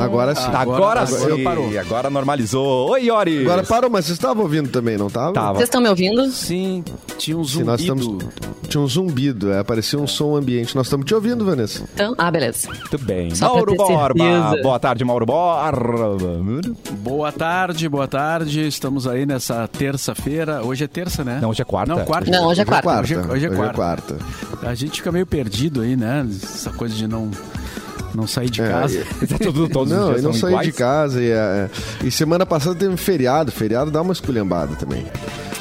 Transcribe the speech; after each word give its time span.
Agora 0.00 0.34
sim. 0.34 0.42
Agora, 0.48 0.56
Agora- 1.02 1.06
sim, 1.06 1.14
agora 1.24 1.42
parou. 1.42 1.78
agora 1.78 2.10
normalizou. 2.10 2.90
Oi, 2.90 3.04
Yori. 3.06 3.40
Agora 3.42 3.62
parou, 3.62 3.90
mas 3.90 4.04
vocês 4.06 4.16
estavam 4.18 4.42
ouvindo 4.42 4.68
também, 4.68 4.96
não 4.98 5.08
tava? 5.08 5.32
Tava. 5.32 5.54
Vocês 5.54 5.64
estão 5.68 5.80
me 5.80 5.88
ouvindo? 5.88 6.28
Sim, 6.30 6.84
tinha 7.18 7.36
um 7.36 7.44
Sim, 7.44 7.62
nós 7.62 7.80
zumbido. 7.80 8.18
estamos... 8.28 8.56
Tinha 8.68 8.80
um 8.82 8.88
zumbido, 8.88 9.52
é, 9.52 9.62
parecia 9.62 9.96
um 9.98 10.08
som 10.08 10.34
ambiente. 10.34 10.74
Nós 10.74 10.86
estamos 10.86 11.06
te 11.06 11.14
ouvindo, 11.14 11.44
Vanessa. 11.44 11.84
Então, 11.94 12.14
ah, 12.18 12.30
beleza. 12.30 12.68
Muito 12.68 12.98
bem. 12.98 13.32
Só 13.32 13.54
Mauro 13.54 13.76
Borba. 13.76 14.24
certeza. 14.24 14.62
Boa 14.62 14.78
tarde, 14.80 15.04
Mauro 15.04 15.24
Borba. 15.24 15.70
Boa 16.98 17.30
tarde, 17.30 17.88
boa 17.88 18.08
tarde. 18.08 18.66
Estamos 18.66 19.06
aí 19.06 19.24
nessa 19.24 19.68
terça-feira. 19.68 20.64
Hoje 20.64 20.82
é 20.82 20.88
terça, 20.88 21.22
né? 21.22 21.38
Não, 21.40 21.50
hoje 21.50 21.62
é 21.62 21.64
quarta. 21.64 21.94
Não, 21.94 22.04
quarta. 22.04 22.28
Não, 22.30 22.46
hoje 22.48 22.62
é 22.62 22.64
quarta. 22.64 23.00
Hoje 23.00 23.14
é- 23.14 23.18
hoje 23.18 23.46
é 23.46 23.50
quarta. 23.50 23.74
quarta. 23.74 24.16
A 24.62 24.74
gente 24.74 24.96
fica 24.96 25.12
meio 25.12 25.26
perdido 25.26 25.82
aí, 25.82 25.96
né? 25.96 26.26
Essa 26.28 26.70
coisa 26.70 26.92
de 26.94 27.06
não, 27.06 27.30
não 28.16 28.26
sair 28.26 28.50
de 28.50 28.62
É, 28.62 28.68
casa. 28.68 29.04
Tá 29.28 29.38
tudo, 29.38 29.68
todos 29.68 29.92
os 29.92 29.98
Não, 29.98 30.08
dias 30.10 30.22
eu 30.22 30.30
não 30.30 30.32
saí 30.32 30.50
iguais? 30.50 30.66
de 30.66 30.72
casa 30.72 31.22
e, 31.22 31.30
é, 31.30 31.68
e 32.04 32.10
semana 32.10 32.44
passada 32.46 32.74
teve 32.74 32.92
um 32.92 32.96
feriado. 32.96 33.52
Feriado 33.52 33.90
dá 33.90 34.02
uma 34.02 34.12
esculhambada 34.12 34.74
também. 34.76 35.04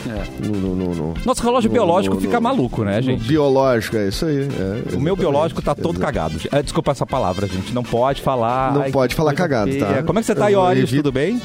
É. 0.07 0.45
No, 0.47 0.55
no, 0.55 0.75
no, 0.75 0.95
no- 0.95 1.13
Nosso 1.25 1.41
relógio 1.41 1.67
no- 1.67 1.73
biológico 1.73 2.15
no- 2.15 2.21
fica 2.21 2.35
no- 2.35 2.41
maluco, 2.41 2.83
né, 2.83 3.01
gente? 3.01 3.23
Biológico, 3.27 3.97
é 3.97 4.07
isso 4.09 4.25
aí. 4.25 4.37
é, 4.37 4.41
O 4.43 4.45
meu 4.45 4.77
exatamente. 4.85 5.15
biológico 5.17 5.61
tá 5.63 5.73
todo 5.73 5.95
Exato. 5.97 5.99
cagado. 6.05 6.39
É, 6.51 6.61
desculpa 6.61 6.91
essa 6.91 7.05
palavra, 7.05 7.47
gente. 7.47 7.73
Não 7.73 7.83
pode 7.83 8.21
falar. 8.21 8.73
Não 8.73 8.81
Ai, 8.83 8.91
pode 8.91 9.15
falar 9.15 9.33
cagado, 9.33 9.71
feia. 9.71 9.85
tá? 9.85 10.03
Como 10.03 10.19
é 10.19 10.21
que 10.21 10.27
você 10.27 10.35
tá, 10.35 10.51
evito- 10.51 10.95
Tudo 10.97 11.11
bem? 11.11 11.41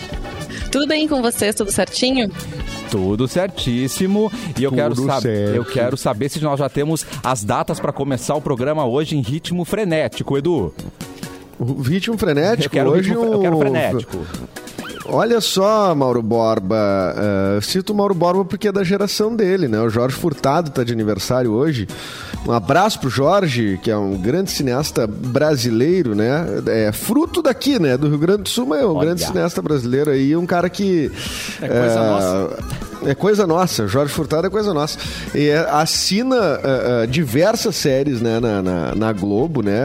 Tudo 0.71 0.87
bem 0.87 1.09
com 1.09 1.23
vocês? 1.23 1.55
Tudo 1.55 1.73
certinho? 1.73 2.31
Tudo 2.91 3.29
certíssimo. 3.29 4.31
E 4.59 4.63
eu 4.65 4.71
Tudo 4.71 4.77
quero, 4.81 4.95
sab- 4.97 5.23
certo. 5.23 5.55
eu 5.57 5.65
quero 5.65 5.97
saber 5.97 6.29
se 6.29 6.41
nós 6.41 6.59
já 6.59 6.69
temos 6.69 7.07
as 7.23 7.45
datas 7.45 7.79
para 7.81 7.93
começar 7.93 8.35
o 8.35 8.41
programa 8.41 8.85
hoje 8.85 9.17
em 9.17 9.21
ritmo 9.23 9.65
frenético, 9.65 10.37
Edu. 10.37 10.73
O 11.59 11.83
ritmo 11.83 12.17
frenético 12.19 12.65
Eu 12.67 12.71
quero, 12.71 12.91
hoje 12.91 13.09
ritmo, 13.11 13.25
fre- 13.27 13.35
eu 13.35 13.41
quero 13.41 13.57
um- 13.57 13.61
frenético. 13.61 14.19
Olha 15.13 15.41
só, 15.41 15.93
Mauro 15.95 16.23
Borba. 16.23 16.77
eh, 17.17 17.61
cito 17.63 17.93
o 17.93 17.97
Mauro 17.97 18.15
Borba 18.15 18.45
porque 18.45 18.69
é 18.69 18.73
da 18.73 18.85
geração 18.85 19.35
dele, 19.35 19.67
né? 19.67 19.81
O 19.81 19.89
Jorge 19.91 20.15
Furtado 20.15 20.71
tá 20.71 20.85
de 20.85 20.93
aniversário 20.93 21.51
hoje. 21.53 21.89
Um 22.47 22.53
abraço 22.53 23.01
pro 23.01 23.11
Jorge, 23.11 23.79
que 23.83 23.91
é 23.91 23.97
um 23.97 24.17
grande 24.17 24.53
cineasta 24.53 25.07
brasileiro, 25.09 26.15
né? 26.15 26.47
É 26.69 26.93
fruto 26.93 27.43
daqui, 27.43 27.79
né? 27.81 27.97
Do 27.97 28.09
Rio 28.09 28.19
Grande 28.19 28.43
do 28.45 28.49
Sul, 28.49 28.67
mas 28.67 28.81
é 28.83 28.87
um 28.87 28.95
Olha. 28.95 29.07
grande 29.07 29.25
cineasta 29.25 29.61
brasileiro 29.61 30.11
aí, 30.11 30.37
um 30.37 30.47
cara 30.47 30.71
que. 30.71 31.11
É 31.61 31.67
coisa 31.69 31.99
eh, 31.99 32.11
nossa. 32.11 32.59
É 33.07 33.15
coisa 33.15 33.47
nossa, 33.47 33.87
Jorge 33.89 34.13
Furtado 34.13 34.47
é 34.47 34.51
coisa 34.51 34.75
nossa. 34.75 34.99
E 35.35 35.49
é, 35.49 35.59
assina 35.71 36.37
eh, 36.37 37.03
eh, 37.03 37.07
diversas 37.07 37.75
séries 37.77 38.21
né, 38.21 38.39
na, 38.39 38.61
na, 38.63 38.95
na 38.95 39.13
Globo, 39.13 39.63
né? 39.63 39.81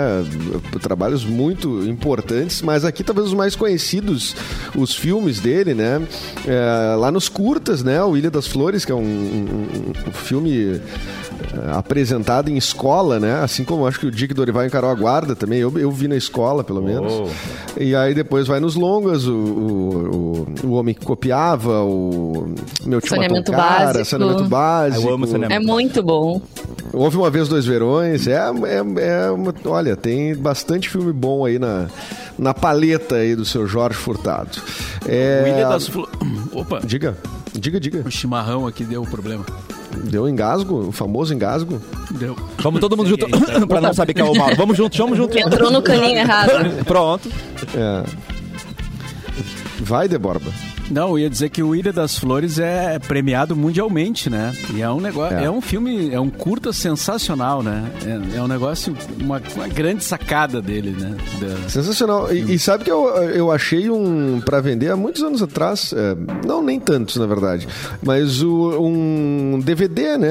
Trabalhos 0.82 1.24
muito 1.24 1.82
importantes, 1.88 2.62
mas 2.62 2.84
aqui 2.84 3.04
talvez 3.04 3.28
os 3.28 3.34
mais 3.34 3.56
conhecidos, 3.56 4.36
os 4.76 4.94
filmes 4.94 5.40
dele, 5.40 5.74
né? 5.74 6.02
Lá 7.00 7.10
nos 7.12 7.30
curtas, 7.30 7.84
né? 7.84 8.04
O 8.04 8.18
Ilha 8.18 8.30
das 8.30 8.48
Flores, 8.48 8.84
que 8.84 8.92
é 8.92 8.96
um, 8.96 9.00
um- 9.00 9.94
um 10.10 10.12
filme 10.12 10.82
apresentado 11.74 12.50
em 12.50 12.58
escola, 12.58 13.20
né? 13.20 13.40
Assim 13.42 13.64
como 13.64 13.86
acho 13.88 14.00
que 14.00 14.06
o 14.08 14.12
Dick 14.12 14.34
Dorival 14.34 14.66
encarou 14.66 14.90
a 14.90 14.94
guarda 14.96 15.36
também. 15.36 15.60
Eu, 15.60 15.78
eu 15.78 15.92
vi 15.92 16.08
na 16.08 16.16
escola, 16.16 16.64
pelo 16.64 16.82
menos. 16.82 17.12
Oh. 17.14 17.80
E 17.80 17.96
aí 17.96 18.14
depois 18.14 18.48
vai 18.48 18.60
nos 18.60 18.76
longas, 18.76 19.26
o, 19.28 19.34
o, 19.34 20.48
o, 20.64 20.68
o 20.68 20.72
Homem 20.74 20.94
que 20.94 21.06
Copiava, 21.06 21.82
o 21.84 22.54
Meu 22.86 23.00
Tio 23.02 23.10
Saneamento 23.10 23.52
um 23.52 23.56
Cara, 23.56 23.86
Básico. 23.86 24.06
Saneamento 24.06 24.44
Básico. 24.46 25.08
Eu 25.08 25.14
amo 25.14 25.28
saneamento. 25.28 25.62
É 25.62 25.66
muito 25.66 26.04
bom. 26.04 26.42
Houve 26.94 27.18
uma 27.18 27.30
vez 27.30 27.48
dois 27.48 27.66
verões. 27.66 28.28
É, 28.28 28.36
é, 28.38 29.26
é 29.26 29.32
uma- 29.32 29.54
olha, 29.66 29.96
tem 29.96 30.36
bastante 30.36 30.90
filme 30.90 31.12
bom 31.12 31.46
aí 31.46 31.60
na, 31.60 31.88
na 32.38 32.54
paleta 32.54 33.16
aí 33.16 33.36
do 33.36 33.44
seu 33.46 33.68
Jorge 33.68 33.98
Furtado. 33.98 34.52
É, 35.08 35.44
O 35.44 35.48
Ilha 35.48 35.68
das 35.68 35.88
Flores. 35.88 36.14
Opa, 36.54 36.80
Diga, 36.84 37.18
diga, 37.54 37.80
diga. 37.80 38.04
o 38.06 38.12
chimarrão 38.12 38.66
aqui 38.66 38.84
deu 38.86 39.04
problema. 39.04 39.46
Deu 40.04 40.28
engasgo? 40.28 40.88
O 40.88 40.92
famoso 40.92 41.34
engasgo? 41.34 41.82
Deu. 42.12 42.36
Vamos 42.60 42.80
todo 42.80 42.96
mundo 42.98 43.10
junto 43.10 43.28
pra 43.68 43.82
não 43.82 43.94
saber 43.94 44.14
que 44.14 44.22
é 44.22 44.24
o 44.24 44.36
Mauro. 44.36 44.56
Vamos 44.56 44.78
junto, 44.78 44.98
vamos 44.98 45.18
junto. 45.18 45.38
Entrou 45.38 45.72
no 45.72 45.82
caninho 45.82 46.18
errado. 46.20 46.52
Pronto. 46.86 47.30
É. 47.76 48.04
Vai, 49.80 50.08
Deborba. 50.08 50.52
Não, 50.90 51.10
eu 51.10 51.20
ia 51.20 51.30
dizer 51.30 51.50
que 51.50 51.64
o 51.64 51.76
Ilha 51.76 51.92
das 51.92 52.18
Flores 52.18 52.60
é 52.60 53.00
premiado 53.00 53.56
mundialmente, 53.56 54.30
né? 54.30 54.54
E 54.74 54.82
é 54.82 54.90
um 54.90 55.00
negócio, 55.00 55.36
É. 55.38 55.46
é, 55.46 55.50
um 55.52 55.62
filme, 55.62 56.12
é 56.14 56.20
um 56.20 56.30
curta 56.30 56.72
sensacional, 56.72 57.64
né? 57.64 57.90
É, 58.06 58.38
é 58.38 58.42
um 58.42 58.48
negócio, 58.48 58.96
uma, 59.20 59.42
uma 59.56 59.68
grande 59.68 60.04
sacada 60.04 60.62
dele, 60.62 60.92
né? 60.92 61.16
Da- 61.40 61.70
Sensacional. 61.70 62.34
E, 62.34 62.54
e 62.56 62.60
sabe 62.60 62.84
que 62.84 62.92
eu, 62.92 63.08
eu 63.34 63.52
achei 63.52 63.90
um 63.90 64.40
para 64.46 64.62
vender 64.62 64.90
há 64.92 64.96
muitos 64.96 65.24
anos 65.24 65.42
atrás, 65.42 65.94
é, 65.96 66.16
não 66.46 66.62
nem 66.64 66.80
tantos 66.80 67.16
na 67.18 67.26
verdade, 67.26 67.68
mas 68.04 68.42
o- 68.44 68.80
um 68.80 69.60
DVD, 69.64 70.18
né? 70.18 70.30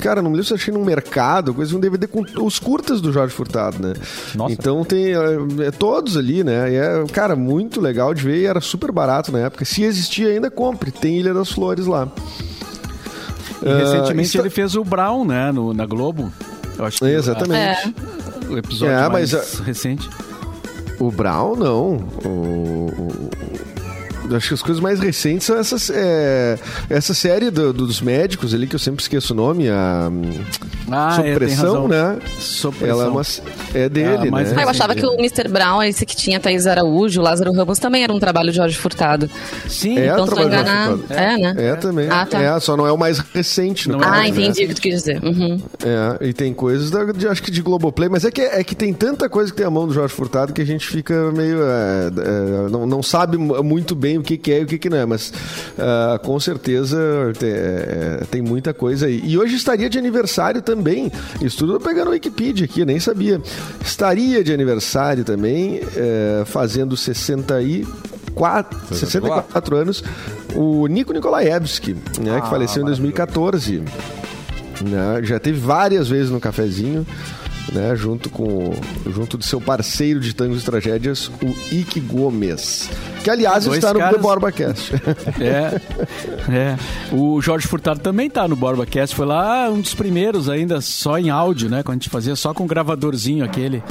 Cara, 0.00 0.20
não 0.20 0.30
me 0.30 0.36
lembro 0.36 0.46
se 0.46 0.52
eu 0.52 0.56
achei 0.56 0.72
num 0.74 0.84
mercado, 0.84 1.54
coisa 1.54 1.74
um 1.76 1.80
DVD 1.80 2.06
com 2.06 2.22
os 2.42 2.58
curtas 2.58 3.00
do 3.00 3.12
Jorge 3.12 3.32
Furtado, 3.34 3.78
né? 3.80 3.94
Nossa. 4.34 4.52
Então 4.52 4.84
tem 4.84 5.06
é, 5.14 5.66
é, 5.66 5.70
todos 5.70 6.16
ali, 6.16 6.44
né? 6.44 6.70
E 6.72 6.76
é, 6.76 7.04
cara, 7.12 7.34
muito 7.34 7.80
legal 7.80 8.12
de 8.12 8.22
ver 8.22 8.40
e 8.42 8.46
era 8.46 8.60
super 8.60 8.92
barato 8.92 9.32
na 9.32 9.38
época. 9.40 9.53
Se 9.62 9.82
existia 9.82 10.28
ainda, 10.28 10.50
compre. 10.50 10.90
Tem 10.90 11.18
Ilha 11.18 11.34
das 11.34 11.50
Flores 11.52 11.86
lá. 11.86 12.08
E 13.62 13.68
Ah, 13.68 13.78
recentemente 13.78 14.28
está- 14.28 14.40
ele 14.40 14.50
fez 14.50 14.74
o 14.76 14.84
Brown, 14.84 15.24
né? 15.24 15.52
No, 15.52 15.72
na 15.72 15.86
Globo. 15.86 16.32
Eu 16.76 16.84
acho 16.84 16.98
que 16.98 17.04
Exatamente. 17.06 17.94
É. 18.48 18.52
o 18.52 18.58
episódio 18.58 18.94
É, 18.94 19.08
mais 19.08 19.32
mas 19.32 19.58
recente. 19.60 20.08
O 20.98 21.10
Brown, 21.10 21.56
não. 21.56 21.96
O, 22.24 22.28
o- 22.28 23.30
acho 24.32 24.48
que 24.48 24.54
as 24.54 24.62
coisas 24.62 24.80
mais 24.82 25.00
recentes 25.00 25.46
são 25.46 25.56
essas, 25.58 25.90
é, 25.90 26.58
essa 26.88 27.12
série 27.14 27.50
do- 27.50 27.72
dos 27.72 28.00
médicos 28.00 28.54
ali, 28.54 28.66
que 28.66 28.74
eu 28.74 28.78
sempre 28.78 29.02
esqueço 29.02 29.32
o 29.32 29.36
nome, 29.36 29.68
a 29.68 30.10
Ah, 30.90 31.16
é, 31.20 31.22
tem 31.22 31.34
Pressão, 31.34 31.64
razão. 31.66 31.88
né? 31.88 32.18
Sob 32.38 32.76
Ela 32.86 33.04
é, 33.04 33.08
uma, 33.08 33.22
é 33.74 33.88
dele, 33.88 34.30
mas 34.30 34.50
né? 34.52 34.56
Ah, 34.58 34.62
eu 34.64 34.68
achava 34.68 34.94
que 34.94 35.04
o 35.04 35.14
Mr. 35.14 35.48
Brown, 35.48 35.82
esse 35.82 36.04
que 36.06 36.14
tinha 36.16 36.38
Thaís 36.38 36.66
Araújo, 36.66 37.20
Lázaro 37.22 37.52
Ramos, 37.52 37.78
também 37.78 38.02
era 38.04 38.12
um 38.12 38.18
trabalho 38.20 38.50
de 38.50 38.56
Jorge 38.56 38.76
Furtado. 38.76 39.28
Sim, 39.68 39.98
É, 39.98 40.06
então, 40.08 40.26
se 40.26 40.34
não 40.34 40.42
enganar. 40.44 40.86
Jorge 40.88 41.02
Furtado. 41.06 41.20
É, 41.22 41.36
né? 41.38 41.54
É, 41.58 41.76
também. 41.76 42.08
Ah, 42.10 42.26
tá. 42.26 42.40
É, 42.42 42.60
só 42.60 42.76
não 42.76 42.86
é 42.86 42.92
o 42.92 42.98
mais 42.98 43.18
recente, 43.18 43.88
no 43.88 43.94
Não 43.96 44.00
é 44.00 44.04
caso, 44.04 44.14
Ah, 44.16 44.22
né? 44.22 44.28
entendi 44.28 44.64
o 44.64 44.68
que 44.68 44.74
tu 44.74 44.80
quis 44.82 44.94
dizer. 44.96 45.22
Uhum. 45.24 45.60
É, 45.84 46.26
e 46.28 46.32
tem 46.32 46.52
coisas, 46.52 46.90
da, 46.90 47.04
de, 47.12 47.26
acho 47.28 47.42
que 47.42 47.50
de 47.50 47.62
Globoplay, 47.62 48.08
mas 48.08 48.24
é 48.24 48.30
que, 48.30 48.40
é 48.42 48.62
que 48.62 48.74
tem 48.74 48.92
tanta 48.92 49.28
coisa 49.28 49.50
que 49.50 49.56
tem 49.56 49.66
a 49.66 49.70
mão 49.70 49.86
do 49.86 49.94
Jorge 49.94 50.14
Furtado 50.14 50.52
que 50.52 50.60
a 50.62 50.66
gente 50.66 50.86
fica 50.86 51.30
meio. 51.32 51.58
é, 51.62 52.06
é, 52.66 52.70
não, 52.70 52.86
não 52.86 53.02
sabe 53.02 53.36
mu- 53.38 53.62
muito 53.62 53.94
bem 53.94 54.13
o 54.18 54.22
que, 54.22 54.36
que 54.36 54.52
é 54.52 54.60
e 54.60 54.64
o 54.64 54.66
que, 54.66 54.78
que 54.78 54.88
não 54.90 54.96
é, 54.98 55.06
mas 55.06 55.32
ah, 55.78 56.18
com 56.22 56.38
certeza 56.40 56.96
te- 57.38 57.44
é, 57.46 58.20
tem 58.30 58.40
muita 58.42 58.72
coisa 58.74 59.06
aí. 59.06 59.20
E 59.24 59.36
hoje 59.38 59.54
estaria 59.56 59.88
de 59.88 59.98
aniversário 59.98 60.62
também. 60.62 61.10
Isso 61.40 61.58
tudo 61.58 61.78
pegando 61.80 62.08
o 62.08 62.10
Wikipedia 62.10 62.64
aqui, 62.64 62.84
nem 62.84 62.98
sabia. 63.00 63.40
Estaria 63.84 64.42
de 64.44 64.52
aniversário 64.52 65.24
também, 65.24 65.80
é, 65.96 66.42
fazendo 66.46 66.96
64, 66.96 68.78
64 68.94 69.76
anos, 69.76 70.04
o 70.54 70.86
Nico 70.86 71.12
Nikolaevski, 71.12 71.94
né, 72.20 72.40
que 72.40 72.48
faleceu 72.48 72.82
em 72.82 72.86
2014 72.86 73.82
né? 74.82 75.20
Já 75.22 75.38
teve 75.38 75.58
várias 75.58 76.08
vezes 76.08 76.30
no 76.30 76.40
cafezinho. 76.40 77.06
Né? 77.72 77.94
Junto 77.96 78.28
com 78.30 78.72
junto 79.10 79.38
de 79.38 79.44
seu 79.44 79.60
parceiro 79.60 80.20
de 80.20 80.34
Tangos 80.34 80.62
e 80.62 80.64
Tragédias, 80.64 81.28
o 81.42 81.74
Ike 81.74 82.00
Gomes. 82.00 82.88
Que, 83.22 83.30
aliás, 83.30 83.64
Dois 83.64 83.78
está 83.78 83.92
no 83.94 84.00
caras- 84.00 84.16
The 84.16 84.22
BorbaCast. 84.22 84.92
É, 85.40 85.80
é. 86.52 86.76
O 87.12 87.40
Jorge 87.40 87.66
Furtado 87.66 88.00
também 88.00 88.28
tá 88.30 88.46
no 88.46 88.54
BorbaCast. 88.56 89.14
Foi 89.16 89.26
lá 89.26 89.68
um 89.70 89.80
dos 89.80 89.94
primeiros 89.94 90.48
ainda, 90.48 90.80
só 90.80 91.18
em 91.18 91.30
áudio, 91.30 91.68
né? 91.70 91.82
Quando 91.82 91.96
a 91.96 91.98
gente 92.00 92.10
fazia 92.10 92.36
só 92.36 92.52
com 92.52 92.64
o 92.64 92.66
gravadorzinho 92.66 93.44
aquele 93.44 93.82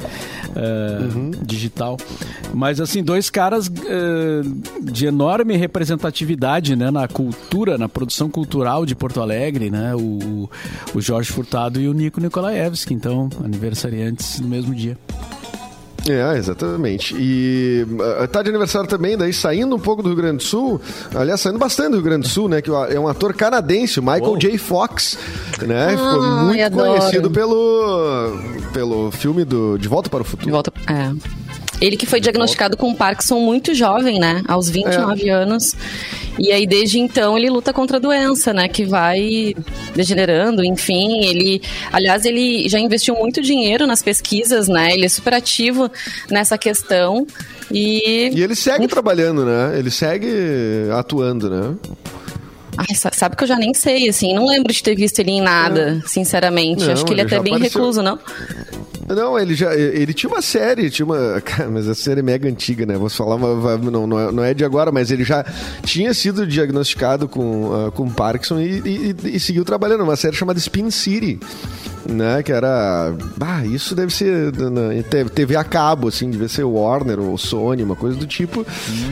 é, 0.56 1.46
digital. 1.46 1.98
Mas, 2.54 2.80
assim, 2.80 3.04
dois 3.04 3.30
caras 3.30 3.68
é, 3.68 4.42
de 4.82 5.06
enorme 5.06 5.56
representatividade, 5.56 6.76
né? 6.76 6.92
Na 6.92 7.08
cultura, 7.08 7.78
na 7.78 7.90
produção 7.90 8.30
cultural 8.30 8.86
de 8.86 8.96
Porto 8.96 9.22
Alegre, 9.22 9.70
né? 9.70 9.96
O, 9.96 10.50
o 10.94 11.02
Jorge 11.02 11.32
Furtado 11.32 11.80
e 11.80 11.88
o 11.88 11.94
Nico 11.94 12.20
Nikolaevski. 12.20 12.94
Então, 12.94 13.30
aniversariantes 13.44 14.40
no 14.40 14.48
mesmo 14.48 14.74
dia. 14.74 14.98
É, 16.10 16.38
exatamente. 16.38 17.16
E 17.18 17.86
ah, 18.22 18.28
tá 18.28 18.42
de 18.42 18.50
aniversário 18.50 18.88
também, 18.88 19.18
daí 19.18 19.32
saindo 19.34 19.76
um 19.76 19.80
pouco 19.80 20.02
do 20.04 20.10
Rio 20.10 20.18
Grande 20.18 20.38
do 20.38 20.44
Sul, 20.44 20.82
aliás, 21.16 21.40
saindo 21.40 21.58
bastante 21.60 21.92
do 21.92 21.96
Rio 21.96 22.04
Grande 22.04 22.24
do 22.24 22.30
Sul, 22.30 22.50
né? 22.50 22.62
Que 22.62 22.70
é 22.70 23.00
um 23.00 23.08
ator 23.08 23.34
canadense, 23.34 24.00
o 24.00 24.04
Michael 24.04 24.38
J. 24.38 24.58
Fox, 24.58 25.18
né? 25.62 25.90
Ficou 25.92 26.22
Ai, 26.22 26.46
muito 26.46 26.72
conhecido 26.72 27.32
pelo, 27.32 28.38
pelo 28.74 29.12
filme 29.12 29.46
do 29.46 29.78
De 29.78 29.88
Volta 29.88 30.10
para 30.10 30.22
o 30.22 30.24
De 30.24 30.30
Futuro. 30.30 30.52
volta. 30.52 30.74
É. 30.88 31.43
Ele 31.82 31.98
que 31.98 32.06
foi 32.06 32.20
diagnosticado 32.22 32.78
com 32.78 32.94
Parkinson 32.94 33.40
muito 33.40 33.74
jovem, 33.74 34.20
né? 34.20 34.42
Aos 34.48 34.70
29 34.70 35.30
anos. 35.30 35.76
E 36.40 36.52
aí, 36.52 36.66
desde 36.66 36.98
então, 37.00 37.38
ele 37.38 37.50
luta 37.50 37.74
contra 37.74 37.98
a 37.98 38.00
doença, 38.00 38.54
né? 38.54 38.68
Que 38.68 38.86
vai 38.86 39.54
degenerando, 39.94 40.64
enfim. 40.64 41.24
Ele, 41.26 41.62
aliás, 41.92 42.26
ele 42.26 42.68
já 42.70 42.80
investiu 42.80 43.16
muito 43.16 43.42
dinheiro 43.42 43.86
nas 43.86 44.02
pesquisas, 44.02 44.68
né? 44.68 44.94
Ele 44.94 45.06
é 45.06 45.10
super 45.10 45.34
ativo 45.34 45.92
nessa 46.32 46.58
questão. 46.58 47.28
E. 47.72 48.32
E 48.34 48.42
ele 48.42 48.56
segue 48.56 48.88
trabalhando, 48.88 49.46
né? 49.46 49.78
Ele 49.78 49.92
segue 49.92 50.28
atuando, 50.98 51.50
né? 51.50 51.76
Ai, 52.78 52.96
sa- 52.96 53.12
sabe 53.14 53.36
que 53.36 53.44
eu 53.44 53.48
já 53.48 53.58
nem 53.58 53.74
sei, 53.74 54.10
assim. 54.10 54.34
Não 54.34 54.48
lembro 54.48 54.74
de 54.74 54.82
ter 54.82 54.96
visto 54.96 55.20
ele 55.20 55.32
em 55.32 55.42
nada, 55.42 56.02
sinceramente. 56.08 56.84
Não, 56.86 56.94
Acho 56.94 57.06
que 57.06 57.14
ele 57.14 57.22
é 57.22 57.24
ele 57.26 57.28
até 57.28 57.36
já 57.38 57.44
bem 57.44 57.54
apareceu. 57.54 57.80
recluso, 57.82 58.02
não? 58.02 58.18
Não, 59.08 59.38
ele 59.38 59.54
já. 59.54 59.74
Ele 59.76 60.14
tinha 60.14 60.30
uma 60.32 60.42
série, 60.42 60.90
tinha 60.90 61.06
uma. 61.06 61.42
Cara, 61.46 61.70
mas 61.70 61.88
a 61.90 61.96
série 61.96 62.20
é 62.22 62.24
mega 62.24 62.48
antiga, 62.48 62.86
né? 62.86 62.98
Vou 62.98 63.10
falar, 63.10 63.38
não, 63.38 64.20
é, 64.20 64.32
não 64.32 64.44
é 64.44 64.54
de 64.54 64.64
agora, 64.64 64.92
mas 64.92 65.12
ele 65.12 65.24
já 65.24 65.46
tinha 65.84 66.14
sido 66.14 66.48
diagnosticado 66.48 67.28
com, 67.28 67.72
ah, 67.74 67.92
com 67.92 68.10
Parkinson 68.10 68.60
e, 68.60 68.82
e- 68.86 69.16
e 69.36 69.40
seguiu 69.40 69.66
trabalhando. 69.66 70.04
Uma 70.04 70.16
série 70.16 70.36
chamada 70.36 70.58
Spin 70.60 70.90
City. 70.90 71.40
Né, 72.06 72.44
que 72.44 72.52
era. 72.52 73.14
Ah, 73.40 73.66
isso 73.66 73.96
deve 73.96 74.14
ser 74.14 74.52
na- 74.58 74.92
TV 75.34 75.56
a 75.56 75.64
cabo, 75.64 76.10
assim, 76.10 76.30
devia 76.30 76.50
ser 76.50 76.64
Warner 76.66 77.18
ou 77.20 77.38
Sony, 77.38 77.82
uma 77.82 77.96
coisa 77.96 78.18
do 78.18 78.28
tipo. 78.28 78.66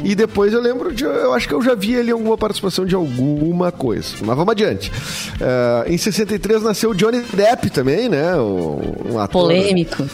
E 0.04 0.14
depois 0.14 0.52
eu 0.52 0.60
lembro 0.62 0.94
de. 0.94 1.06
Eu 1.06 1.34
acho 1.34 1.48
que 1.48 1.54
eu 1.54 1.62
já 1.62 1.74
vi 1.74 1.94
ele 1.94 2.10
em 2.10 2.14
alguma 2.14 2.38
participação 2.38 2.86
de 2.86 2.94
alguma 2.94 3.72
coisa. 3.72 4.10
Mas 4.26 4.36
vamos 4.36 4.52
adiante. 4.52 4.92
Ah, 5.40 5.86
em 5.88 5.98
63 5.98 6.64
nasceu 6.64 6.90
o 6.90 6.96
Johnny 6.96 7.22
Depp 7.34 7.70
também, 7.70 8.10
né? 8.10 8.36
o- 8.36 8.82
Um 9.14 9.20
ator 9.20 9.44
Polêmico. 9.44 10.06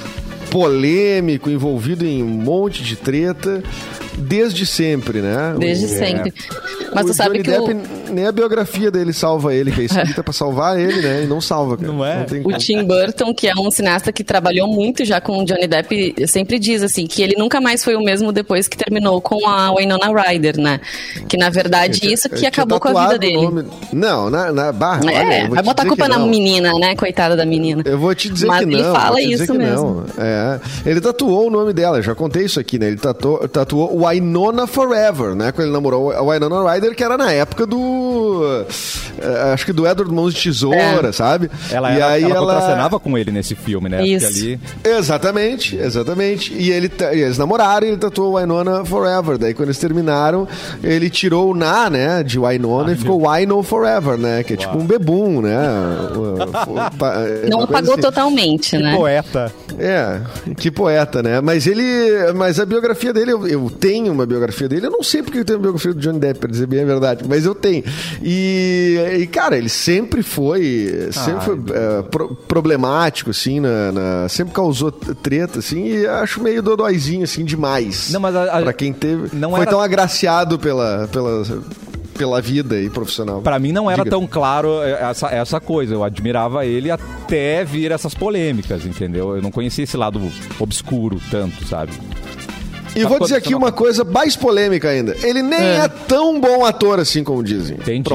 polêmico, 0.52 1.50
envolvido 1.50 2.06
em 2.06 2.24
um 2.24 2.28
monte 2.28 2.84
de 2.84 2.96
treta, 2.96 3.62
desde 4.18 4.66
sempre, 4.66 5.20
né? 5.22 5.56
Desde 5.58 5.86
O- 5.86 5.90
sempre. 5.90 6.34
Mas 6.94 7.06
o 7.06 7.08
tu 7.10 7.14
sabe 7.14 7.42
Johnny 7.42 7.44
que 7.44 7.52
Depp, 7.52 7.74
o, 7.74 7.97
nem 8.12 8.26
a 8.26 8.32
biografia 8.32 8.90
dele 8.92 9.14
salva 9.14 9.54
ele, 9.54 9.72
que 9.72 9.82
é 9.82 9.84
escrita 9.86 10.22
pra 10.24 10.34
salvar 10.34 10.80
ele, 10.80 11.02
né? 11.02 11.24
E 11.24 11.28
não 11.28 11.40
salva, 11.42 11.78
cara. 11.78 11.92
Não 11.92 12.06
é? 12.06 12.24
tem 12.24 12.40
o 12.42 12.44
como. 12.44 12.58
Tim 12.58 12.84
Burton, 12.84 13.34
que 13.34 13.48
é 13.48 13.54
um 13.56 13.70
cineasta 13.72 14.12
que 14.12 14.24
trabalhou 14.24 14.68
muito 14.68 15.04
já 15.06 15.20
com 15.22 15.40
o 15.40 15.46
Johnny 15.46 15.68
Depp, 15.68 16.16
sempre 16.28 16.60
diz 16.60 16.84
assim 16.84 17.06
que 17.08 17.22
ele 17.22 17.36
nunca 17.38 17.60
mais 17.62 17.84
foi 17.84 17.96
o 17.96 18.02
mesmo 18.04 18.32
depois 18.32 18.68
que 18.68 18.78
terminou 18.78 19.22
com 19.22 19.48
a 19.48 19.74
Winona 19.76 20.08
Ryder, 20.22 20.58
né? 20.60 20.80
Que 21.28 21.38
na 21.38 21.50
verdade 21.50 22.00
Ele 22.04 22.14
isso 22.14 22.24
tinha- 22.24 22.30
que 22.32 22.38
tinha 22.38 22.50
acabou 22.50 22.80
com 22.80 22.90
a 22.98 23.06
vida 23.08 23.20
dele. 23.20 23.42
nome- 23.42 23.66
Não, 23.94 24.30
na, 24.30 24.52
na 24.52 24.72
barra. 24.72 25.02
olha, 25.06 25.12
É, 25.12 25.42
eu 25.44 25.46
vou 25.48 25.56
vai 25.56 25.64
botar 25.64 25.84
a 25.84 25.86
culpa 25.88 26.08
na 26.08 26.18
não. 26.18 26.28
menina, 26.28 26.72
né? 26.80 26.96
Coitada 26.96 27.36
da 27.36 27.46
menina. 27.46 27.82
Eu 27.86 27.98
vou 27.98 28.14
te 28.16 28.30
dizer 28.30 28.48
Mas 28.48 28.60
que 28.60 28.66
não. 28.66 28.74
ele 28.74 28.84
fala 28.84 29.22
isso 29.22 29.54
mesmo. 29.54 30.06
Não. 30.18 30.24
É. 30.24 30.60
Ele 30.86 31.02
tatuou 31.02 31.48
o 31.48 31.50
nome 31.50 31.74
dela, 31.74 32.02
já 32.02 32.14
contei 32.16 32.44
isso 32.46 32.60
aqui, 32.60 32.78
né? 32.80 32.88
Ele 32.88 32.98
tatuou, 32.98 33.48
tatuou 33.48 34.06
Winona 34.08 34.68
Forever, 34.68 35.36
né? 35.36 35.52
Quando 35.52 35.66
ele 35.68 35.74
namorou 35.74 36.12
a 36.12 36.22
Winona 36.22 36.72
Ryder, 36.74 36.96
que 36.96 37.04
era 37.04 37.18
na 37.18 37.32
época 37.32 37.66
do. 37.66 37.78
Eh, 39.20 39.52
acho 39.54 39.66
que 39.66 39.74
do 39.74 39.88
Edward 39.88 40.14
Mãos 40.14 40.34
de 40.34 40.44
Tesoura, 40.44 41.10
É. 41.10 41.12
sabe? 41.12 41.50
Ela, 41.72 41.92
e 41.92 41.96
era, 41.96 42.08
aí 42.12 42.24
ela, 42.24 42.36
ela 42.36 42.54
contracenava 42.54 43.00
com 43.00 43.18
ele 43.18 43.32
nesse 43.32 43.56
filme, 43.56 43.90
né? 43.90 44.06
Isso. 44.06 44.26
Ali. 44.28 44.60
Exatamente, 44.84 45.76
exatamente. 45.76 46.54
E, 46.54 46.72
ele, 46.72 46.92
eles 47.12 47.38
namoraram 47.38 47.86
e 47.88 47.90
ele 47.92 47.98
tatuou 47.98 48.38
Winona 48.38 48.84
Forever. 48.86 49.38
Daí 49.38 49.54
quando 49.54 49.68
eles 49.70 49.78
terminaram, 49.78 50.48
ele 50.84 51.10
tirou 51.10 51.52
o 51.52 51.54
na, 51.56 51.90
né, 51.90 52.24
de 52.24 52.40
Winona 52.40 52.92
e 52.92 52.96
ficou 52.96 53.28
Wino 53.28 53.62
Forever, 53.64 54.18
né? 54.18 54.44
Que 54.44 54.54
é 54.54 54.58
tipo 54.58 54.78
um 54.78 54.86
bebum, 54.86 55.42
né? 55.42 55.58
É 57.44 57.50
Não 57.50 57.60
uma 57.60 57.64
apagou 57.66 57.94
assim. 57.94 58.02
totalmente, 58.02 58.78
né? 58.78 58.96
Poeta. 58.96 59.52
É, 59.80 60.22
que 60.58 60.70
poeta, 60.72 61.22
né? 61.22 61.42
Mas 61.42 61.68
ele. 61.68 61.84
Mas 62.36 62.60
a 62.60 62.66
biografia 62.66 63.14
dele, 63.14 63.32
eu, 63.32 63.48
eu 63.48 63.70
tenho 63.70 64.12
uma 64.12 64.26
biografia 64.26 64.68
dele. 64.68 64.86
Eu 64.88 64.92
não 64.92 65.04
sei 65.04 65.22
porque 65.22 65.40
eu 65.40 65.46
tenho 65.46 65.60
a 65.60 65.62
biografia 65.62 65.94
do 65.94 66.00
Johnny 66.00 66.20
Depp, 66.20 66.40
pra 66.40 66.50
dizer 66.50 66.68
bem 66.68 66.82
a 66.82 66.86
verdade, 66.86 67.24
mas 67.28 67.46
eu 67.46 67.54
tenho. 67.56 67.84
E, 68.22 68.98
e, 69.20 69.28
cara, 69.28 69.58
ele 69.58 69.70
sempre 69.70 70.22
foi. 70.24 71.10
Sempre 71.12 71.42
foi 71.46 71.60
é, 71.74 72.02
pro- 72.04 72.36
problemático, 72.48 73.30
assim, 73.32 73.60
na, 73.60 73.92
na- 73.92 74.30
sempre 74.30 74.54
causou 74.54 74.92
treta, 74.92 75.60
assim, 75.60 75.86
e 75.86 76.08
acho 76.08 76.42
meio 76.42 76.62
dodóizinho, 76.62 77.24
assim, 77.24 77.44
demais. 77.46 78.12
Não, 78.12 78.20
mas 78.20 78.36
a- 78.36 78.58
a- 78.60 78.62
pra 78.62 78.74
quem 78.74 78.94
teve. 78.94 79.36
não 79.36 79.52
foi 79.52 79.62
era- 79.62 79.70
tão 79.72 79.80
agraciado 79.82 80.58
pela, 80.60 81.08
pela, 81.12 81.44
pela 82.18 82.42
vida 82.42 82.76
aí 82.76 82.90
profissional. 82.90 83.42
Pra 83.42 83.60
mim 83.60 83.72
não 83.72 83.90
era 83.90 84.04
Diga. 84.04 84.16
tão 84.16 84.26
claro 84.28 84.82
essa, 84.82 85.28
essa 85.30 85.60
coisa. 85.60 85.94
Eu 85.94 86.04
admirava 86.04 86.66
ele 86.66 86.90
até 86.90 87.64
vir 87.64 87.92
essas 87.92 88.14
polêmicas, 88.14 88.86
entendeu? 88.86 89.36
Eu 89.36 89.42
não 89.42 89.52
conhecia 89.52 89.84
esse 89.84 89.96
lado 89.98 90.20
obscuro 90.60 91.20
tanto, 91.30 91.66
sabe? 91.68 91.92
E 92.98 93.06
vou 93.06 93.20
dizer 93.20 93.36
aqui 93.36 93.54
uma 93.56 93.72
coisa 93.72 94.04
mais 94.04 94.36
polêmica 94.36 94.90
ainda. 94.90 95.16
Ele 95.24 95.42
nem 95.42 95.60
é, 95.60 95.88
tão 96.08 96.40
bom 96.40 96.66
ator 96.66 97.00
assim 97.00 97.24
como 97.24 97.44
dizem. 97.44 97.78
Entendi. 97.78 98.14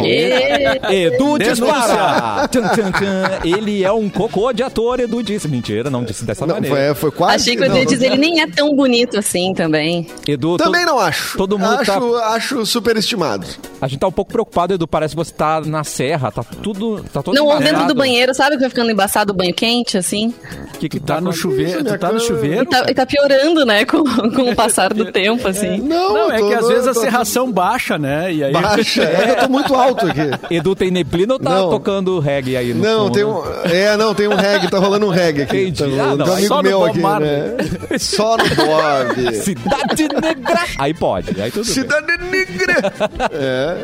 Edu 0.90 1.38
dispara! 1.38 2.48
Tchan, 2.48 2.68
tchan, 2.68 2.92
tchan. 2.92 3.30
Ele 3.44 3.84
é 3.84 3.92
um 3.92 4.08
cocô 4.08 4.52
de 4.52 4.62
ator, 4.62 5.00
Edu 5.00 5.22
disse. 5.22 5.48
Mentira, 5.48 5.90
não 5.90 6.04
disse 6.04 6.24
dessa 6.24 6.46
Não, 6.46 6.54
maneira. 6.54 6.94
foi, 6.94 7.10
foi 7.10 7.10
quase. 7.10 7.34
Achei 7.36 7.56
que 7.56 7.64
eu 7.64 7.68
não, 7.68 7.76
ia 7.76 7.84
não- 7.84 7.90
dizer, 7.90 8.06
ele 8.06 8.16
nem 8.16 8.40
é 8.40 8.46
tão 8.46 8.74
bonito 8.74 9.18
assim 9.18 9.52
também. 9.54 10.06
Edu, 10.26 10.56
Também 10.56 10.84
não 10.84 10.98
acho. 10.98 11.36
Todo 11.36 11.58
mundo 11.58 11.74
acho, 11.80 11.92
tá- 12.12 12.26
acho 12.34 12.66
superestimado. 12.66 13.46
a 13.80 13.88
gente 13.88 14.00
tá 14.00 14.06
um 14.06 14.12
pouco 14.12 14.32
preocupado, 14.32 14.74
Edu. 14.74 14.86
Parece 14.88 15.14
que 15.14 15.22
você 15.24 15.32
tá 15.32 15.60
na 15.60 15.84
serra, 15.84 16.30
tá 16.30 16.42
tudo. 16.42 17.04
Tá 17.12 17.22
todo 17.22 17.34
Não, 17.34 17.46
ou 17.46 17.58
dentro 17.58 17.86
do 17.86 17.94
banheiro, 17.94 18.34
sabe 18.34 18.56
que 18.56 18.60
vai 18.60 18.68
ficando 18.70 18.90
embaçado 18.90 19.32
o 19.32 19.36
banho 19.36 19.54
quente, 19.54 19.96
assim? 19.98 20.34
O 20.74 20.78
que, 20.78 20.88
que 20.88 21.00
Tá 21.00 21.20
no 21.20 21.32
chuveiro, 21.32 21.84
tá 21.98 22.12
no 22.12 22.20
chuveiro? 22.20 22.62
E 22.62 22.66
tá, 22.66 22.86
e 22.88 22.94
tá 22.94 23.04
piorando, 23.04 23.66
né, 23.66 23.84
com, 23.84 24.02
com 24.04 24.50
o 24.50 24.54
passar 24.56 24.71
do 24.94 25.10
tempo, 25.12 25.46
assim. 25.48 25.78
Não, 25.78 26.12
Não, 26.14 26.32
é 26.32 26.38
tô- 26.38 26.48
que 26.48 26.54
às 26.54 26.68
vezes 26.68 26.86
a 26.88 26.94
tô- 26.94 27.00
serração 27.00 27.50
baixa, 27.50 27.98
né? 27.98 28.32
E 28.32 28.44
aí 28.44 28.52
Baixa. 28.52 29.02
É 29.02 29.30
eu 29.32 29.36
tô 29.44 29.48
muito 29.48 29.74
alto 29.74 30.06
aqui. 30.06 30.20
Edu 30.54 30.74
tem 30.74 30.90
neblina 30.90 31.34
ou 31.34 31.38
tá 31.38 31.50
Não. 31.50 31.70
tocando 31.70 32.18
reggae 32.18 32.56
aí 32.56 32.74
no 32.74 32.82
Não, 32.82 33.04
fundo? 33.04 33.12
tem 33.14 33.24
um. 33.24 33.42
É, 33.64 33.96
não, 33.96 34.14
tem 34.14 34.28
um 34.28 34.34
reggae, 34.34 34.68
tá 34.70 34.78
rolando 34.78 35.06
um 35.06 35.10
reggae 35.10 35.42
aqui. 35.42 35.62
Entendi. 35.68 35.78
Tá 35.96 36.02
Ah, 36.02 36.04
rolando, 36.10 36.16
não, 36.18 36.24
tem 36.24 36.32
um 36.32 36.36
amigo 36.36 36.48
só 36.48 36.56
no 36.56 36.62
meu 36.62 36.78
Bob 36.80 36.90
aqui, 36.90 37.00
Marley. 37.00 37.30
né? 37.30 37.56
Só 37.98 38.36
no 38.36 38.44
Bob. 38.44 39.34
Cidade 39.36 40.08
Negra. 40.20 40.60
Aí 40.78 40.94
pode, 40.94 41.40
aí 41.40 41.50
tudo 41.50 41.64
bem. 41.64 41.74
Cidade 41.74 42.06
Negra. 42.30 42.92
É. 43.32 43.76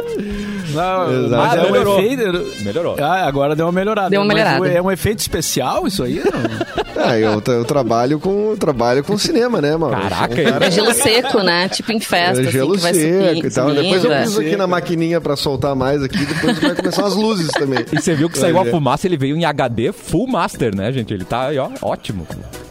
Não, 0.74 1.24
Exato. 1.24 1.30
mas 1.30 1.52
Ah, 1.52 1.56
é 1.56 1.60
um 1.66 1.72
melhorou. 1.72 1.98
efeito. 2.00 2.62
Melhorou. 2.64 2.96
Ah, 3.00 3.26
agora 3.26 3.56
deu 3.56 3.66
uma 3.66 3.72
melhorada. 3.72 4.10
Deu 4.10 4.20
uma 4.20 4.26
Mas 4.26 4.36
melhorada. 4.36 4.68
é 4.68 4.82
um 4.82 4.90
efeito 4.90 5.20
especial 5.20 5.86
isso 5.86 6.02
aí? 6.02 6.16
Não? 6.24 7.02
Ah, 7.04 7.16
eu, 7.18 7.42
eu 7.46 7.64
trabalho 7.64 8.18
com 8.20 8.54
trabalho 8.56 9.02
com 9.02 9.16
cinema, 9.16 9.60
né, 9.62 9.76
mano? 9.76 9.96
Caraca, 9.96 10.40
É 10.40 10.70
gelo 10.80 10.94
seco, 10.94 11.42
né? 11.42 11.68
Tipo 11.68 11.92
em 11.92 12.00
festa, 12.00 12.38
É 12.38 12.42
assim, 12.42 12.50
gelo 12.52 12.74
que 12.74 12.80
vai 12.80 12.94
seco 12.94 13.46
e 13.46 13.50
tal. 13.50 13.68
subindo, 13.68 13.82
Depois 13.82 14.04
eu 14.04 14.10
piso 14.10 14.40
aqui 14.40 14.56
na 14.56 14.66
maquininha 14.66 15.20
pra 15.20 15.36
soltar 15.36 15.74
mais 15.74 16.02
aqui, 16.02 16.24
depois 16.24 16.58
vai 16.58 16.74
começar 16.74 17.06
as 17.06 17.14
luzes 17.14 17.48
também. 17.52 17.84
E 17.92 18.00
você 18.00 18.14
viu 18.14 18.28
que 18.28 18.38
saiu 18.38 18.58
a 18.58 18.64
fumaça, 18.64 19.06
ele 19.06 19.16
veio 19.16 19.36
em 19.36 19.44
HD 19.44 19.92
Full 19.92 20.26
Master, 20.26 20.74
né, 20.74 20.90
gente? 20.92 21.12
Ele 21.14 21.24
tá 21.24 21.48
aí, 21.48 21.58
ó, 21.58 21.68
ótimo. 21.82 22.26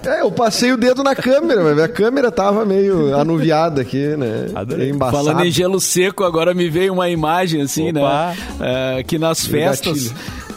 É, 0.05 0.21
eu 0.21 0.31
passei 0.31 0.71
o 0.71 0.77
dedo 0.77 1.03
na 1.03 1.15
câmera, 1.15 1.63
mas 1.63 1.79
a 1.79 1.87
câmera 1.87 2.31
tava 2.31 2.65
meio 2.65 3.15
anuviada 3.17 3.81
aqui, 3.81 4.15
né? 4.15 4.47
Adorei. 4.55 4.89
Embaçada. 4.89 5.17
Falando 5.23 5.45
em 5.45 5.51
gelo 5.51 5.79
seco, 5.79 6.23
agora 6.23 6.53
me 6.53 6.69
veio 6.69 6.93
uma 6.93 7.09
imagem 7.09 7.61
assim, 7.61 7.89
Opa. 7.89 7.99
né? 7.99 8.97
É, 8.99 9.03
que 9.03 9.17
nas 9.19 9.45
festas. 9.45 10.13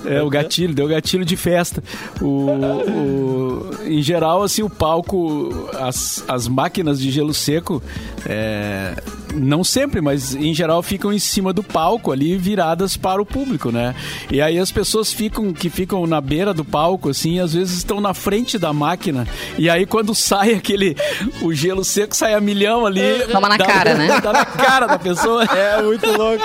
É, 0.07 0.23
o 0.23 0.31
gatilho, 0.31 0.75
deu 0.75 0.89
gatilho 0.89 1.25
de 1.25 1.37
festa. 1.37 1.83
O, 2.21 2.49
o- 2.51 3.71
em 3.87 4.03
geral, 4.03 4.43
assim, 4.43 4.63
o 4.63 4.71
palco, 4.71 5.51
as, 5.79 6.25
as 6.29 6.49
máquinas 6.49 7.01
de 7.01 7.11
gelo 7.11 7.35
seco, 7.35 7.83
é, 8.27 8.95
não 9.35 9.63
sempre, 9.65 10.01
mas 10.01 10.35
em 10.35 10.55
geral 10.55 10.83
ficam 10.83 11.13
em 11.13 11.19
cima 11.19 11.53
do 11.53 11.63
palco 11.63 12.13
ali, 12.13 12.37
viradas 12.37 12.97
para 12.97 13.21
o 13.21 13.27
público, 13.27 13.71
né? 13.71 13.95
E 14.31 14.41
aí 14.41 14.59
as 14.59 14.71
pessoas 14.71 15.13
ficam 15.13 15.53
que 15.53 15.69
ficam 15.71 16.07
na 16.07 16.21
beira 16.21 16.53
do 16.55 16.65
palco, 16.65 17.09
assim, 17.11 17.39
às 17.41 17.55
vezes 17.55 17.79
estão 17.79 18.01
na 18.01 18.15
frente 18.15 18.59
da 18.59 18.73
máquina. 18.73 19.27
E 19.59 19.69
aí 19.71 19.87
quando 19.87 20.15
sai 20.15 20.55
aquele 20.55 20.97
o 21.43 21.53
gelo 21.53 21.85
seco 21.85 22.15
sai 22.15 22.35
a 22.35 22.41
milhão 22.41 22.87
ali. 22.87 23.01
Toma 23.31 23.49
na 23.49 23.57
dá- 23.57 23.67
cara, 23.67 23.95
né? 23.95 24.21
Dá 24.23 24.33
na 24.33 24.45
cara 24.45 24.87
da 24.87 24.99
pessoa. 24.99 25.45
É 25.51 25.83
muito 25.83 26.07
louco. 26.07 26.45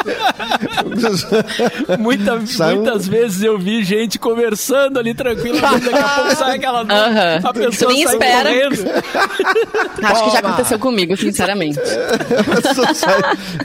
Muita- 2.00 2.46
Sai 2.46 2.74
um- 2.74 2.82
muitas 2.82 3.08
vezes 3.08 3.42
eu 3.44 3.58
vi 3.58 3.84
gente 3.84 4.18
conversando 4.20 5.00
ali 5.00 5.14
tranquilamente, 5.14 5.86
daqui 5.86 5.98
a 5.98 6.10
pouco 6.10 6.36
sai 6.36 6.56
aquela 6.58 6.82
Aham. 6.90 7.40
a 7.44 7.54
pessoa 7.54 7.92
nem 7.94 8.04
sai 8.06 8.14
espera. 8.14 8.50
correndo. 8.50 8.92
Acho 10.04 10.24
que 10.26 10.32
já 10.32 10.40
aconteceu 10.40 10.80
comigo, 10.80 11.16
sinceramente. 11.18 11.80
sai, 12.96 13.22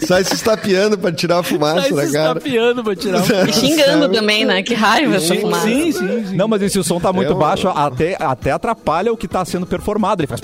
sai 0.07 0.25
se 0.25 0.35
estapeando 0.35 0.99
pra 0.99 1.11
tirar 1.13 1.39
a 1.39 1.43
fumaça 1.43 1.95
Sai 1.95 2.07
se 2.07 2.13
cara. 2.13 2.39
estapeando 2.39 2.85
pra 2.85 2.95
tirar 2.97 3.19
um 3.23 3.49
E 3.49 3.53
xingando 3.53 4.09
também, 4.09 4.45
né? 4.45 4.63
Que 4.63 4.75
raiva 4.75 5.17
essa 5.17 5.35
Sim, 5.35 5.41
fumaça. 5.41 5.67
sim, 5.67 5.93
sim, 5.93 6.27
sim. 6.27 6.37
Não, 6.37 6.47
mas 6.49 6.63
e 6.63 6.71
se 6.71 6.79
o 6.79 6.85
som 6.85 7.01
tá 7.01 7.13
muito 7.13 7.33
É 7.33 7.35
baixo, 7.35 7.69
até, 7.69 8.17
até 8.21 8.51
atrapalha 8.53 9.13
o 9.13 9.17
que 9.17 9.27
tá 9.29 9.45
sendo 9.45 9.67
performado. 9.67 10.21
Ele 10.23 10.27
faz 10.27 10.41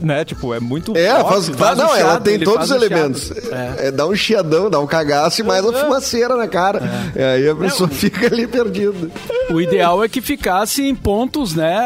né? 0.00 0.24
Tipo, 0.24 0.54
é 0.54 0.60
muito 0.60 0.96
É, 0.96 1.10
forte. 1.20 1.46
faz, 1.46 1.48
faz 1.58 1.78
não, 1.78 1.86
um 1.86 1.88
ela 1.88 1.98
chiado, 1.98 2.22
tem 2.24 2.34
ele 2.34 2.44
todos 2.44 2.64
os 2.66 2.70
um 2.70 2.74
elementos. 2.76 3.22
chiado. 3.24 3.78
É. 3.80 3.90
dá 3.90 4.06
um 4.06 4.14
chiadão, 4.16 4.70
dá 4.70 4.78
um 4.80 4.86
cagaço 4.86 5.40
e 5.40 5.44
mais 5.44 5.64
uma 5.64 5.72
fumaceira 5.72 6.36
na 6.36 6.48
cara. 6.48 6.80
E 7.14 7.22
aí 7.22 7.48
a 7.48 7.54
pessoa 7.54 7.88
fica 7.88 8.26
ali 8.26 8.46
perdida. 8.46 9.10
O 9.50 9.60
ideal 9.60 10.02
é 10.02 10.08
que 10.08 10.20
ficasse 10.20 10.82
em 10.86 10.94
pontos, 10.94 11.54
né? 11.54 11.78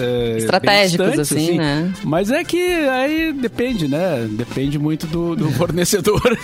é, 0.00 0.36
Estratégicos, 0.38 1.06
distantes, 1.06 1.32
assim, 1.32 1.58
né? 1.58 1.92
Mas 2.04 2.30
é 2.30 2.42
que 2.42 2.58
aí 2.88 3.32
depende, 3.32 3.86
né? 3.88 4.26
Depende 4.30 4.78
muito 4.78 5.06
do, 5.06 5.36
do 5.36 5.50
fornecedor. 5.56 6.20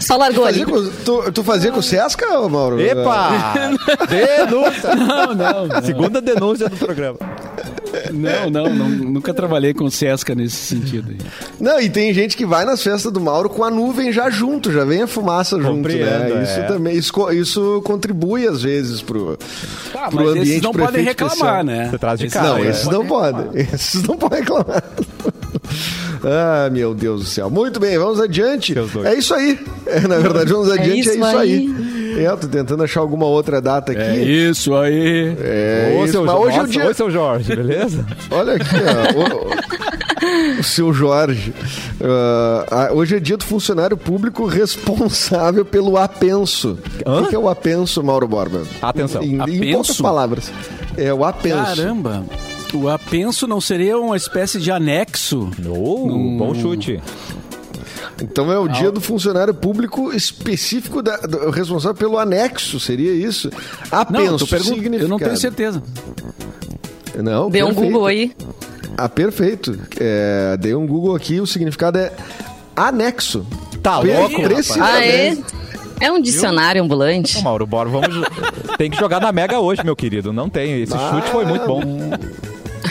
Só 0.00 0.16
largou 0.16 0.44
ali. 0.44 0.64
Fazia 0.64 0.66
com- 0.66 0.90
tu, 1.04 1.32
tu 1.32 1.44
fazia 1.44 1.70
com 1.70 1.78
o 1.78 1.82
Sesca, 1.82 2.48
Mauro? 2.48 2.80
Epa! 2.80 3.30
denúncia! 4.08 4.94
não, 4.96 5.34
não, 5.34 5.66
não. 5.68 5.82
Segunda 5.82 6.20
denúncia 6.20 6.68
do 6.68 6.76
programa. 6.76 7.18
Não, 8.12 8.50
não, 8.50 8.74
não, 8.74 8.88
nunca 8.88 9.32
trabalhei 9.34 9.74
com 9.74 9.88
Sesca 9.90 10.34
nesse 10.34 10.56
sentido. 10.56 11.10
aí. 11.10 11.18
Não, 11.60 11.80
e 11.80 11.88
tem 11.90 12.12
gente 12.14 12.36
que 12.36 12.46
vai 12.46 12.64
nas 12.64 12.82
festas 12.82 13.12
do 13.12 13.20
Mauro 13.20 13.48
com 13.48 13.62
a 13.64 13.70
nuvem 13.70 14.12
já 14.12 14.30
junto, 14.30 14.70
já 14.72 14.84
vem 14.84 15.02
a 15.02 15.06
fumaça 15.06 15.60
junto, 15.60 15.88
né? 15.88 16.42
Isso 16.42 16.60
é. 16.60 16.62
também, 16.64 16.96
isso, 16.96 17.30
isso 17.32 17.82
contribui 17.84 18.46
às 18.46 18.62
vezes 18.62 19.00
pro, 19.02 19.38
Ah, 19.94 20.08
pro 20.08 20.16
mas 20.16 20.28
ambiente 20.28 20.48
esses 20.50 20.62
não 20.62 20.72
podem 20.72 21.04
reclamar, 21.04 21.32
especial. 21.34 21.64
né? 21.64 21.88
Você 21.90 21.98
traz 21.98 22.18
de 22.18 22.26
Esses 22.26 22.34
casa, 22.40 22.48
Não, 22.48 22.58
é. 22.58 22.68
esses 22.68 22.86
não 22.88 23.06
podem. 23.06 23.46
Esses 23.72 24.02
não 24.02 24.16
podem 24.16 24.40
reclamar. 24.40 24.84
Ah, 26.24 26.68
meu 26.70 26.94
Deus 26.94 27.20
do 27.22 27.26
céu. 27.26 27.50
Muito 27.50 27.80
bem, 27.80 27.98
vamos 27.98 28.20
adiante. 28.20 28.74
É 29.04 29.14
isso 29.14 29.34
aí. 29.34 29.58
É, 29.86 30.00
na 30.00 30.18
verdade, 30.18 30.52
vamos 30.52 30.70
adiante, 30.70 30.90
é 30.92 30.96
isso 31.00 31.10
isso, 31.12 31.24
aí. 31.24 31.52
aí. 31.52 32.01
É, 32.16 32.26
eu 32.26 32.36
tô 32.36 32.48
tentando 32.48 32.82
achar 32.82 33.00
alguma 33.00 33.26
outra 33.26 33.60
data 33.60 33.92
aqui. 33.92 34.00
É 34.00 34.16
isso 34.22 34.74
aí. 34.74 35.36
É 35.40 35.96
Ô, 35.98 36.04
isso, 36.04 36.12
seu 36.12 36.24
mas 36.24 36.34
Jorge, 36.34 36.46
hoje 36.48 36.58
é 36.58 36.62
o 36.62 36.66
dia. 36.66 36.86
Oi, 36.86 36.94
seu 36.94 37.10
Jorge, 37.10 37.56
beleza? 37.56 38.06
Olha 38.30 38.54
aqui, 38.54 38.76
ó. 39.16 40.56
O, 40.56 40.60
o 40.60 40.62
seu 40.62 40.92
Jorge. 40.92 41.54
Ah, 42.70 42.90
hoje 42.92 43.16
é 43.16 43.20
dia 43.20 43.36
do 43.36 43.44
funcionário 43.44 43.96
público 43.96 44.46
responsável 44.46 45.64
pelo 45.64 45.96
apenso. 45.96 46.78
Hã? 47.06 47.22
O 47.22 47.26
que 47.28 47.34
é 47.34 47.38
o 47.38 47.48
apenso, 47.48 48.02
Mauro 48.02 48.28
Borba? 48.28 48.62
Atenção. 48.80 49.22
Em, 49.22 49.40
em 49.40 49.72
poucas 49.72 50.00
palavras. 50.00 50.52
É 50.96 51.12
o 51.12 51.24
apenso. 51.24 51.56
Caramba. 51.76 52.24
O 52.74 52.88
apenso 52.88 53.46
não 53.46 53.60
seria 53.60 53.98
uma 53.98 54.16
espécie 54.16 54.58
de 54.58 54.70
anexo? 54.70 55.50
Oh, 55.68 56.08
bom 56.38 56.54
chute. 56.54 57.00
Então 58.20 58.50
é 58.52 58.58
o 58.58 58.68
dia 58.68 58.90
do 58.90 59.00
funcionário 59.00 59.54
público 59.54 60.12
específico 60.12 61.02
da, 61.02 61.16
do- 61.18 61.50
responsável 61.50 61.94
pelo 61.96 62.18
anexo, 62.18 62.78
seria 62.80 63.12
isso? 63.12 63.50
Não, 63.90 63.98
Apenso, 64.00 64.46
pergunta, 64.46 64.96
eu 64.96 65.08
não 65.08 65.18
tenho 65.18 65.36
certeza. 65.36 65.82
Não, 67.16 67.50
Deu 67.50 67.66
um 67.66 67.68
perfeito. 67.70 67.92
Google 67.92 68.06
aí. 68.06 68.32
Ah, 68.96 69.08
perfeito. 69.08 69.78
É, 69.98 70.56
dei 70.58 70.74
um 70.74 70.86
Google 70.86 71.14
aqui, 71.16 71.40
o 71.40 71.46
significado 71.46 71.98
é 71.98 72.12
anexo. 72.76 73.44
Tá 73.82 73.98
louco, 73.98 74.40
rapaz? 74.42 74.48
precisamente. 74.48 74.94
Ah, 74.96 75.04
é? 75.04 75.36
É 76.00 76.10
um 76.12 76.20
dicionário 76.20 76.82
ambulante. 76.82 77.38
Ô, 77.38 77.42
Mauro 77.42 77.66
Borba, 77.66 78.00
vamos. 78.00 78.26
tem 78.78 78.90
que 78.90 78.98
jogar 78.98 79.20
na 79.20 79.30
Mega 79.32 79.60
hoje, 79.60 79.84
meu 79.84 79.94
querido. 79.96 80.32
Não 80.32 80.48
tem. 80.48 80.82
Esse 80.82 80.92
chute 80.92 81.30
foi 81.30 81.44
muito 81.44 81.66
bom. 81.66 81.80
Muito 81.84 82.42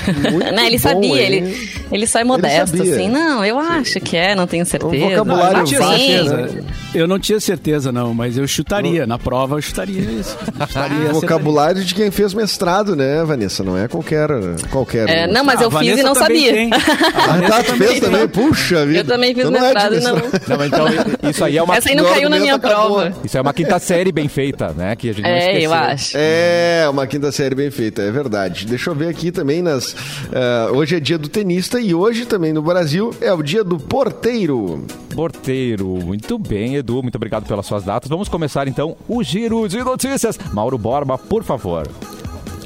Né, 0.56 0.66
ele 0.68 0.78
bom, 0.78 0.84
sabia, 0.84 1.22
hein? 1.22 1.34
ele, 1.44 1.70
ele 1.92 2.08
só 2.08 2.20
é 2.20 2.24
modesto, 2.24 2.78
sabia. 2.78 2.94
assim. 2.94 3.10
Não, 3.10 3.44
eu 3.46 3.60
acho 3.60 4.00
que 4.00 4.16
é, 4.18 4.34
não 4.36 4.48
tenho 4.48 4.66
certeza. 4.66 5.06
vocabulário 5.06 5.52
eu 5.52 5.54
não 5.54 5.62
Ah, 5.62 5.64
tinha 5.64 5.82
certeza. 5.98 6.64
Eu 6.94 7.08
não 7.08 7.20
tinha 7.20 7.40
certeza, 7.40 7.92
não, 7.92 8.14
mas 8.14 8.38
eu 8.38 8.48
chutaria. 8.48 9.08
Na 9.08 9.18
prova 9.18 9.56
eu 9.58 9.62
chutaria 9.62 10.02
isso. 10.02 10.38
Chutaria, 10.42 10.64
acertaria. 10.98 11.14
Vocabulário 11.14 11.84
de 11.84 11.96
quem 11.96 12.12
fez 12.12 12.34
mestrado, 12.34 12.96
né, 12.96 13.24
Vanessa? 13.24 13.64
Não 13.64 13.78
é 13.78 13.88
qualquer. 13.88 14.30
qualquer 14.70 15.08
É, 15.10 15.28
um. 15.28 15.34
não, 15.34 15.44
mas 15.44 15.60
Ah, 15.60 15.64
eu 15.64 15.68
a 15.68 15.80
fiz 15.80 15.82
e 15.82 15.90
Vanessa 15.92 16.08
não 16.08 16.16
sabia. 16.16 16.54
tem. 16.54 16.70
Ah, 17.14 17.28
Vanessa 17.34 17.48
tá, 17.54 17.64
tu 17.64 17.76
fez 17.78 18.00
também? 18.00 18.28
Puxa 18.28 18.86
vida. 18.86 19.00
Eu 19.00 19.06
também 19.06 19.34
fiz 19.34 19.46
Então 19.46 19.52
não 19.52 19.60
é 19.60 19.74
mestrado 19.74 20.02
não. 20.02 20.16
mestrado. 20.16 20.48
Não, 20.60 20.66
então, 20.66 21.30
isso 21.30 21.44
aí 21.46 21.58
é 21.58 21.64
uma. 21.64 21.76
Essa 21.76 21.90
aí 21.90 21.96
não 21.96 22.06
caiu 22.06 22.30
na 22.30 22.40
minha 22.40 22.56
acabou. 22.56 22.96
prova. 23.00 23.14
Isso 23.24 23.38
é 23.38 23.42
uma 23.42 23.54
quinta 23.54 23.80
série 23.80 24.12
bem 24.12 24.28
feita, 24.28 24.74
né? 24.76 24.96
Que 24.96 25.10
a 25.10 25.14
gente 25.14 25.26
É, 25.26 25.66
eu 25.66 25.74
acho. 25.74 26.12
É, 26.16 26.88
uma 26.90 27.08
quinta 27.08 27.32
série 27.32 27.56
bem 27.56 27.72
feita, 27.72 28.02
é 28.02 28.12
verdade. 28.12 28.66
Deixa 28.66 28.90
eu 28.90 28.96
ver 28.96 29.08
aqui 29.10 29.32
também 29.32 29.62
nas. 29.62 29.96
ah, 30.34 30.70
hoje 30.74 30.96
é 30.96 31.00
dia 31.00 31.18
do 31.18 31.28
tenista 31.30 31.80
e 31.82 31.96
hoje 31.96 32.26
também 32.26 32.54
no 32.54 32.62
Brasil 32.62 33.14
é 33.20 33.34
o 33.34 33.42
dia 33.42 33.64
do 33.64 33.78
porteiro. 33.78 34.86
Porteiro, 35.16 35.88
muito 35.88 36.38
bem, 36.38 36.76
Edu, 36.76 37.02
muito 37.02 37.16
obrigado 37.16 37.46
pelas 37.46 37.66
suas 37.66 37.84
datas. 37.84 38.10
Vamos 38.10 38.30
começar 38.30 38.68
então 38.68 38.96
o 39.08 39.24
giro 39.24 39.68
de 39.68 39.84
notícias. 39.84 40.40
Mauro 40.54 40.78
Borba, 40.78 41.18
por 41.18 41.44
favor. 41.44 41.88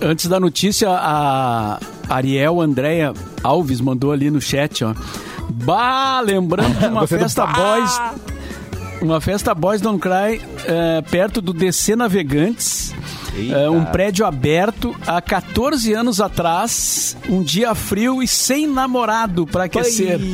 Antes 0.02 0.28
da 0.28 0.40
notícia, 0.40 0.90
a 0.90 1.80
Ariel 2.10 2.62
Andréia 2.62 3.14
Alves 3.42 3.80
mandou 3.80 4.12
ali 4.12 4.30
no 4.30 4.42
chat, 4.42 4.84
ó. 4.84 4.94
Bah, 5.50 6.22
lembrando 6.22 6.78
de 6.78 6.86
uma 6.88 7.08
festa 7.08 7.46
bah! 7.46 7.54
boys. 7.54 8.02
Uma 9.02 9.22
festa 9.22 9.54
Boys 9.54 9.82
Don't 9.82 10.00
Cry 10.00 10.42
eh, 10.66 11.04
perto 11.12 11.42
do 11.42 11.54
DC 11.54 11.96
Navegantes. 11.96 12.94
Eita. 13.36 13.58
Eh, 13.58 13.70
um 13.70 13.84
prédio 13.86 14.26
aberto 14.26 14.96
há 15.06 15.22
14 15.22 15.94
anos 15.94 16.22
atrás, 16.22 17.18
um 17.30 17.44
dia 17.44 17.76
frio 17.76 18.24
e 18.24 18.28
sem 18.28 18.68
namorado 18.68 19.46
para 19.46 19.66
aquecer. 19.66 20.20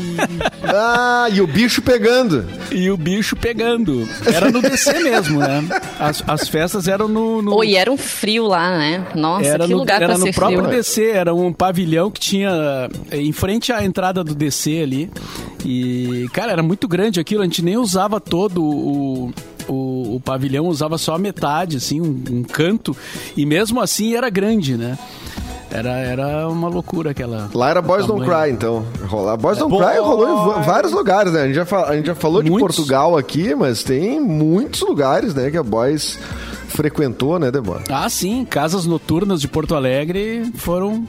Ah, 0.63 1.27
e 1.31 1.41
o 1.41 1.47
bicho 1.47 1.81
pegando. 1.81 2.45
E 2.71 2.89
o 2.91 2.95
bicho 2.95 3.35
pegando. 3.35 4.07
Era 4.25 4.51
no 4.51 4.61
DC 4.61 4.99
mesmo, 4.99 5.39
né? 5.39 5.63
As, 5.99 6.23
as 6.27 6.47
festas 6.47 6.87
eram 6.87 7.07
no. 7.07 7.41
no 7.41 7.55
Oi, 7.55 7.75
era 7.75 7.91
um 7.91 7.97
frio 7.97 8.45
lá, 8.45 8.77
né? 8.77 9.05
Nossa, 9.15 9.47
era 9.47 9.65
que 9.65 9.71
no, 9.71 9.79
lugar 9.79 9.97
era 9.97 10.13
pra 10.13 10.17
no 10.17 10.25
ser 10.25 10.33
próprio 10.33 10.63
frio. 10.63 10.71
DC, 10.71 11.09
era 11.11 11.33
um 11.33 11.51
pavilhão 11.51 12.11
que 12.11 12.19
tinha 12.19 12.89
eh, 13.09 13.17
em 13.17 13.31
frente 13.31 13.73
à 13.73 13.83
entrada 13.83 14.23
do 14.23 14.35
DC 14.35 14.81
ali. 14.81 15.09
E, 15.65 16.27
cara, 16.31 16.51
era 16.51 16.63
muito 16.63 16.87
grande 16.87 17.19
aquilo, 17.19 17.41
a 17.41 17.45
gente 17.45 17.63
nem 17.63 17.77
usava 17.77 18.19
todo 18.19 18.63
o. 18.63 19.33
O, 19.67 20.15
o 20.15 20.21
pavilhão 20.23 20.65
usava 20.67 20.97
só 20.97 21.15
a 21.15 21.19
metade, 21.19 21.77
assim, 21.77 21.99
um, 22.01 22.23
um 22.29 22.43
canto, 22.43 22.95
e 23.35 23.45
mesmo 23.45 23.79
assim 23.81 24.15
era 24.15 24.29
grande, 24.29 24.75
né? 24.77 24.97
Era, 25.73 25.91
era 25.99 26.49
uma 26.49 26.67
loucura 26.67 27.11
aquela. 27.11 27.49
Lá 27.53 27.69
era 27.69 27.81
Boys 27.81 28.05
Don't 28.05 28.25
tamanho. 28.25 28.43
Cry, 28.43 28.51
então. 28.51 28.85
Rolar. 29.07 29.37
Boys 29.37 29.57
Don't 29.57 29.71
Boys. 29.71 29.87
Cry 29.89 29.99
rolou 29.99 30.59
em 30.59 30.63
vários 30.63 30.91
lugares, 30.91 31.31
né? 31.31 31.43
A 31.43 31.45
gente 31.45 31.55
já, 31.55 31.65
fa- 31.65 31.85
a 31.87 31.95
gente 31.95 32.07
já 32.07 32.15
falou 32.15 32.43
de 32.43 32.49
Muitos. 32.51 32.75
Portugal 32.75 33.17
aqui, 33.17 33.55
mas 33.55 33.81
tem 33.81 34.19
muitos 34.19 34.81
lugares, 34.81 35.33
né, 35.33 35.49
que 35.49 35.55
a 35.57 35.63
Boys 35.63 36.19
frequentou, 36.71 37.37
né, 37.37 37.51
Débora? 37.51 37.83
Ah, 37.89 38.09
sim, 38.09 38.45
casas 38.45 38.85
noturnas 38.85 39.39
de 39.41 39.47
Porto 39.47 39.75
Alegre 39.75 40.43
foram 40.55 41.07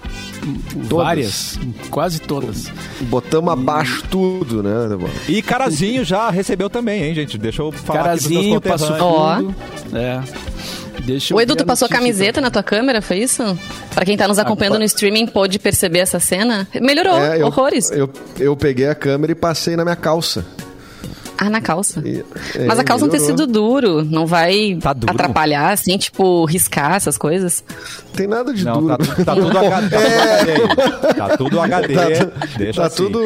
várias, 0.75 1.59
quase 1.91 2.21
todas. 2.21 2.71
Botamos 3.03 3.53
abaixo 3.53 4.03
tudo, 4.11 4.63
né, 4.63 4.89
Débora? 4.89 5.13
E 5.29 5.41
Carazinho 5.43 6.05
já 6.05 6.29
recebeu 6.31 6.69
também, 6.69 7.03
hein, 7.03 7.15
gente? 7.15 7.39
Deixa 7.39 7.63
eu 7.63 7.73
falar 7.73 8.01
aqui 8.01 8.05
Carazinho, 8.09 8.61
pros 8.61 8.81
meus 8.81 8.91
Passo 8.91 9.03
conterrâneos. 9.05 9.55
Fundo. 9.55 9.97
É. 9.97 10.21
Deixa 11.05 11.33
eu 11.33 11.39
O 11.39 11.41
Edu, 11.41 11.57
tu 11.57 11.65
passou 11.65 11.89
camiseta 11.89 12.41
na 12.41 12.51
tua 12.51 12.63
câmera, 12.63 13.03
foi 13.03 13.19
isso? 13.19 13.43
Pra 13.95 14.05
quem 14.05 14.17
tá 14.17 14.29
nos 14.29 14.39
acompanhando 14.39 14.79
no 14.79 14.85
streaming 14.85 15.27
pôde 15.27 15.59
perceber 15.59 15.99
essa 16.01 16.21
cena. 16.21 16.69
Melhorou, 16.81 17.17
É, 17.19 17.41
eu, 17.41 17.47
horrores. 17.47 17.91
Eu, 17.91 18.09
eu 18.39 18.57
peguei 18.57 18.89
a 18.89 18.95
câmera 18.95 19.33
e 19.33 19.35
passei 19.35 19.75
na 19.75 19.85
minha 19.85 19.97
calça. 19.97 20.45
Ah, 21.45 21.51
na 21.51 21.61
calça. 21.61 22.01
E- 22.07 22.25
é, 22.55 22.67
Mas 22.67 22.79
a 22.79 22.85
calça 22.85 23.05
é 23.05 23.09
um 23.09 23.11
tecido 23.11 23.49
duro, 23.49 24.05
não 24.05 24.27
vai 24.27 24.79
Tá 24.81 24.93
duro? 24.93 25.13
atrapalhar, 25.13 25.73
assim, 25.73 25.99
tipo, 25.99 26.45
riscar 26.45 26.95
essas 26.95 27.19
coisas. 27.19 27.65
Tem 28.15 28.29
nada 28.29 28.55
de 28.55 28.65
Não, 28.65 28.81
duro. 28.81 28.97
tá, 28.97 29.25
tá 29.25 29.35
tudo 29.35 29.59
HD. 29.59 31.15
Tá 31.17 31.37
tudo 31.37 31.61
HD. 31.61 31.95
Tá, 31.95 32.47
Deixa 32.59 32.81
tá 32.81 32.87
assim. 32.87 32.97
tudo. 32.97 33.21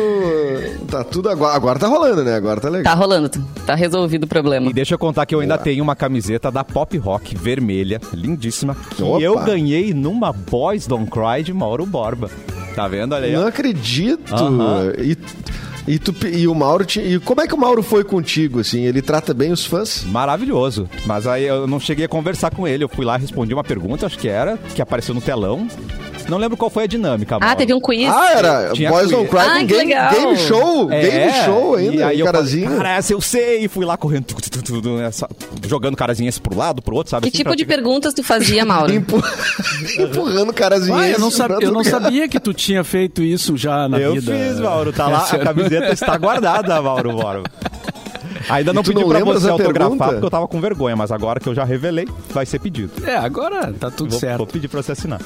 Tá 0.90 1.04
tudo 1.04 1.28
agora. 1.28 1.54
Agora 1.54 1.78
tá 1.78 1.88
rolando, 1.88 2.25
né? 2.25 2.37
Agora 2.37 2.56
tá 2.58 2.68
Tá 2.68 2.73
legal. 2.76 2.96
rolando, 2.96 3.28
tá 3.66 3.75
resolvido 3.75 4.25
o 4.25 4.26
problema. 4.26 4.70
E 4.70 4.73
deixa 4.73 4.94
eu 4.94 4.99
contar 4.99 5.26
que 5.26 5.35
eu 5.35 5.40
ainda 5.40 5.58
tenho 5.58 5.82
uma 5.85 5.94
camiseta 5.94 6.50
da 6.50 6.64
Pop 6.64 6.96
Rock 6.96 7.37
vermelha, 7.37 8.00
lindíssima, 8.14 8.75
que 8.96 9.02
Opa. 9.02 9.20
eu 9.20 9.38
ganhei 9.40 9.92
numa 9.92 10.32
Boys 10.32 10.87
Don't 10.87 11.11
Cry 11.11 11.42
de 11.44 11.52
Mauro 11.52 11.85
Borba. 11.85 12.30
Tá 12.75 12.88
vendo? 12.88 13.14
Olha 13.14 13.26
aí. 13.26 13.37
ó. 13.37 13.40
Não 13.40 13.46
acredito. 13.49 14.35
Aham. 14.35 14.92
E, 14.99 15.16
E, 15.87 15.99
tu, 15.99 16.14
e 16.26 16.49
o 16.49 16.55
Mauro 16.55 16.85
tinha, 16.85 17.05
e 17.05 17.21
como 17.21 17.40
é 17.40 17.47
que 17.47 17.55
o 17.55 17.59
Mauro 17.59 17.83
foi 17.83 18.02
contigo 18.02 18.61
assim? 18.61 18.83
Ele 18.85 19.00
trata 19.00 19.33
bem 19.33 19.52
os 19.52 19.64
fãs? 19.64 20.05
Maravilhoso. 20.05 20.88
Mas 21.07 21.26
aí 21.26 21.45
eu 21.45 21.66
não 21.66 21.78
cheguei 21.78 22.07
a 22.07 22.09
conversar 22.09 22.50
com 22.50 22.66
ele. 22.66 22.83
Eu 22.83 22.88
fui 22.88 23.05
lá, 23.05 23.16
respondi 23.16 23.55
uma 23.55 23.62
pergunta, 23.62 24.07
acho 24.07 24.19
que 24.19 24.28
era, 24.28 24.57
que 24.75 24.83
apareceu 24.83 25.14
no 25.14 25.21
telão. 25.21 25.69
Não 26.28 26.38
lembro 26.38 26.56
qual 26.56 26.68
foi 26.71 26.85
a 26.85 26.87
dinâmica. 26.87 27.38
Ah, 27.40 27.54
teve 27.54 27.73
um 27.73 27.80
quiz. 27.80 28.09
Ah, 28.09 28.33
era 28.33 28.71
Tinha 28.73 28.90
Boys 28.90 29.06
quiz. 29.06 29.12
Don't 29.16 29.28
Cry 29.30 29.38
Ah, 29.40 29.62
game, 29.62 29.73
legal. 29.75 30.11
game 30.12 30.37
show, 30.37 30.92
É, 30.92 31.02
game 31.09 31.33
show 31.45 31.75
ainda, 31.76 31.95
e 31.97 32.02
aí 32.02 32.21
eu 32.21 32.26
carazinho. 32.26 32.64
falei, 32.64 32.78
cara, 32.78 32.97
essa 32.97 33.12
eu 33.12 33.21
sei. 33.21 33.64
E 33.64 33.68
fui 33.68 33.85
lá 33.85 33.97
correndo, 33.97 34.25
tu, 34.25 34.35
tu, 34.37 34.50
tu, 34.50 34.62
tu, 34.62 34.83
tu, 34.83 35.00
essa- 35.00 35.28
jogando 35.68 35.97
carazinho 35.97 36.28
esse 36.28 36.40
pro 36.40 36.56
lado, 36.56 36.83
pro 36.83 36.97
outro, 36.97 37.11
sabe? 37.11 37.23
Que 37.23 37.28
assim, 37.28 37.38
tipo 37.38 37.50
de 37.50 37.64
te 37.64 37.66
ver. 37.66 37.75
perguntas 37.76 38.12
tu 38.14 38.23
fazia, 38.25 38.64
Mauro? 38.66 38.92
Empu- 38.92 39.23
Empurrando 39.99 40.50
o 40.50 40.54
carazinho. 40.54 40.97
Ah, 40.97 41.09
eu 41.09 41.18
não, 41.18 41.28
esse 41.28 41.37
sab- 41.37 41.54
pra 41.56 41.64
eu 41.64 41.73
não 41.73 41.85
sabia 41.85 42.28
que 42.28 42.40
tu 42.40 42.52
tinha 42.52 42.83
feito 42.83 43.23
isso 43.23 43.56
já 43.56 43.88
na 43.88 43.99
Eu 43.99 44.14
vida. 44.14 44.33
fiz, 44.33 44.59
Mauro. 44.61 44.92
Tá 44.92 45.06
lá, 45.09 45.25
a 45.30 45.38
camiseta 45.38 45.92
está 45.92 46.16
guardada, 46.18 46.80
Mauro. 46.83 47.16
Mauro. 47.16 47.42
Ainda 48.49 48.73
não 48.73 48.83
pedi 48.83 49.00
não 49.00 49.09
pra 49.09 49.21
você 49.25 49.49
autografar 49.49 49.88
pergunta? 49.90 50.04
porque 50.12 50.25
eu 50.26 50.30
tava 50.30 50.47
com 50.47 50.61
vergonha, 50.61 50.95
mas 50.95 51.11
agora 51.11 51.40
que 51.40 51.49
eu 51.49 51.54
já 51.54 51.64
revelei, 51.64 52.06
vai 52.30 52.47
ser 52.47 52.61
pedido. 52.61 52.90
É, 53.04 53.16
agora 53.16 53.73
tá 53.73 53.90
tudo 53.90 54.11
Vou, 54.11 54.21
certo. 54.21 54.38
vou 54.38 54.47
pedir 54.47 54.68
pra 54.68 54.83
você 54.83 54.92
assinar. 54.92 55.21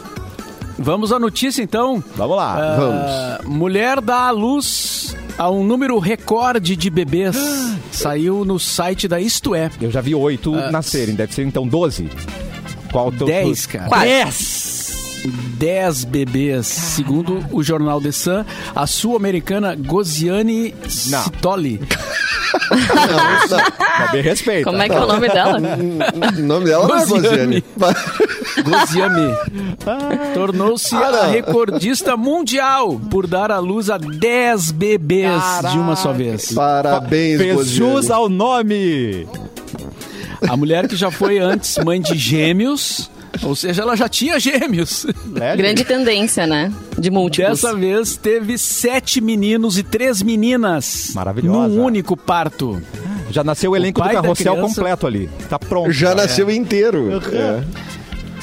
Vamos 0.82 1.12
à 1.12 1.18
notícia 1.18 1.62
então. 1.62 2.02
Vamos 2.16 2.36
lá. 2.36 2.56
Ah, 2.58 3.40
mulher 3.44 4.00
dá 4.00 4.28
à 4.28 4.30
luz 4.30 5.14
a 5.36 5.50
um 5.50 5.62
número 5.62 5.98
recorde 5.98 6.74
de 6.74 6.88
bebês. 6.88 7.36
Saiu 7.92 8.46
no 8.46 8.58
site 8.58 9.06
da 9.06 9.20
Isto 9.20 9.54
É. 9.54 9.70
Eu 9.78 9.90
já 9.90 10.00
vi 10.00 10.14
oito 10.14 10.54
Ah, 10.54 10.70
nascerem, 10.70 11.14
deve 11.14 11.34
ser 11.34 11.46
então 11.46 11.68
12. 11.68 12.08
Qual 12.90 13.08
o 13.08 13.12
teu... 13.12 13.26
10, 13.26 13.66
cara. 13.66 13.88
Quase. 13.88 14.06
10! 14.06 14.90
10 15.58 16.04
bebês. 16.04 16.66
Segundo 16.66 17.44
o 17.52 17.62
jornal 17.62 18.00
The 18.00 18.10
Sun, 18.10 18.44
a 18.74 18.86
sul-americana 18.86 19.76
Goziane 19.76 20.74
Não. 22.70 23.58
Mas 24.00 24.10
bem 24.12 24.22
respeito. 24.22 24.64
Como 24.64 24.80
é 24.82 24.88
que 24.88 24.94
é 24.94 25.00
o 25.00 25.06
nome 25.06 25.28
dela? 25.28 25.58
O 26.38 26.42
nome 26.42 26.64
dela 26.66 26.88
não 26.88 26.96
é 26.96 27.06
Gosiane. 27.06 27.64
Gosiane. 27.76 28.64
Goziane 28.64 29.36
tornou-se 30.34 30.94
Ah, 30.94 31.06
a 31.08 31.12
não. 31.12 31.30
recordista 31.30 32.16
mundial 32.16 33.00
por 33.10 33.26
dar 33.26 33.50
à 33.50 33.58
luz 33.58 33.90
a 33.90 33.98
10 33.98 34.70
bebês 34.72 35.42
de 35.70 35.78
uma 35.78 35.96
só 35.96 36.12
vez. 36.12 36.52
Parabéns, 36.52 37.38
Fez 37.40 37.54
Gosiane. 37.56 37.92
jus 37.94 38.10
ao 38.10 38.28
nome. 38.28 39.26
A 40.48 40.56
mulher 40.56 40.88
que 40.88 40.96
já 40.96 41.10
foi 41.10 41.38
antes 41.38 41.76
mãe 41.84 42.00
de 42.00 42.16
gêmeos, 42.16 43.10
ou 43.42 43.54
seja, 43.56 43.82
ela 43.82 43.96
já 43.96 44.08
tinha 44.08 44.38
gêmeos. 44.38 45.06
Né, 45.26 45.56
Grande 45.56 45.84
tendência, 45.84 46.46
né? 46.46 46.72
De 46.98 47.10
múltiplos. 47.10 47.60
Dessa 47.60 47.74
vez 47.74 48.16
teve 48.16 48.58
sete 48.58 49.20
meninos 49.20 49.78
e 49.78 49.82
três 49.82 50.22
meninas. 50.22 51.12
Maravilhosa. 51.14 51.68
Num 51.68 51.82
único 51.84 52.16
parto. 52.16 52.80
Já 53.30 53.44
nasceu 53.44 53.70
o 53.72 53.76
elenco 53.76 54.00
do 54.00 54.04
pai 54.04 54.14
da 54.14 54.22
carrossel 54.22 54.54
criança- 54.54 54.74
completo 54.74 55.06
ali. 55.06 55.30
Tá 55.48 55.58
pronto. 55.58 55.92
Já 55.92 56.14
nasceu 56.14 56.50
inteiro. 56.50 57.10
É. 57.32 57.62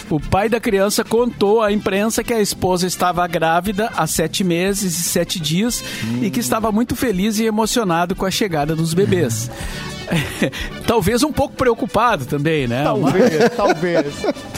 O 0.09 0.19
pai 0.21 0.47
da 0.47 0.59
criança 0.59 1.03
contou 1.03 1.61
à 1.61 1.71
imprensa 1.73 2.23
que 2.23 2.33
a 2.33 2.39
esposa 2.41 2.87
estava 2.87 3.27
grávida 3.27 3.91
há 3.97 4.07
sete 4.07 4.41
meses 4.41 4.97
e 4.97 5.03
sete 5.03 5.37
dias 5.37 5.83
e 6.21 6.29
que 6.29 6.39
estava 6.39 6.71
muito 6.71 6.95
feliz 6.95 7.37
e 7.39 7.45
emocionado 7.45 8.15
com 8.15 8.25
a 8.25 8.31
chegada 8.31 8.73
dos 8.73 8.93
bebês. 8.93 9.51
Talvez 10.85 11.23
um 11.23 11.31
pouco 11.31 11.55
preocupado 11.55 12.25
também, 12.25 12.67
né? 12.67 12.83
Talvez, 12.83 13.49
talvez. 13.55 14.05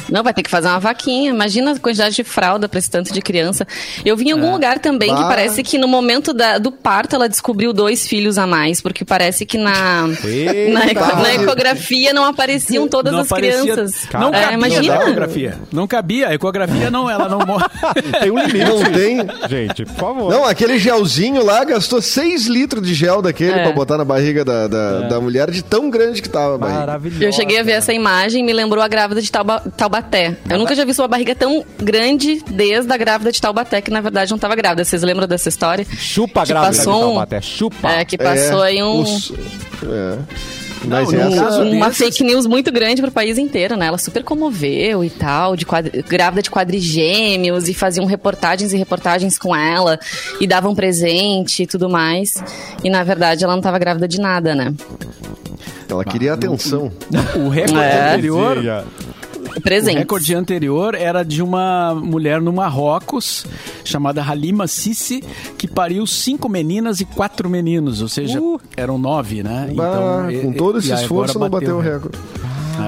Não, 0.09 0.23
vai 0.23 0.33
ter 0.33 0.43
que 0.43 0.49
fazer 0.49 0.67
uma 0.67 0.79
vaquinha. 0.79 1.29
Imagina 1.31 1.71
a 1.73 1.79
quantidade 1.79 2.15
de 2.15 2.23
fralda 2.23 2.67
pra 2.69 2.79
esse 2.79 2.89
tanto 2.89 3.11
de 3.13 3.21
criança. 3.21 3.67
Eu 4.05 4.15
vi 4.15 4.27
em 4.29 4.31
algum 4.31 4.51
lugar 4.51 4.79
também 4.79 5.09
que 5.09 5.21
Bah. 5.21 5.27
parece 5.27 5.63
que 5.63 5.77
no 5.77 5.87
momento 5.87 6.33
da- 6.33 6.57
do 6.57 6.71
parto 6.71 7.15
ela 7.15 7.27
descobriu 7.27 7.73
dois 7.73 8.07
filhos 8.07 8.37
a 8.37 8.45
mais, 8.47 8.81
porque 8.81 9.03
parece 9.05 9.45
que 9.45 9.57
na, 9.57 10.07
na, 10.07 11.15
na 11.21 11.33
ecografia 11.35 12.13
não 12.13 12.25
apareciam 12.25 12.87
todas 12.87 13.11
Não 13.13 13.21
as 13.21 13.31
aparecia- 13.31 13.61
crianças. 13.73 14.07
Não 14.13 14.29
É, 14.33 14.41
cabia 14.41 14.53
imagina. 14.57 14.95
na 14.95 15.01
ecografia. 15.03 15.57
Não 15.71 15.87
cabia. 15.87 16.27
A 16.29 16.33
ecografia 16.33 16.91
não, 16.91 17.09
ela 17.09 17.27
não 17.27 17.39
morre. 17.39 17.65
Tem 18.21 18.31
um 18.31 18.37
limite. 18.39 18.65
Não 18.65 18.83
tem. 18.91 19.17
Gente, 19.49 19.85
por 19.85 19.95
favor. 19.95 20.31
Não, 20.31 20.45
aquele 20.45 20.77
gelzinho 20.77 21.43
lá 21.43 21.63
gastou 21.63 22.01
6 22.01 22.47
litros 22.47 22.85
de 22.85 22.93
gel 22.93 23.21
daquele 23.21 23.51
É. 23.59 23.63
pra 23.63 23.71
botar 23.71 23.97
na 23.97 24.05
barriga 24.05 24.43
da, 24.45 24.67
da, 24.67 24.99
da 25.01 25.19
mulher, 25.21 25.38
de 25.47 25.63
tão 25.63 25.89
grande 25.89 26.21
que 26.21 26.29
tava 26.29 26.55
a 26.55 26.57
barriga. 26.57 26.79
Maravilhoso. 26.79 27.23
Eu 27.23 27.31
cheguei 27.31 27.59
a 27.59 27.63
ver 27.63 27.73
essa 27.73 27.93
imagem 27.93 28.41
e 28.41 28.43
me 28.43 28.53
lembrou 28.53 28.83
a 28.83 28.87
grávida 28.87 29.21
de 29.21 29.31
Tauba- 29.31 29.61
Taubaté. 29.77 30.35
Eu 30.49 30.57
nunca 30.57 30.75
já 30.75 30.83
vi 30.85 30.93
sua 30.93 31.07
barriga 31.07 31.33
tão 31.35 31.65
grande 31.81 32.43
desde 32.49 32.91
a 32.91 32.97
grávida 32.97 33.31
de 33.31 33.39
Taubaté, 33.41 33.81
que 33.81 33.91
na 33.91 34.01
verdade 34.01 34.29
não 34.31 34.35
estava 34.37 34.55
grávida. 34.55 34.83
Vocês 34.83 35.01
lembram 35.03 35.27
dessa 35.27 35.49
história? 35.49 35.85
Chupa 35.97 36.41
a 36.41 36.45
grávida 36.45 36.81
de 36.83 36.89
um- 36.89 36.99
Taubaté. 36.99 37.41
Chupa. 37.41 37.89
É, 37.91 38.05
que 38.05 38.17
passou 38.17 38.61
aí 38.61 38.81
um, 38.83 39.01
os- 39.01 39.31
é. 39.83 40.17
Mas 40.81 41.11
Não, 41.11 41.35
caso- 41.35 41.61
uma 41.63 41.87
desses- 41.89 41.97
fake 42.05 42.23
news 42.23 42.45
muito 42.45 42.71
grande 42.71 43.01
pro 43.01 43.11
país 43.11 43.37
inteiro, 43.37 43.75
né? 43.75 43.87
Ela 43.87 43.97
super 43.97 44.23
comoveu 44.23 45.03
e 45.03 45.09
tal, 45.09 45.53
de 45.57 45.65
quadri- 45.65 46.01
grávida 46.07 46.41
de 46.41 46.49
quadrigêmeos, 46.49 47.67
e 47.67 47.73
faziam 47.73 48.05
reportagens 48.05 48.71
e 48.71 48.77
reportagens 48.77 49.37
com 49.37 49.53
ela, 49.53 49.99
e 50.39 50.47
davam 50.47 50.73
presente 50.73 51.63
e 51.63 51.67
tudo 51.67 51.89
mais. 51.89 52.41
E 52.81 52.89
na 52.89 53.03
verdade 53.03 53.43
ela 53.43 53.53
não 53.55 53.61
tava 53.61 53.77
grávida 53.77 54.07
de 54.07 54.21
nada, 54.21 54.55
né? 54.55 54.73
Ela 55.89 56.05
queria 56.05 56.33
atenção. 56.33 56.91
O 57.35 57.49
recorde 57.49 57.79
É. 57.79 58.09
anterior 58.13 58.57
O 59.57 59.61
Presente. 59.61 59.97
recorde 59.97 60.35
anterior 60.35 60.93
era 60.95 61.23
de 61.23 61.41
uma 61.41 61.95
mulher 61.95 62.39
no 62.39 62.53
Marrocos, 62.53 63.45
chamada 63.83 64.21
Halima 64.23 64.67
Sissi, 64.67 65.23
que 65.57 65.67
pariu 65.67 66.05
cinco 66.05 66.47
meninas 66.47 66.99
e 67.01 67.05
quatro 67.05 67.49
meninos, 67.49 68.01
ou 68.01 68.07
seja, 68.07 68.39
Uh. 68.39 68.59
eram 68.77 68.97
nove, 68.99 69.41
né? 69.41 69.71
Bah, 69.73 70.27
e- 70.31 70.37
com 70.39 70.53
todo 70.53 70.75
e 70.75 70.79
esse 70.79 70.91
agora 70.91 71.03
esforço 71.03 71.39
não 71.39 71.49
bateu 71.49 71.77
o 71.77 71.81
recorde. 71.81 72.17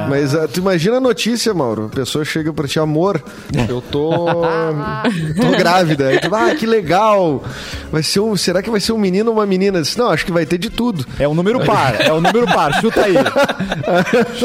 Mas 0.10 0.36
ah, 0.36 0.48
tu 0.48 0.60
imagina 0.60 0.98
a 0.98 1.00
notícia, 1.00 1.54
Mauro. 1.54 1.86
A 1.92 1.96
pessoa 1.96 2.24
chega 2.26 2.52
pra 2.54 2.68
ti, 2.68 2.80
amor, 2.80 3.22
eu 3.70 3.82
tô. 3.82 4.12
tô 4.16 5.58
grávida. 5.58 6.08
Aí 6.08 6.20
tu, 6.20 6.34
ah, 6.34 6.54
que 6.56 6.66
legal. 6.66 7.44
Vai 7.92 8.04
ser 8.04 8.20
um, 8.22 8.36
será 8.38 8.62
que 8.62 8.70
vai 8.70 8.80
ser 8.80 8.94
um 8.94 8.98
menino 8.98 9.30
ou 9.32 9.38
uma 9.38 9.46
menina? 9.46 9.82
Disse, 9.82 9.98
não, 9.98 10.10
acho 10.10 10.26
que 10.26 10.32
vai 10.32 10.46
ter 10.46 10.58
de 10.58 10.70
tudo. 10.70 11.06
É 11.20 11.28
um 11.28 11.34
número 11.34 11.64
par. 11.66 12.00
É 12.02 12.12
um 12.14 12.22
número 12.22 12.46
par. 12.48 12.74
Chuta 12.82 13.02
aí. 13.06 13.16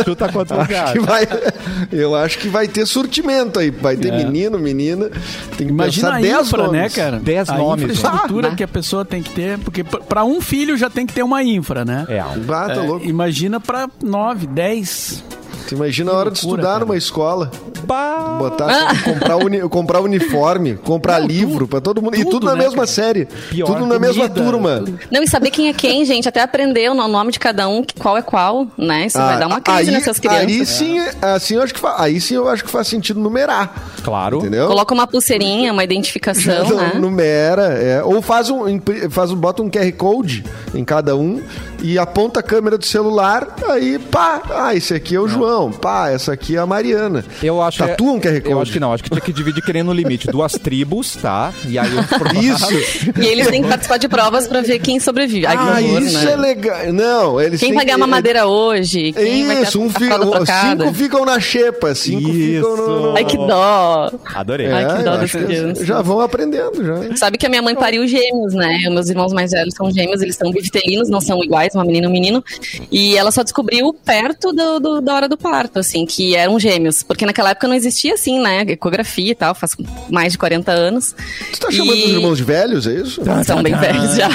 Chuta 0.04 0.28
quanto 0.32 0.54
Acho 0.54 1.02
vai, 1.02 1.26
eu 1.92 2.14
acho 2.14 2.38
que 2.38 2.48
vai 2.48 2.66
ter 2.68 2.86
surtimento 2.86 3.58
aí. 3.58 3.70
Vai 3.70 3.96
ter 3.96 4.12
É. 4.12 4.16
menino, 4.24 4.58
menina. 4.58 5.10
Tem 5.56 5.66
que 5.66 5.72
Imagina 5.72 6.08
pensar 6.12 6.18
a 6.18 6.20
10 6.38 6.46
infra, 6.48 6.62
nomes. 6.64 6.80
né, 6.80 6.88
cara? 6.88 7.18
Dez 7.20 7.48
a 7.48 7.56
nomes, 7.58 7.84
infraestrutura 7.98 8.50
né? 8.50 8.54
que 8.56 8.62
a 8.64 8.68
pessoa 8.68 9.04
tem 9.04 9.22
que 9.22 9.30
ter, 9.30 9.58
porque 9.58 9.84
pra 9.84 10.24
um 10.24 10.40
filho 10.40 10.76
já 10.76 10.90
tem 10.90 11.06
que 11.06 11.12
ter 11.14 11.22
uma 11.22 11.42
infra, 11.42 11.84
né? 11.84 12.04
É. 12.08 12.18
Ah, 12.20 12.34
tá 12.68 12.72
É, 12.74 12.86
louco. 12.86 13.04
imagina 13.06 13.60
pra 13.60 13.88
nove, 14.02 14.46
dez. 14.46 15.22
Tu 15.68 15.74
imagina 15.74 16.12
a 16.12 16.14
hora 16.14 16.30
de 16.30 16.40
loucura, 16.42 16.60
estudar 16.62 16.72
cara. 16.74 16.84
numa 16.84 16.96
escola. 16.96 17.50
Bah. 17.84 18.36
Botar, 18.38 19.02
comprar, 19.04 19.36
uni- 19.36 19.60
comprar 19.68 20.00
uniforme, 20.00 20.74
comprar 20.76 21.18
livro 21.18 21.66
pra 21.68 21.80
todo 21.80 22.00
mundo. 22.02 22.14
e 22.16 22.18
tudo, 22.20 22.30
tudo 22.32 22.46
na 22.46 22.52
né, 22.54 22.58
mesma 22.60 22.76
cara? 22.76 22.86
série. 22.86 23.26
Pior, 23.50 23.66
tudo 23.66 23.86
na 23.86 23.98
mesma 23.98 24.28
turma. 24.28 24.78
tudo. 24.84 24.98
Não, 25.10 25.22
e 25.22 25.28
saber 25.28 25.50
quem 25.50 25.68
é 25.68 25.72
quem, 25.72 26.04
gente, 26.04 26.28
até 26.28 26.40
aprender 26.42 26.90
o 26.90 26.94
nome 26.94 27.32
de 27.32 27.38
cada 27.38 27.68
um, 27.68 27.82
que- 27.82 27.94
qual 27.94 28.16
é 28.16 28.22
qual, 28.22 28.66
né? 28.78 29.06
Isso 29.06 29.18
vai 29.18 29.38
dar 29.38 29.46
uma 29.46 29.60
crise 29.60 29.78
Ah, 29.78 29.82
aí, 29.82 29.90
nessas 29.90 30.18
crianças. 30.18 30.40
Aí 30.46 30.66
sim, 30.66 30.98
assim, 31.22 31.54
eu 31.56 31.62
acho 31.62 31.74
que 31.74 31.80
fa- 31.80 31.96
aí 31.98 32.20
sim 32.20 32.34
eu 32.34 32.48
acho 32.48 32.64
que 32.64 32.70
faz 32.70 32.86
sentido 32.88 33.18
numerar. 33.20 33.74
Claro. 34.02 34.38
Entendeu? 34.38 34.66
Coloca 34.68 34.94
uma 34.94 35.06
pulseirinha, 35.06 35.72
uma 35.72 35.82
identificação, 35.84 36.68
Não, 36.68 36.76
né? 36.76 36.92
Numera, 36.94 37.64
é. 37.74 38.02
Ou 38.04 38.22
faz 38.22 38.50
um, 38.50 38.62
faz 39.10 39.30
um, 39.32 39.36
bota 39.36 39.62
um 39.62 39.70
QR 39.70 39.92
Code 39.92 40.44
em 40.74 40.84
cada 40.84 41.16
um 41.16 41.42
e 41.82 41.98
aponta 41.98 42.40
a 42.40 42.42
câmera 42.42 42.76
do 42.78 42.84
celular, 42.84 43.54
aí 43.68 43.98
pá, 43.98 44.42
ah, 44.50 44.74
esse 44.74 44.94
aqui 44.94 45.14
é 45.14 45.20
o 45.20 45.28
João, 45.28 45.70
pá, 45.72 46.10
essa 46.10 46.32
aqui 46.32 46.56
é 46.56 46.58
a 46.58 46.66
Mariana. 46.66 47.24
Eu 47.42 47.60
acho 47.62 47.78
Tatua 47.78 48.12
um 48.12 48.20
QR 48.20 48.40
Code. 48.40 48.50
Eu 48.50 48.60
acho 48.60 48.72
que 48.72 48.80
não. 48.80 48.92
Acho 48.92 49.02
que 49.04 49.10
tinha 49.10 49.20
que 49.20 49.32
dividir 49.32 49.62
querendo 49.64 49.86
no 49.88 49.92
limite. 49.92 50.26
Duas 50.28 50.52
tribos, 50.58 51.16
tá? 51.16 51.52
E 51.66 51.78
aí... 51.78 51.88
Isso. 52.42 53.20
E 53.20 53.26
eles 53.26 53.46
têm 53.48 53.62
que 53.62 53.68
participar 53.68 53.98
de 53.98 54.08
provas 54.08 54.46
pra 54.48 54.60
ver 54.62 54.78
quem 54.78 54.98
sobrevive. 55.00 55.46
Ai, 55.46 55.56
ah, 55.56 55.80
horror, 55.84 56.02
isso 56.02 56.24
né? 56.24 56.32
é 56.32 56.36
legal. 56.36 56.92
Não, 56.92 57.40
eles 57.40 57.60
Quem 57.60 57.70
têm 57.70 57.76
vai 57.76 57.84
ganhar 57.84 57.96
uma 57.96 58.06
madeira 58.06 58.46
hoje? 58.46 59.12
Quem 59.12 59.62
Isso, 59.62 59.80
um 59.80 59.90
fi- 59.90 60.08
o- 60.08 60.46
cinco 60.46 60.94
ficam 60.94 61.24
na 61.24 61.38
xepa, 61.40 61.94
cinco 61.94 62.32
ficam 62.32 62.76
no... 62.76 63.16
Ai, 63.16 63.24
que 63.24 63.36
dó. 63.36 64.10
Adorei. 64.34 64.66
Ai, 64.70 64.86
que 64.86 65.00
É, 65.00 65.04
dó 65.04 65.14
eu 65.16 65.28
que 65.28 65.38
crianças. 65.38 65.86
Já 65.86 66.02
vão 66.02 66.20
aprendendo, 66.20 66.84
já. 66.84 67.16
Sabe 67.16 67.38
que 67.38 67.46
a 67.46 67.48
minha 67.48 67.62
mãe 67.62 67.74
pariu 67.74 68.06
gêmeos, 68.06 68.54
né? 68.54 68.78
Meus 68.90 69.08
irmãos 69.08 69.32
mais 69.32 69.50
velhos 69.52 69.74
são 69.74 69.90
gêmeos, 69.90 70.20
eles 70.22 70.36
são 70.36 70.50
bivitelinos, 70.50 71.08
não 71.08 71.20
são 71.20 71.42
iguais, 71.42 71.65
uma 71.74 71.84
menina 71.84 72.06
e 72.06 72.08
um 72.08 72.12
menino. 72.12 72.44
E 72.92 73.16
ela 73.16 73.30
só 73.30 73.42
descobriu 73.42 73.92
perto 73.92 74.52
do, 74.52 74.78
do- 74.80 75.00
da 75.00 75.14
hora 75.14 75.28
do 75.28 75.36
parto, 75.36 75.78
assim, 75.78 76.06
que 76.06 76.34
eram 76.36 76.58
gêmeos. 76.60 77.02
Porque 77.02 77.26
naquela 77.26 77.50
época 77.50 77.66
não 77.68 77.74
existia, 77.74 78.14
assim, 78.14 78.40
né? 78.40 78.62
Ecografia 78.68 79.32
e 79.32 79.34
tal, 79.34 79.54
faz 79.54 79.72
mais 80.10 80.32
de 80.32 80.38
40 80.38 80.70
anos. 80.72 81.14
Tu 81.52 81.58
tá 81.60 81.70
chamando 81.70 81.96
E- 81.96 82.04
os 82.04 82.10
irmãos 82.10 82.36
de 82.38 82.44
velhos, 82.44 82.86
é 82.86 82.94
isso? 82.94 83.22
São 83.44 83.62
bem 83.62 83.74
velhos 83.74 84.16
já. 84.16 84.28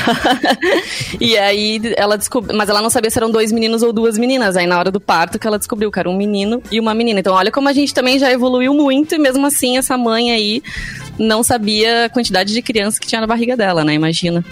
e 1.20 1.38
aí 1.38 1.82
ela 1.96 2.18
descobriu. 2.18 2.56
Mas 2.58 2.70
ela 2.70 2.82
não 2.82 2.90
sabia 2.90 3.10
se 3.10 3.18
eram 3.18 3.32
dois 3.32 3.52
meninos 3.52 3.84
ou 3.84 3.94
duas 3.94 4.18
meninas. 4.18 4.56
Aí 4.58 4.68
na 4.68 4.78
hora 4.78 4.92
do 4.92 5.00
parto 5.00 5.38
que 5.40 5.48
ela 5.48 5.58
descobriu 5.58 5.92
que 5.92 6.00
era 6.00 6.10
um 6.10 6.16
menino 6.18 6.62
e 6.72 6.80
uma 6.80 6.94
menina. 6.94 7.20
Então 7.20 7.34
olha 7.34 7.52
como 7.52 7.68
a 7.70 7.74
gente 7.74 7.94
também 7.94 8.18
já 8.20 8.32
evoluiu 8.32 8.74
muito 8.74 9.16
e 9.16 9.18
mesmo 9.20 9.46
assim 9.46 9.78
essa 9.78 9.98
mãe 9.98 10.32
aí 10.32 10.62
não 11.20 11.44
sabia 11.44 12.06
a 12.06 12.10
quantidade 12.10 12.54
de 12.54 12.62
criança 12.62 13.00
que 13.00 13.08
tinha 13.08 13.22
na 13.22 13.28
barriga 13.28 13.56
dela, 13.56 13.84
né? 13.84 13.94
Imagina. 13.94 14.44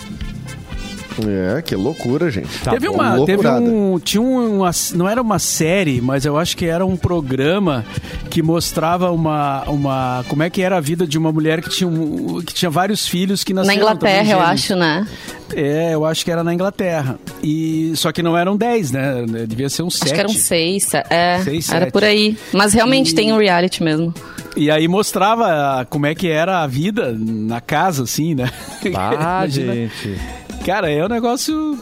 É, 1.27 1.61
que 1.61 1.75
loucura, 1.75 2.29
gente. 2.31 2.47
Tá 2.63 2.71
teve 2.71 2.87
uma, 2.87 3.25
teve 3.25 3.47
um, 3.47 3.99
tinha 3.99 4.21
uma, 4.21 4.71
não 4.93 5.07
era 5.07 5.21
uma 5.21 5.39
série, 5.39 5.99
mas 6.01 6.25
eu 6.25 6.37
acho 6.37 6.55
que 6.55 6.65
era 6.65 6.85
um 6.85 6.95
programa 6.95 7.85
que 8.29 8.41
mostrava 8.41 9.11
uma, 9.11 9.63
uma, 9.63 10.25
como 10.27 10.43
é 10.43 10.49
que 10.49 10.61
era 10.61 10.77
a 10.77 10.79
vida 10.81 11.05
de 11.07 11.17
uma 11.17 11.31
mulher 11.31 11.61
que 11.61 11.69
tinha, 11.69 11.87
um, 11.87 12.41
que 12.41 12.53
tinha 12.53 12.69
vários 12.69 13.07
filhos 13.07 13.43
que 13.43 13.53
nasceram. 13.53 13.75
Na 13.75 13.81
Inglaterra, 13.81 14.31
eu 14.31 14.39
acho, 14.39 14.75
né? 14.75 15.07
É, 15.55 15.93
eu 15.93 16.05
acho 16.05 16.23
que 16.23 16.31
era 16.31 16.43
na 16.43 16.53
Inglaterra. 16.53 17.19
E 17.41 17.91
só 17.95 18.11
que 18.11 18.21
não 18.21 18.37
eram 18.37 18.55
10, 18.55 18.91
né? 18.91 19.25
Devia 19.47 19.69
ser 19.69 19.83
uns 19.83 19.95
7. 19.95 20.03
Acho 20.05 20.13
que 20.13 20.19
eram 20.19 20.29
6, 20.29 20.93
é. 21.09 21.39
Seis, 21.43 21.69
era 21.69 21.79
sete. 21.85 21.91
por 21.91 22.03
aí. 22.03 22.37
Mas 22.53 22.73
realmente 22.73 23.11
E- 23.11 23.15
tem 23.15 23.33
um 23.33 23.37
reality 23.39 23.83
mesmo. 23.83 24.13
E 24.55 24.69
aí 24.69 24.87
mostrava 24.87 25.85
como 25.89 26.05
é 26.05 26.13
que 26.13 26.27
era 26.27 26.61
a 26.63 26.67
vida 26.67 27.15
na 27.17 27.61
casa, 27.61 28.03
assim, 28.03 28.35
né? 28.35 28.49
Ah, 28.95 29.45
gente. 29.47 30.15
Cara, 30.65 30.89
é 30.91 31.03
um 31.03 31.09
negócio. 31.09 31.77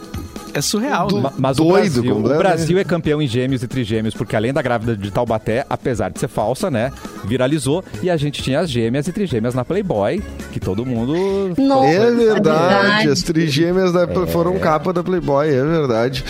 É 0.54 0.62
surreal, 0.62 1.08
né? 1.12 1.20
Ma- 1.20 1.32
Mas 1.36 1.56
Doido, 1.58 1.98
o, 2.00 2.02
Brasil, 2.02 2.16
o. 2.16 2.38
Brasil 2.38 2.78
é 2.78 2.84
campeão 2.84 3.20
em 3.20 3.26
gêmeos 3.26 3.62
e 3.62 3.68
trigêmeos, 3.68 4.14
porque 4.14 4.34
além 4.34 4.50
da 4.52 4.62
grávida 4.62 4.96
de 4.96 5.10
Taubaté, 5.10 5.64
apesar 5.68 6.08
de 6.10 6.18
ser 6.18 6.26
falsa, 6.26 6.70
né? 6.70 6.90
Viralizou. 7.26 7.84
E 8.02 8.08
a 8.08 8.16
gente 8.16 8.42
tinha 8.42 8.60
as 8.60 8.70
gêmeas 8.70 9.06
e 9.06 9.12
trigêmeas 9.12 9.54
na 9.54 9.62
Playboy, 9.62 10.22
que 10.50 10.58
todo 10.58 10.86
mundo. 10.86 11.14
Nossa, 11.58 11.86
É 11.88 12.10
verdade, 12.10 12.32
verdade. 12.34 13.08
as 13.10 13.22
trigêmeas 13.22 13.92
da- 13.92 14.08
foram 14.28 14.58
capa 14.58 14.90
da 14.90 15.02
Playboy, 15.04 15.48
é 15.48 15.62
verdade. 15.62 16.24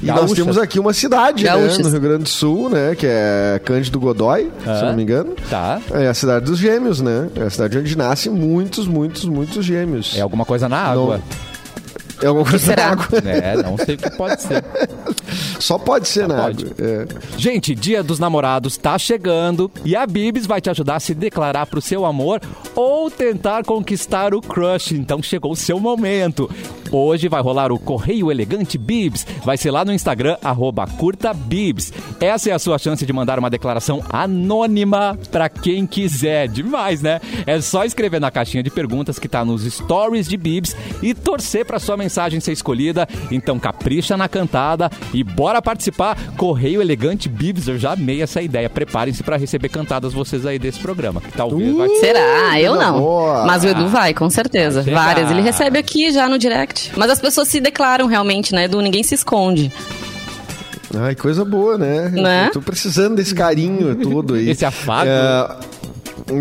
E 0.00 0.06
nós 0.06 0.32
temos 0.32 0.56
aqui 0.56 0.78
uma 0.78 0.92
cidade, 0.92 1.44
né, 1.44 1.50
no 1.82 1.88
Rio 1.90 2.00
Grande 2.00 2.22
do 2.24 2.28
Sul, 2.28 2.70
né, 2.70 2.94
que 2.94 3.06
é 3.08 3.60
Cândido 3.64 3.98
Godói, 3.98 4.50
se 4.62 4.68
eu 4.68 4.86
não 4.88 4.96
me 4.96 5.02
engano. 5.02 5.34
Tá. 5.50 5.80
É 5.92 6.06
a 6.08 6.14
cidade 6.14 6.44
dos 6.44 6.58
gêmeos, 6.58 7.00
né? 7.00 7.28
É 7.34 7.42
a 7.42 7.50
cidade 7.50 7.76
onde 7.76 7.96
nascem 7.98 8.30
muitos, 8.30 8.86
muitos, 8.86 9.24
muitos 9.24 9.64
gêmeos. 9.64 10.14
É 10.16 10.20
alguma 10.20 10.44
coisa 10.44 10.68
na 10.68 10.78
água. 10.78 11.20
É 12.24 12.28
alguma 12.28 12.48
coisa 12.48 12.64
será? 12.64 12.86
na 12.86 12.92
água. 12.92 13.06
É, 13.24 13.56
não 13.62 13.76
sei 13.76 13.94
o 13.96 13.98
que 13.98 14.10
pode 14.10 14.42
ser. 14.42 14.64
Só 15.60 15.78
pode 15.78 16.08
ser 16.08 16.26
na 16.26 16.42
pode. 16.44 16.64
água. 16.64 16.74
É. 16.78 17.06
Gente, 17.36 17.74
Dia 17.74 18.02
dos 18.02 18.18
Namorados 18.18 18.76
tá 18.76 18.96
chegando 18.98 19.70
e 19.84 19.94
a 19.94 20.06
Bibs 20.06 20.46
vai 20.46 20.60
te 20.60 20.70
ajudar 20.70 20.96
a 20.96 21.00
se 21.00 21.14
declarar 21.14 21.66
pro 21.66 21.80
seu 21.82 22.04
amor 22.06 22.40
ou 22.74 23.10
tentar 23.10 23.64
conquistar 23.64 24.34
o 24.34 24.40
crush. 24.40 24.92
Então 24.92 25.22
chegou 25.22 25.52
o 25.52 25.56
seu 25.56 25.78
momento. 25.78 26.50
Hoje 26.90 27.28
vai 27.28 27.42
rolar 27.42 27.72
o 27.72 27.78
Correio 27.78 28.30
Elegante 28.30 28.78
Bibs. 28.78 29.26
Vai 29.44 29.56
ser 29.56 29.70
lá 29.70 29.84
no 29.84 29.92
Instagram, 29.92 30.36
arroba 30.42 30.86
curta 30.86 31.32
Bibs. 31.34 31.92
Essa 32.20 32.50
é 32.50 32.52
a 32.52 32.58
sua 32.58 32.78
chance 32.78 33.04
de 33.04 33.12
mandar 33.12 33.38
uma 33.38 33.50
declaração 33.50 34.02
anônima 34.10 35.18
pra 35.30 35.48
quem 35.48 35.86
quiser. 35.86 36.48
Demais, 36.48 37.02
né? 37.02 37.20
É 37.46 37.60
só 37.60 37.84
escrever 37.84 38.20
na 38.20 38.30
caixinha 38.30 38.62
de 38.62 38.70
perguntas 38.70 39.18
que 39.18 39.28
tá 39.28 39.44
nos 39.44 39.62
stories 39.64 40.28
de 40.28 40.36
Bibs 40.36 40.76
e 41.02 41.14
torcer 41.14 41.64
pra 41.64 41.78
sua 41.78 41.96
mensagem 41.96 42.40
ser 42.40 42.52
escolhida. 42.52 43.08
Então 43.30 43.58
capricha 43.58 44.16
na 44.16 44.28
cantada 44.28 44.90
e 45.12 45.22
bora 45.24 45.60
participar. 45.60 46.16
Correio 46.36 46.80
Elegante 46.80 47.28
Bibs, 47.28 47.68
eu 47.68 47.78
já 47.78 47.92
amei 47.92 48.22
essa 48.22 48.40
ideia. 48.40 48.68
Preparem-se 48.70 49.22
pra 49.22 49.36
receber 49.36 49.68
cantadas 49.68 50.12
vocês 50.12 50.46
aí 50.46 50.58
desse 50.58 50.80
programa. 50.80 51.20
Que 51.20 51.32
talvez 51.32 51.74
vai... 51.76 51.88
Será? 52.00 52.60
Eu 52.60 52.76
não. 52.76 53.00
boa. 53.00 53.46
Mas 53.46 53.64
o 53.64 53.68
Edu 53.68 53.88
vai, 53.88 54.14
com 54.14 54.28
certeza. 54.30 54.82
Várias. 54.82 55.30
Ele 55.30 55.40
recebe 55.40 55.78
aqui 55.78 56.12
já 56.12 56.28
no 56.28 56.38
direct. 56.38 56.73
Mas 56.96 57.10
as 57.10 57.20
pessoas 57.20 57.48
se 57.48 57.60
declaram 57.60 58.06
realmente, 58.06 58.54
né, 58.54 58.64
Edu? 58.64 58.80
Ninguém 58.80 59.02
se 59.02 59.14
esconde. 59.14 59.72
Ai, 60.96 61.14
coisa 61.14 61.44
boa, 61.44 61.76
né? 61.76 62.08
Né? 62.10 62.46
Eu 62.48 62.52
tô 62.52 62.62
precisando 62.62 63.16
desse 63.16 63.34
carinho 63.34 63.96
todo 63.96 64.34
aí. 64.34 64.50
Esse 64.50 64.64
afago. 64.64 65.08
É, 65.08 65.56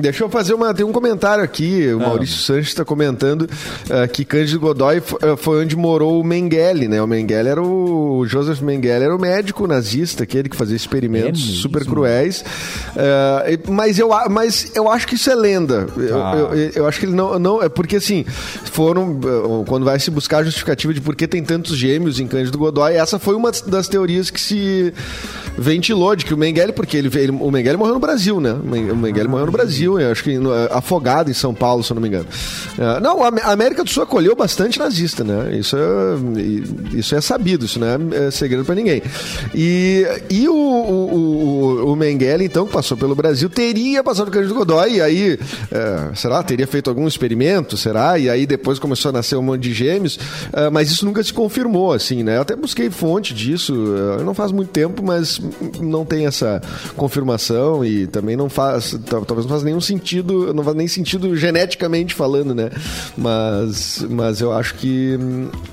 Deixa 0.02 0.24
eu 0.24 0.30
fazer 0.30 0.54
uma. 0.54 0.74
Tem 0.74 0.86
um 0.86 0.92
comentário 0.94 1.44
aqui. 1.44 1.88
O 1.94 1.98
Ah. 2.02 2.08
Maurício 2.08 2.38
Sanches 2.38 2.70
está 2.70 2.86
comentando 2.86 3.50
eh, 3.90 4.08
que 4.08 4.24
Cândido 4.24 4.60
Godoy 4.60 4.98
eh, 4.98 5.36
foi 5.38 5.62
onde 5.64 5.76
morou 5.76 6.22
o 6.22 6.24
Mengele, 6.24 6.88
né? 6.88 7.02
O 7.02 7.08
Mengele 7.08 7.50
era 7.50 7.62
o. 7.62 8.20
o 8.20 8.26
Joseph 8.26 8.62
Mengele 8.62 9.04
era 9.04 9.14
o 9.16 9.20
médico 9.20 9.68
nazista, 9.68 10.24
aquele 10.24 10.48
que 10.48 10.56
fazia 10.56 10.76
experimentos 10.78 11.42
É 11.58 11.62
super 11.62 11.84
cruéis. 11.86 12.46
E- 13.48 13.70
mas, 13.72 14.00
eu, 14.00 14.10
mas 14.30 14.72
eu 14.74 14.90
acho 14.90 15.06
que 15.08 15.16
isso 15.16 15.30
é 15.30 15.36
lenda. 15.36 15.86
Eu, 15.98 16.24
Ah. 16.24 16.36
eu- 16.54 16.72
eu 16.76 16.88
acho 16.88 17.00
que 17.00 17.06
ele 17.06 17.16
não. 17.16 17.38
não 17.38 17.62
é 17.62 17.68
porque 17.68 17.98
assim, 17.98 18.24
foram. 18.72 19.20
Quando 19.68 19.84
vai 19.84 20.00
se 20.00 20.10
buscar 20.10 20.38
a 20.40 20.44
justificativa 20.44 20.94
de 20.94 21.02
por 21.02 21.14
que 21.16 21.28
tem 21.28 21.44
tantos 21.44 21.78
gêmeos 21.78 22.20
em 22.22 22.28
Cândido 22.28 22.58
Godoy, 22.58 22.94
essa 22.94 23.20
foi 23.20 23.36
uma 23.36 23.52
das 23.68 23.88
teorias 23.90 24.30
que 24.30 24.40
se 24.40 24.94
ventilou 25.58 26.16
de 26.16 26.26
que 26.26 26.34
o 26.34 26.38
Mengele, 26.38 26.72
porque 26.72 26.96
ele, 26.98 27.10
ele- 27.20 27.32
o 27.32 27.52
Mengele 27.52 27.78
morreu 27.78 27.94
no 27.96 28.00
Brasil, 28.00 28.40
né? 28.40 28.54
O 28.54 28.66
Men- 28.68 28.92
o 28.92 28.96
Mengele 28.96 29.28
morreu 29.28 29.46
no 29.46 29.52
Brasil, 29.52 29.73
eu 29.82 30.12
acho 30.12 30.24
que 30.24 30.38
no- 30.38 30.52
afogado 30.72 31.30
em 31.30 31.34
São 31.34 31.54
Paulo, 31.54 31.84
se 31.84 31.92
eu 31.92 31.96
não 31.96 32.02
me 32.02 32.08
engano. 32.08 32.26
Ah, 32.80 33.00
não, 33.00 33.24
a 33.24 33.28
Am- 33.30 33.40
a 33.44 33.52
América 33.52 33.84
do 33.84 33.90
Sul 33.90 34.04
acolheu 34.04 34.36
bastante 34.36 34.78
nazista, 34.80 35.24
né? 35.24 35.56
Isso 35.58 35.76
é, 35.78 36.98
isso 36.98 37.16
é 37.16 37.22
sabido, 37.22 37.66
isso 37.66 37.80
não 37.80 37.88
é, 37.88 38.28
é 38.28 38.32
segredo 38.32 38.64
pra 38.66 38.76
ninguém. 38.76 39.02
E, 39.54 40.06
e 40.30 40.48
o, 40.48 40.54
o, 40.56 41.92
o, 41.92 41.96
Mengele, 41.96 42.46
então, 42.46 42.66
que 42.66 42.74
passou 42.74 42.98
pelo 42.98 43.16
Brasil, 43.16 43.50
teria 43.50 44.04
passado 44.04 44.30
pelo 44.30 44.44
Cândido 44.44 44.56
Godoy, 44.56 44.96
e 44.96 45.02
aí, 45.02 45.40
é, 45.72 46.16
será? 46.16 46.42
Teria 46.44 46.68
feito 46.68 46.90
algum 46.90 47.08
experimento, 47.08 47.78
será? 47.78 48.18
E 48.20 48.30
aí 48.30 48.46
depois 48.46 48.80
começou 48.80 49.10
a 49.10 49.12
nascer 49.14 49.36
um 49.36 49.42
monte 49.42 49.62
de 49.62 49.74
gêmeos, 49.74 50.20
ah, 50.52 50.70
mas 50.72 50.92
isso 50.92 51.06
nunca 51.06 51.24
se 51.24 51.32
confirmou, 51.34 51.94
assim, 51.94 52.24
né? 52.24 52.38
Eu 52.38 52.42
até 52.42 52.56
busquei 52.56 52.90
fonte 52.90 53.34
disso, 53.34 53.74
não 54.26 54.34
faz 54.34 54.52
muito 54.52 54.70
tempo, 54.70 55.04
mas 55.04 55.40
não 55.80 56.04
tem 56.06 56.26
essa 56.26 56.62
confirmação 56.96 57.84
e 57.86 58.08
também 58.08 58.36
não 58.36 58.50
faz, 58.50 58.98
tal- 59.10 59.26
talvez 59.26 59.46
não 59.46 59.54
nenhum 59.64 59.82
sentido, 59.82 60.54
não 60.54 60.64
faz 60.64 60.76
nem 60.76 60.88
sentido 60.88 61.36
geneticamente 61.36 62.14
falando, 62.14 62.54
né? 62.54 62.70
Mas, 63.18 64.06
mas 64.10 64.42
eu 64.42 64.52
acho 64.52 64.76
que 64.76 65.18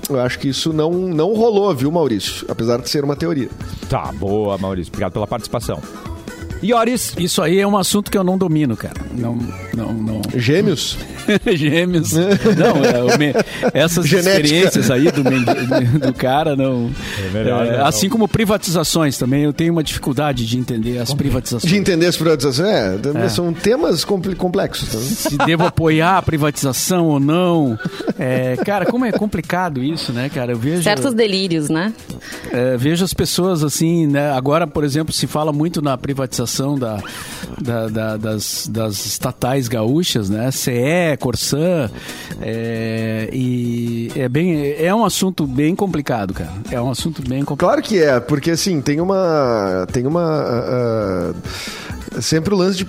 eu 0.09 0.19
acho 0.19 0.39
que 0.39 0.49
isso 0.49 0.73
não, 0.73 0.91
não 0.91 1.33
rolou, 1.33 1.73
viu, 1.73 1.91
Maurício? 1.91 2.45
Apesar 2.49 2.77
de 2.77 2.89
ser 2.89 3.03
uma 3.03 3.15
teoria. 3.15 3.49
Tá, 3.89 4.11
boa, 4.13 4.57
Maurício. 4.57 4.91
Obrigado 4.91 5.13
pela 5.13 5.27
participação. 5.27 5.81
Ioris, 6.63 7.13
Isso 7.17 7.41
aí 7.41 7.59
é 7.59 7.67
um 7.67 7.77
assunto 7.77 8.11
que 8.11 8.17
eu 8.17 8.23
não 8.23 8.37
domino, 8.37 8.75
cara. 8.77 9.01
Não, 9.17 9.35
não, 9.75 9.93
não. 9.93 10.21
Gêmeos? 10.35 10.97
Gêmeos. 11.53 12.11
Não, 12.13 13.11
é, 13.13 13.17
me- 13.17 13.33
essas 13.73 14.05
Genética. 14.07 14.41
experiências 14.41 14.91
aí 14.91 15.11
do, 15.11 15.23
men- 15.23 15.43
do 15.99 16.13
cara 16.13 16.55
não. 16.55 16.89
melhor 17.33 17.65
é, 17.65 17.77
não. 17.77 17.85
assim 17.85 18.09
como 18.09 18.27
privatizações 18.27 19.17
também, 19.17 19.43
eu 19.43 19.53
tenho 19.53 19.71
uma 19.73 19.83
dificuldade 19.83 20.45
de 20.45 20.57
entender 20.57 20.97
as 20.99 21.13
privatizações. 21.13 21.71
De 21.71 21.77
entender 21.77 22.05
as 22.07 22.17
privatizações? 22.17 22.69
É, 22.69 23.29
são 23.29 23.53
temas 23.53 24.03
compl- 24.05 24.35
complexos. 24.35 24.93
Né? 24.93 25.01
Se 25.01 25.37
devo 25.37 25.65
apoiar 25.65 26.17
a 26.17 26.21
privatização 26.21 27.07
ou 27.07 27.19
não. 27.19 27.77
É, 28.19 28.55
cara, 28.65 28.85
como 28.85 29.05
é 29.05 29.11
complicado 29.11 29.83
isso, 29.83 30.11
né, 30.11 30.29
cara? 30.29 30.51
Eu 30.51 30.57
vejo. 30.57 30.83
Certos 30.83 31.13
delírios, 31.13 31.69
né? 31.69 31.93
É, 32.51 32.77
vejo 32.77 33.03
as 33.03 33.13
pessoas 33.13 33.63
assim, 33.63 34.05
né? 34.07 34.31
Agora, 34.31 34.67
por 34.67 34.83
exemplo, 34.83 35.13
se 35.13 35.25
fala 35.27 35.51
muito 35.51 35.81
na 35.81 35.97
privatização 35.97 36.50
da, 36.77 36.99
da- 37.61 37.87
da- 37.87 38.17
das, 38.17 38.67
das 38.69 39.05
estatais 39.05 39.67
gaúchas, 39.67 40.29
né? 40.29 40.49
CE, 40.51 41.17
Corsã, 41.19 41.89
é, 42.41 43.29
e 43.31 44.11
é 44.15 44.27
bem, 44.27 44.75
é 44.77 44.93
um 44.93 45.03
assunto 45.05 45.45
bem 45.47 45.75
complicado, 45.75 46.33
cara. 46.33 46.51
É 46.71 46.81
um 46.81 46.89
assunto 46.91 47.21
bem 47.21 47.43
complicado. 47.43 47.69
Claro 47.69 47.81
que 47.81 47.99
é, 47.99 48.19
porque 48.19 48.51
assim, 48.51 48.81
tem 48.81 48.99
uma. 48.99 49.87
Tem 49.91 50.05
uma. 50.05 50.21
ah, 50.23 51.33
ah, 52.13 52.21
sempre 52.21 52.53
o 52.53 52.57
lance 52.57 52.77
de. 52.77 52.85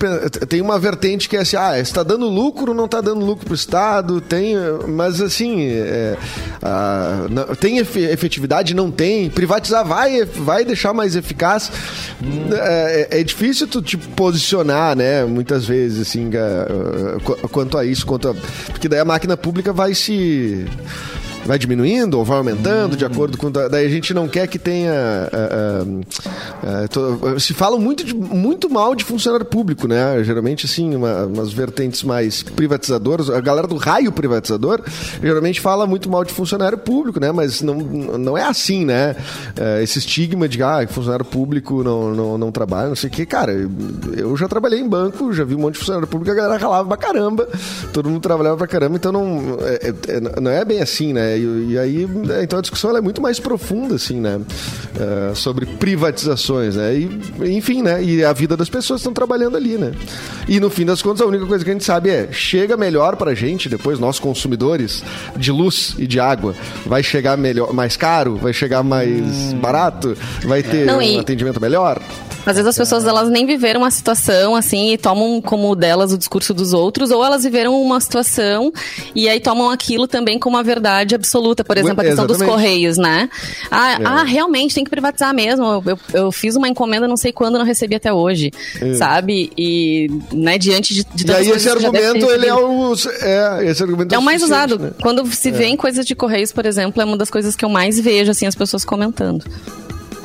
Tem 0.49 0.61
uma 0.61 0.79
vertente 0.79 1.29
que 1.29 1.37
é 1.37 1.41
assim, 1.41 1.57
ah, 1.57 1.79
está 1.79 2.03
dando 2.03 2.29
lucro, 2.29 2.75
não 2.75 2.87
está 2.87 3.01
dando 3.01 3.25
lucro 3.25 3.45
para 3.45 3.53
o 3.53 3.55
Estado, 3.55 4.21
tem. 4.21 4.55
Mas 4.89 5.21
assim, 5.21 5.61
é, 5.63 6.17
ah, 6.63 7.27
não- 7.31 7.55
tem 7.55 7.79
efe- 7.79 8.01
efetividade, 8.11 8.75
não 8.75 8.91
tem. 8.91 9.31
Privatizar 9.31 9.85
vai, 9.87 10.25
vai 10.25 10.65
deixar 10.65 10.93
mais 10.93 11.15
eficaz. 11.15 11.71
É, 12.53 13.21
é 13.21 13.23
difícil 13.23 13.52
tu 13.67 13.81
te 13.83 13.97
posicionar, 13.97 14.97
né? 14.97 15.25
Muitas 15.25 15.67
vezes, 15.67 16.09
assim, 16.09 16.31
ah, 16.37 17.19
qu- 17.25 17.49
quanto 17.49 17.77
a 17.79 17.85
isso, 17.85 18.05
quanto 18.07 18.29
a, 18.29 18.35
porque 18.71 18.89
daí 18.89 18.99
a 19.01 19.05
máquina 19.05 19.37
pública 19.37 19.73
vai 19.73 19.95
se 19.95 20.65
vai 21.45 21.59
diminuindo 21.59 22.19
ou 22.19 22.25
vai 22.25 22.39
aumentando 22.39 22.97
de 22.97 23.05
acordo 23.05 23.37
com. 23.37 23.51
Daí 23.51 23.87
a 23.87 23.89
gente 23.89 24.13
não 24.15 24.29
quer 24.29 24.47
que 24.47 24.59
tenha. 24.59 24.93
ah, 25.33 25.85
ah, 26.63 26.87
ah, 27.35 27.39
se 27.41 27.53
fala 27.55 27.77
muito, 27.79 28.05
de- 28.05 28.15
muito 28.15 28.69
mal 28.71 28.95
de 28.95 29.05
funcionário 29.05 29.45
público, 29.47 29.87
né? 29.89 30.23
Geralmente, 30.23 30.67
assim, 30.67 30.95
uma- 30.95 31.27
umas 31.27 31.53
vertentes 31.53 32.03
mais 32.03 32.43
privatizadoras. 32.43 33.29
A 33.31 33.41
galera 33.41 33.67
do 33.67 33.77
raio 33.77 34.13
privatizador 34.13 34.81
geralmente 35.23 35.61
fala 35.61 35.87
muito 35.87 36.09
mal 36.11 36.25
de 36.25 36.33
funcionário 36.33 36.79
público, 36.79 37.19
né? 37.21 37.33
Mas 37.33 37.61
não, 37.63 37.75
não 37.77 38.37
é 38.39 38.45
assim, 38.45 38.85
né? 38.85 39.17
Eh, 39.57 39.83
esse 39.83 39.99
estigma 39.99 40.49
de 40.49 40.63
ah, 40.63 40.87
funcionário 40.89 41.25
público 41.25 41.83
não, 41.83 42.15
não, 42.15 42.39
não 42.39 42.53
trabalha, 42.53 42.89
não 42.89 42.97
sei 42.97 43.09
o 43.09 43.13
quê. 43.13 43.27
Cara, 43.27 43.53
eu 44.17 44.37
já 44.37 44.47
trabalhei 44.49 44.81
em 44.81 44.89
banco, 44.89 45.33
já 45.33 45.45
vi 45.45 45.55
um 45.55 45.59
monte 45.59 45.75
de 45.75 45.81
funcionário 45.81 46.07
público, 46.07 46.31
a 46.31 46.35
galera 46.35 46.57
ralava 46.63 46.89
pra 46.89 46.97
caramba, 46.97 47.49
todo 47.93 48.09
mundo 48.09 48.21
trabalhava 48.23 48.57
pra 48.57 48.67
caramba, 48.67 48.97
então 48.97 49.11
não 49.13 49.57
é, 49.61 49.93
é- 50.09 50.41
não 50.41 50.51
é 50.51 50.65
bem 50.65 50.81
assim, 50.81 51.13
né? 51.13 51.32
Né? 51.33 51.39
E, 51.39 51.73
e 51.73 51.79
aí, 51.79 52.09
é, 52.39 52.43
então 52.43 52.59
a 52.59 52.63
discussão 52.63 52.91
ela 52.91 52.99
é 52.99 53.03
muito 53.03 53.21
mais 53.21 53.39
profunda, 53.41 53.95
assim, 53.95 54.21
né? 54.21 54.41
É, 54.99 55.35
sobre 55.35 55.67
privatizações, 55.67 56.77
né? 56.77 56.95
E, 56.95 57.57
enfim, 57.57 57.83
né? 57.83 58.03
E 58.03 58.25
a 58.25 58.33
vida 58.33 58.57
das 58.57 58.69
pessoas 58.69 59.01
estão 59.01 59.13
trabalhando 59.13 59.57
ali, 59.57 59.77
né? 59.79 59.93
E 60.49 60.59
no 60.61 60.69
fim 60.71 60.85
das 60.85 61.01
contas, 61.01 61.21
a 61.23 61.27
única 61.27 61.47
coisa 61.47 61.65
que 61.65 61.71
a 61.71 61.73
gente 61.73 61.85
sabe 61.85 62.11
é 62.11 62.29
chega 62.33 62.77
melhor 62.77 63.17
pra 63.17 63.35
gente, 63.35 63.69
depois 63.69 63.99
nós 63.99 64.19
consumidores 64.19 65.03
de 65.37 65.51
luz 65.53 65.95
e 65.99 66.07
de 66.07 66.19
água, 66.21 66.55
vai 66.85 67.03
chegar 67.03 67.37
melhor, 67.37 67.73
mais 67.73 67.97
caro, 67.97 68.37
vai 68.37 68.53
chegar 68.53 68.83
mais 68.83 69.53
barato, 69.55 70.17
vai 70.45 70.63
ter 70.63 70.85
Não, 70.85 70.99
um 70.99 71.03
e- 71.03 71.19
atendimento 71.19 71.61
melhor. 71.61 72.01
Às 72.45 72.57
vezes 72.57 72.67
as 72.71 72.77
pessoas 72.77 73.07
elas 73.07 73.29
nem 73.29 73.47
viveram 73.47 73.83
uma 73.83 73.91
situação 73.93 74.57
assim 74.57 74.93
e 74.93 74.99
tomam 74.99 75.41
como 75.41 75.77
delas 75.77 76.13
o 76.13 76.19
discurso 76.19 76.53
dos 76.53 76.73
outros, 76.73 77.13
ou 77.13 77.25
elas 77.25 77.45
viveram 77.45 77.81
uma 77.81 78.01
situação 78.01 78.73
e 79.15 79.29
aí 79.29 79.39
tomam 79.39 79.71
aquilo 79.71 80.09
também 80.09 80.41
como 80.41 80.57
uma 80.57 80.63
verdade 80.65 81.15
absoluta. 81.23 81.63
Por 81.65 81.79
exemplo, 81.79 82.01
a 82.01 82.05
questão 82.05 82.27
dos 82.27 82.37
Exatamente. 82.37 82.63
correios, 82.63 82.99
né? 82.99 83.29
Ah, 83.71 83.93
É. 83.93 83.99
ah, 84.05 84.23
realmente 84.25 84.75
tem 84.75 84.85
que 84.85 84.91
privatizar 84.91 85.33
mesmo. 85.35 85.65
Eu, 85.87 85.99
eu- 86.13 86.33
fiz 86.33 86.57
uma 86.57 86.69
encomenda 86.69 87.07
não 87.07 87.17
sei 87.17 87.33
quando, 87.33 87.59
não 87.59 87.65
recebi 87.65 87.95
até 87.95 88.13
hoje, 88.13 88.51
sabe? 88.99 89.51
E 89.57 90.09
né, 90.33 90.59
diante 90.59 90.93
de, 90.95 91.05
de 91.15 91.31
E 91.31 91.35
aí 91.35 91.51
esse 91.51 91.69
argumento, 91.69 92.27
ele 92.31 92.47
é 92.47 92.55
o. 92.55 92.95
É, 93.21 93.67
esse 93.71 93.83
argumento 93.83 94.15
É 94.15 94.19
o 94.19 94.23
mais 94.23 94.43
usado. 94.43 94.79
né? 94.79 94.91
Quando 95.01 95.25
se 95.33 95.51
vê 95.51 95.67
em 95.67 95.77
coisas 95.77 96.05
de 96.05 96.15
correios, 96.15 96.53
por 96.53 96.67
exemplo, 96.67 97.01
é 97.01 97.05
uma 97.05 97.17
das 97.17 97.31
coisas 97.31 97.55
que 97.57 97.65
eu 97.65 97.69
mais 97.69 97.99
vejo 98.01 98.31
assim 98.31 98.47
as 98.47 98.55
pessoas 98.55 98.85
comentando. 98.85 99.45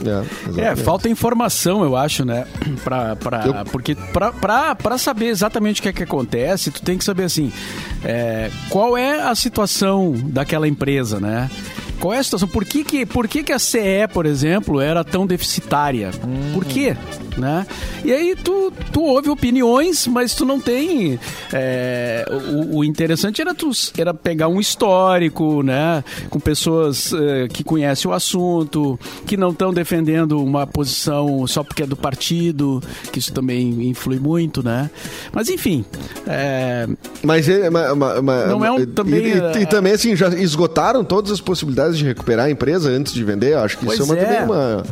É, 0.05 0.61
É, 0.61 0.75
falta 0.75 1.09
informação, 1.09 1.83
eu 1.83 1.95
acho, 1.95 2.23
né? 2.25 2.45
Pra, 2.83 3.15
pra, 3.15 3.43
Eu- 3.45 3.65
Porque 3.71 3.95
pra, 3.95 4.31
pra, 4.31 4.75
pra 4.75 4.97
saber 4.97 5.25
exatamente 5.27 5.79
o 5.79 5.83
que 5.83 5.89
é 5.89 5.93
que 5.93 6.03
acontece, 6.03 6.71
tu 6.71 6.81
tem 6.81 6.97
que 6.97 7.03
saber 7.03 7.23
assim, 7.23 7.51
é, 8.03 8.49
qual 8.69 8.97
é 8.97 9.21
a 9.27 9.33
situação 9.35 10.13
daquela 10.25 10.67
empresa, 10.67 11.19
né? 11.19 11.49
Qual 11.99 12.13
é 12.13 12.19
a 12.19 12.23
situação? 12.23 12.47
Por 12.47 12.63
que, 12.63 12.83
que, 12.83 13.05
por 13.05 13.27
que, 13.27 13.41
que 13.43 13.51
a 13.51 13.57
CE, 13.59 14.07
por 14.13 14.25
exemplo, 14.27 14.79
era 14.79 15.03
tão 15.03 15.25
deficitária? 15.25 16.11
Por 16.53 16.63
quê? 16.63 16.95
Né? 17.37 17.67
E 18.03 18.11
aí 18.11 18.35
tu, 18.35 18.73
tu 18.91 19.01
ouve 19.03 19.29
opiniões, 19.29 20.07
mas 20.07 20.33
tu 20.33 20.43
não 20.43 20.59
tem. 20.59 21.19
é, 21.53 22.25
o, 22.51 22.77
o 22.77 22.83
interessante 22.83 23.39
era 23.41 23.53
tu 23.53 23.69
era 23.97 24.11
pegar 24.13 24.47
um 24.47 24.59
histórico, 24.59 25.61
né? 25.61 26.03
Com 26.31 26.39
pessoas 26.39 27.13
é, 27.13 27.47
que 27.47 27.63
conhecem 27.63 28.09
o 28.09 28.13
assunto, 28.13 28.99
que 29.27 29.37
não 29.37 29.51
estão 29.51 29.71
defendendo 29.71 30.43
uma 30.43 30.65
posição 30.65 31.45
só 31.45 31.63
porque 31.63 31.83
é 31.83 31.85
do 31.85 31.95
partido, 31.95 32.81
que 33.11 33.19
isso 33.19 33.31
também 33.31 33.87
influi 33.87 34.17
muito, 34.19 34.63
né? 34.63 34.89
Mas 35.31 35.47
enfim. 35.49 35.85
é, 36.25 36.87
Mas 37.21 37.47
é, 37.47 37.69
ma- 37.69 37.93
ma- 37.93 38.21
ma- 38.21 38.45
Não 38.47 38.65
é 38.65 38.71
um- 38.71 38.79
e- 38.79 38.85
também, 38.87 39.19
e, 39.25 39.27
e- 39.27 39.39
é- 39.39 39.61
e 39.61 39.65
também 39.67 39.93
assim 39.93 40.15
já 40.15 40.29
esgotaram 40.29 41.03
todas 41.03 41.31
as 41.31 41.39
possibilidades 41.41 41.97
de 41.99 42.05
recuperar 42.05 42.47
a 42.47 42.49
empresa 42.49 42.89
antes 42.89 43.13
de 43.13 43.23
vender. 43.23 43.55
Acho 43.55 43.77
que 43.77 43.85
isso 43.85 43.93
é 43.93 43.97
Pois 43.97 44.09
uma, 44.09 44.17
é. 44.17 44.25
também 44.25 44.43
uma 44.43 44.83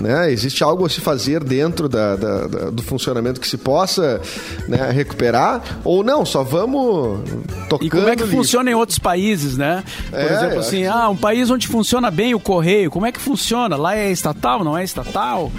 né? 0.00 0.30
Existe 0.30 0.62
algo 0.62 0.84
a 0.84 0.88
se 0.88 1.00
fazer 1.00 1.42
dentro 1.42 1.88
da, 1.88 2.16
da- 2.16 2.46
da- 2.46 2.70
do 2.70 2.82
funcionamento 2.82 3.40
que 3.40 3.48
se 3.48 3.56
possa 3.56 4.20
né, 4.68 4.90
recuperar 4.90 5.62
ou 5.84 6.02
não? 6.04 6.24
Só 6.26 6.42
vamos 6.44 7.20
tocando. 7.68 7.86
E 7.86 7.90
como 7.90 8.08
é 8.08 8.16
que 8.16 8.22
ali. 8.22 8.32
funciona 8.32 8.70
em 8.70 8.74
outros 8.74 8.98
países, 8.98 9.56
né? 9.56 9.82
Por 10.10 10.18
É, 10.18 10.24
exemplo, 10.32 10.54
eu 10.54 10.60
assim, 10.60 10.84
acho 10.86 10.98
ah, 10.98 11.08
um 11.08 11.16
país 11.16 11.50
onde 11.50 11.66
funciona 11.66 12.10
bem 12.10 12.34
o 12.34 12.40
correio, 12.40 12.90
como 12.90 13.06
é 13.06 13.12
que 13.12 13.20
funciona? 13.20 13.76
Lá 13.76 13.96
é 13.96 14.10
estatal, 14.10 14.62
não 14.64 14.76
é 14.76 14.84
estatal, 14.84 15.50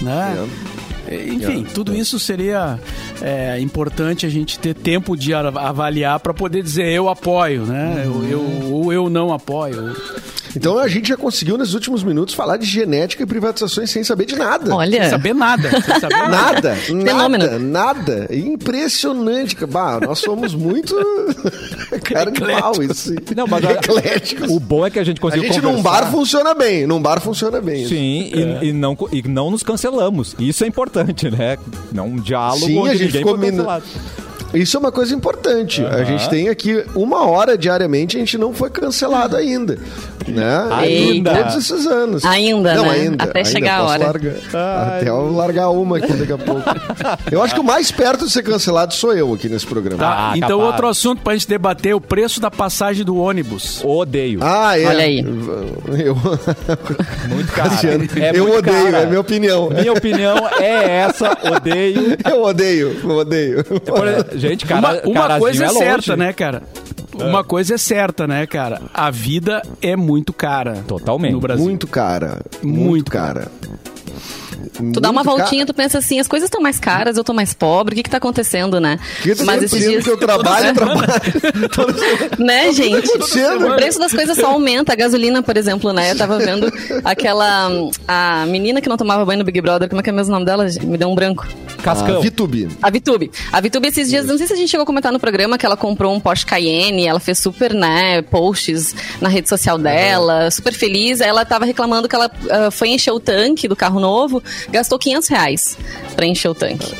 né? 0.00 0.36
Enfim, 1.06 1.64
tudo 1.74 1.94
isso 1.94 2.18
seria 2.18 2.80
é, 3.20 3.60
importante 3.60 4.24
a 4.24 4.28
gente 4.30 4.58
ter 4.58 4.72
tempo 4.74 5.14
de 5.16 5.34
avaliar 5.34 6.18
para 6.18 6.32
poder 6.32 6.62
dizer 6.62 6.86
eu 6.88 7.10
apoio, 7.10 7.64
né? 7.66 8.02
Eu, 8.06 8.24
eu- 8.26 8.72
ou 8.72 8.90
eu 8.92 9.10
não 9.10 9.32
apoio. 9.32 9.94
Então 10.56 10.78
a 10.78 10.86
gente 10.88 11.08
já 11.08 11.16
conseguiu 11.16 11.56
nesses 11.58 11.74
últimos 11.74 12.02
minutos 12.02 12.34
falar 12.34 12.56
de 12.56 12.66
genética 12.66 13.22
e 13.22 13.26
privatizações 13.26 13.90
sem 13.90 14.04
saber 14.04 14.26
de 14.26 14.36
nada. 14.36 14.74
Olha, 14.74 15.02
Sem 15.02 15.10
saber 15.10 15.34
nada. 15.34 15.70
Sem 15.70 16.00
saber 16.00 16.16
nada. 16.28 16.30
Nada, 16.30 16.74
Fenômeno. 16.76 17.58
nada. 17.58 18.28
Impressionante. 18.30 19.56
Bah, 19.66 19.98
nós 20.00 20.18
somos 20.20 20.54
muito 20.54 20.94
cara 22.04 22.30
de 22.30 22.40
pau, 22.40 22.82
isso. 22.82 23.14
Não, 23.36 23.46
mas 23.46 23.64
a- 23.64 23.72
Ecléticos. 23.72 24.50
O 24.50 24.60
bom 24.60 24.86
é 24.86 24.90
que 24.90 24.98
a 24.98 25.04
gente 25.04 25.18
A 25.18 25.20
conseguiu 25.20 25.44
gente 25.52 25.62
num 25.62 25.76
conversar. 25.76 26.02
bar 26.02 26.10
funciona 26.10 26.54
bem, 26.54 26.86
num 26.86 27.00
bar 27.00 27.20
funciona 27.20 27.60
bem. 27.60 27.86
Sim, 27.86 28.30
e, 28.34 28.68
e 28.68 28.72
não, 28.72 28.96
e 29.12 29.22
não 29.28 29.50
nos 29.50 29.62
cancelamos. 29.62 30.34
Isso 30.38 30.64
é 30.64 30.66
importante, 30.66 31.30
né? 31.30 31.56
Não 31.92 32.06
um 32.08 32.16
diálogo 32.16 32.66
Sim, 32.66 32.78
onde 32.78 32.90
a 32.90 32.92
gente 32.94 33.06
ninguém 33.06 33.20
ficou 33.22 33.38
foi 33.38 33.50
cancelado. 33.50 33.84
Isso 34.54 34.76
é 34.76 34.80
uma 34.80 34.92
coisa 34.92 35.12
importante. 35.12 35.82
A 35.84 35.88
Aham. 35.88 36.04
gente 36.04 36.30
tem 36.30 36.48
aqui 36.48 36.84
uma 36.94 37.26
hora 37.26 37.58
diariamente, 37.58 38.16
a 38.16 38.20
gente 38.20 38.38
não 38.38 38.54
foi 38.54 38.70
cancelado 38.70 39.36
ainda. 39.36 39.76
Né? 40.26 40.68
Ainda. 40.70 41.32
Em 41.32 41.36
Todos 41.36 41.56
esses 41.56 41.86
anos. 41.86 42.24
Ainda, 42.24 42.74
não, 42.74 42.84
né? 42.84 42.90
ainda. 42.90 43.24
Até 43.24 43.38
ainda 43.40 43.50
chegar 43.50 43.74
a 43.76 43.80
posso 43.80 43.92
hora. 43.92 44.04
largar- 44.06 44.34
Ai. 44.54 44.98
Até 45.00 45.08
eu 45.10 45.32
largar 45.32 45.70
uma 45.70 45.98
aqui 45.98 46.12
daqui 46.12 46.32
a 46.32 46.38
pouco. 46.38 46.62
Eu 47.30 47.42
acho 47.42 47.54
que 47.54 47.60
o 47.60 47.64
mais 47.64 47.90
perto 47.90 48.24
de 48.26 48.32
ser 48.32 48.42
cancelado 48.42 48.94
sou 48.94 49.12
eu 49.14 49.32
aqui 49.34 49.48
nesse 49.48 49.66
programa. 49.66 49.98
Tá, 50.02 50.30
Ah, 50.32 50.36
então 50.36 50.58
capaz. 50.58 50.66
outro 50.70 50.88
assunto 50.88 51.22
pra 51.22 51.34
gente 51.34 51.48
debater, 51.48 51.94
o 51.94 52.00
preço 52.00 52.40
da 52.40 52.50
passagem 52.50 53.04
do 53.04 53.16
ônibus. 53.16 53.82
Odeio. 53.84 54.40
Ah, 54.42 54.78
é. 54.78 54.86
Olha 54.86 55.04
aí. 55.04 55.18
Eu, 55.20 56.14
muito 57.28 57.52
caro. 57.52 57.70
Cassiano, 57.70 58.04
É 58.16 58.30
eu 58.38 58.44
muito 58.46 58.58
odeio, 58.58 58.90
cara. 58.90 58.98
é 59.02 59.06
minha 59.06 59.20
opinião. 59.20 59.68
Minha 59.70 59.92
opinião 59.92 60.48
é 60.60 60.98
essa, 61.00 61.36
odeio. 61.54 62.16
Eu 62.24 62.42
odeio, 62.42 62.96
eu 63.04 63.10
odeio. 63.16 63.64
Gente, 64.34 64.64
cara, 64.66 65.00
uma 65.04 65.24
uma 65.28 65.38
coisa 65.38 65.64
é, 65.64 65.68
longe. 65.68 65.78
certa, 65.78 66.16
né, 66.16 66.32
cara? 66.32 66.62
Uma 67.22 67.44
coisa 67.44 67.74
é 67.74 67.78
certa, 67.78 68.26
né, 68.26 68.46
cara? 68.46 68.82
A 68.92 69.10
vida 69.10 69.62
é 69.82 69.96
muito 69.96 70.32
cara. 70.32 70.84
Totalmente. 70.86 71.32
No 71.32 71.40
Brasil. 71.40 71.64
Muito 71.64 71.86
cara. 71.86 72.40
Muito, 72.62 72.78
Muito 72.80 73.10
cara. 73.10 73.48
Tu 74.92 75.00
dá 75.00 75.10
uma 75.10 75.22
voltinha, 75.22 75.64
tu 75.64 75.72
pensa 75.74 75.98
assim, 75.98 76.18
as 76.18 76.26
coisas 76.26 76.48
estão 76.48 76.60
mais 76.60 76.80
caras, 76.80 77.16
eu 77.16 77.22
tô 77.22 77.32
mais 77.32 77.54
pobre, 77.54 77.92
o 77.92 77.96
que 77.96 78.02
que 78.02 78.10
tá 78.10 78.16
acontecendo, 78.16 78.80
né? 78.80 78.98
Que 79.22 79.34
tu 79.34 79.44
Mas 79.44 79.58
tá 79.60 79.64
esses 79.66 79.78
dias... 79.78 80.02
que 80.04 80.10
eu 80.10 80.16
trabalho, 80.16 80.72
trabalho. 80.74 81.68
Toda 81.72 81.92
semana. 81.92 82.30
Né, 82.38 82.72
gente? 82.72 83.08
acontecendo? 83.08 83.68
O 83.68 83.76
preço 83.76 83.98
das 84.00 84.12
coisas 84.12 84.36
só 84.36 84.46
aumenta. 84.52 84.92
A 84.92 84.96
gasolina, 84.96 85.42
por 85.42 85.56
exemplo, 85.56 85.92
né? 85.92 86.10
Eu 86.12 86.16
tava 86.16 86.38
vendo 86.38 86.72
aquela... 87.04 87.68
hum, 87.68 87.90
A 88.08 88.44
menina 88.48 88.80
que 88.80 88.88
não 88.88 88.96
tomava 88.96 89.24
banho 89.24 89.38
no 89.40 89.44
Big 89.44 89.60
Brother, 89.60 89.88
como 89.88 90.00
é 90.00 90.02
que 90.02 90.10
é 90.10 90.12
mesmo 90.12 90.32
o 90.32 90.34
nome 90.34 90.46
dela? 90.46 90.66
Me 90.82 90.96
deu 90.98 91.08
um 91.08 91.14
branco. 91.14 91.46
Cascão. 91.84 92.16
Ah, 92.16 92.20
Vitube. 92.20 92.68
A 92.82 92.90
Vitube. 92.90 93.30
A 93.52 93.60
Vitube 93.60 93.88
esses 93.88 94.08
dias, 94.08 94.26
não 94.26 94.38
sei 94.38 94.46
se 94.46 94.54
a 94.54 94.56
gente 94.56 94.70
chegou 94.70 94.84
a 94.84 94.86
comentar 94.86 95.12
no 95.12 95.20
programa 95.20 95.58
que 95.58 95.66
ela 95.66 95.76
comprou 95.76 96.14
um 96.14 96.18
Porsche 96.18 96.46
Cayenne, 96.46 97.06
ela 97.06 97.20
fez 97.20 97.38
super, 97.38 97.74
né, 97.74 98.22
posts 98.22 98.94
na 99.20 99.28
rede 99.28 99.48
social 99.48 99.76
dela, 99.76 100.50
super 100.50 100.72
feliz. 100.72 101.20
Aí 101.20 101.28
ela 101.28 101.44
tava 101.44 101.66
reclamando 101.66 102.08
que 102.08 102.16
ela 102.16 102.30
ah, 102.50 102.70
foi 102.70 102.88
encher 102.88 103.12
o 103.12 103.20
tanque 103.20 103.68
do 103.68 103.76
carro 103.76 104.00
novo, 104.00 104.42
gastou 104.70 104.98
500 104.98 105.28
reais 105.28 105.78
pra 106.16 106.26
encher 106.26 106.48
o 106.48 106.54
tanque. 106.54 106.94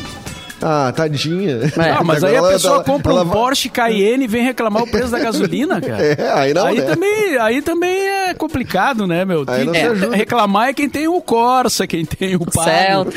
Ah, 0.67 0.91
tadinha. 0.97 1.61
É. 1.77 1.91
Ah, 1.91 2.03
mas 2.03 2.25
aí 2.25 2.35
a 2.35 2.39
ela- 2.39 2.49
pessoa 2.53 2.83
compra 2.83 3.13
ela 3.13 3.23
um 3.23 3.27
vai- 3.27 3.37
Porsche 3.37 3.69
Cayenne 3.69 4.25
e 4.25 4.27
vem 4.27 4.43
reclamar 4.43 4.83
o 4.83 4.91
preço 4.91 5.11
da 5.11 5.19
gasolina, 5.19 5.79
cara. 5.81 6.03
É, 6.17 6.31
aí 6.33 6.55
não, 6.55 6.67
aí, 6.67 6.79
né? 6.79 6.85
também, 6.87 7.37
aí 7.39 7.61
também 7.63 7.97
é 8.09 8.35
complicado, 8.35 9.07
né, 9.07 9.25
meu? 9.25 9.45
Aí 9.47 9.65
não 9.65 9.75
ajuda. 9.75 10.17
reclamar 10.17 10.69
é 10.69 10.73
quem 10.73 10.89
tem 10.89 11.07
o 11.07 11.21
Corsa, 11.21 11.87
quem 11.87 12.05
tem 12.05 12.35
o 12.37 12.47
Palio. 12.47 13.13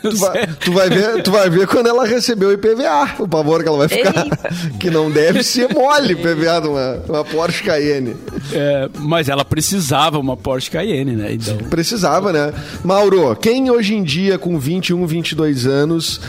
Tu 0.00 0.16
vai, 0.16 0.46
tu 0.46 0.72
vai 0.72 0.88
ver, 0.90 1.22
tu 1.22 1.30
vai 1.32 1.50
ver 1.50 1.66
quando 1.66 1.88
ela 1.88 2.06
recebeu 2.06 2.50
o 2.50 2.52
IPVA, 2.52 3.14
o 3.18 3.26
pavor 3.26 3.62
que 3.62 3.68
ela 3.68 3.78
vai 3.78 3.88
ficar. 3.88 4.24
Eita. 4.24 4.38
Que 4.78 4.90
não 4.90 5.10
deve 5.10 5.42
ser 5.42 5.72
mole 5.72 6.14
o 6.14 6.18
IPVA 6.18 6.60
de 6.60 6.68
uma, 6.68 7.02
uma 7.08 7.24
Porsche 7.24 7.64
Cayenne. 7.64 8.14
É, 8.52 8.88
mas 9.00 9.28
ela 9.28 9.44
precisava 9.44 10.18
uma 10.18 10.36
Porsche 10.36 10.70
Cayenne, 10.70 11.16
né? 11.16 11.32
Então, 11.32 11.56
Precisava, 11.68 12.32
né? 12.32 12.52
Mauro, 12.84 13.34
quem 13.36 13.70
hoje 13.70 13.94
em 13.94 14.02
dia, 14.04 14.38
com 14.38 14.58
21, 14.58 15.04
22 15.06 15.66
anos, 15.66 16.20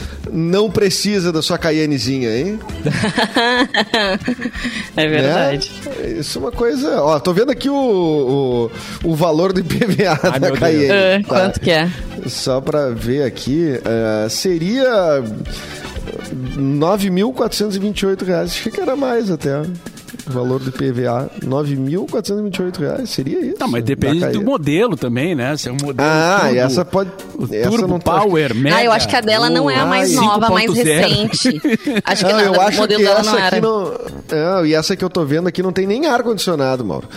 não 0.48 0.72
precisa 0.72 1.32
da 1.32 1.42
sua 1.42 1.58
Cayennezinha, 1.58 2.36
hein? 2.36 2.60
é 4.96 5.08
verdade. 5.08 5.72
Né? 5.86 6.20
Isso 6.20 6.38
é 6.38 6.42
uma 6.42 6.52
coisa. 6.52 7.02
Ó, 7.02 7.20
tô 7.20 7.34
vendo 7.34 7.52
aqui 7.52 7.70
o, 7.70 8.70
o, 9.04 9.10
o 9.10 9.16
valor 9.16 9.54
do 9.54 9.60
IPVA 9.60 10.20
Ai, 10.24 10.40
da. 10.40 10.52
Cayenne. 10.52 10.92
Ah, 10.92 11.28
Tá. 11.28 11.40
Quanto 11.42 11.60
que 11.60 11.72
é? 11.72 11.90
Só 12.28 12.62
pra 12.62 12.90
ver 12.90 13.24
aqui, 13.24 13.80
eh, 13.84 14.28
seria 14.30 15.24
9.428 16.58 18.26
reais. 18.26 18.52
Achei 18.52 18.72
que 18.72 18.82
era 18.82 18.96
mais 18.96 19.30
até. 19.30 19.62
O 20.30 20.32
valor 20.34 20.60
do 20.60 20.70
IPVA, 20.70 21.30
9.428 21.42 22.78
reais. 22.80 23.10
Seria 23.10 23.40
isso? 23.40 23.56
não, 23.60 23.68
mas 23.70 23.84
depende 23.84 24.20
Da 24.20 24.30
do 24.32 24.44
modelo 24.44 24.98
também, 24.98 25.34
né? 25.36 25.56
Se 25.56 25.70
é 25.70 25.72
um 25.72 25.78
modelo 25.82 25.96
Ah, 26.10 26.40
turbo, 26.42 26.56
e 26.56 26.58
essa 26.60 26.84
pode. 26.86 27.12
o 27.38 27.44
essa 27.46 27.70
Turbo 27.70 27.88
não 27.88 28.00
Power, 28.00 28.54
Mega. 28.54 28.76
ah, 28.76 28.84
eu 28.84 28.92
acho 28.92 29.08
que 29.08 29.16
a 29.16 29.22
dela 29.22 29.50
não 29.50 29.70
é 29.70 29.76
a 29.80 29.86
mais 29.86 30.10
Ai, 30.10 30.16
nova, 30.26 30.48
a 30.48 30.50
mais 30.50 30.70
5.0. 30.70 30.84
recente. 30.84 31.62
Acho 32.04 32.26
que 32.26 32.32
Não, 32.34 32.40
não, 32.40 32.46
eu 32.46 32.52
o 32.54 32.62
acho 32.62 32.78
modelo 32.80 33.00
que 33.00 33.06
dela 33.08 33.20
essa 33.22 33.32
não 33.32 33.38
aqui 33.38 33.48
era. 33.56 33.62
não. 33.62 33.94
Não, 34.30 34.66
e 34.66 34.74
essa 34.74 34.96
que 34.96 35.04
eu 35.04 35.10
tô 35.10 35.24
vendo 35.26 35.48
aqui 35.48 35.64
não 35.64 35.72
tem 35.72 35.88
nem 35.88 36.06
ar-condicionado, 36.08 36.84
Mauro. 36.84 37.08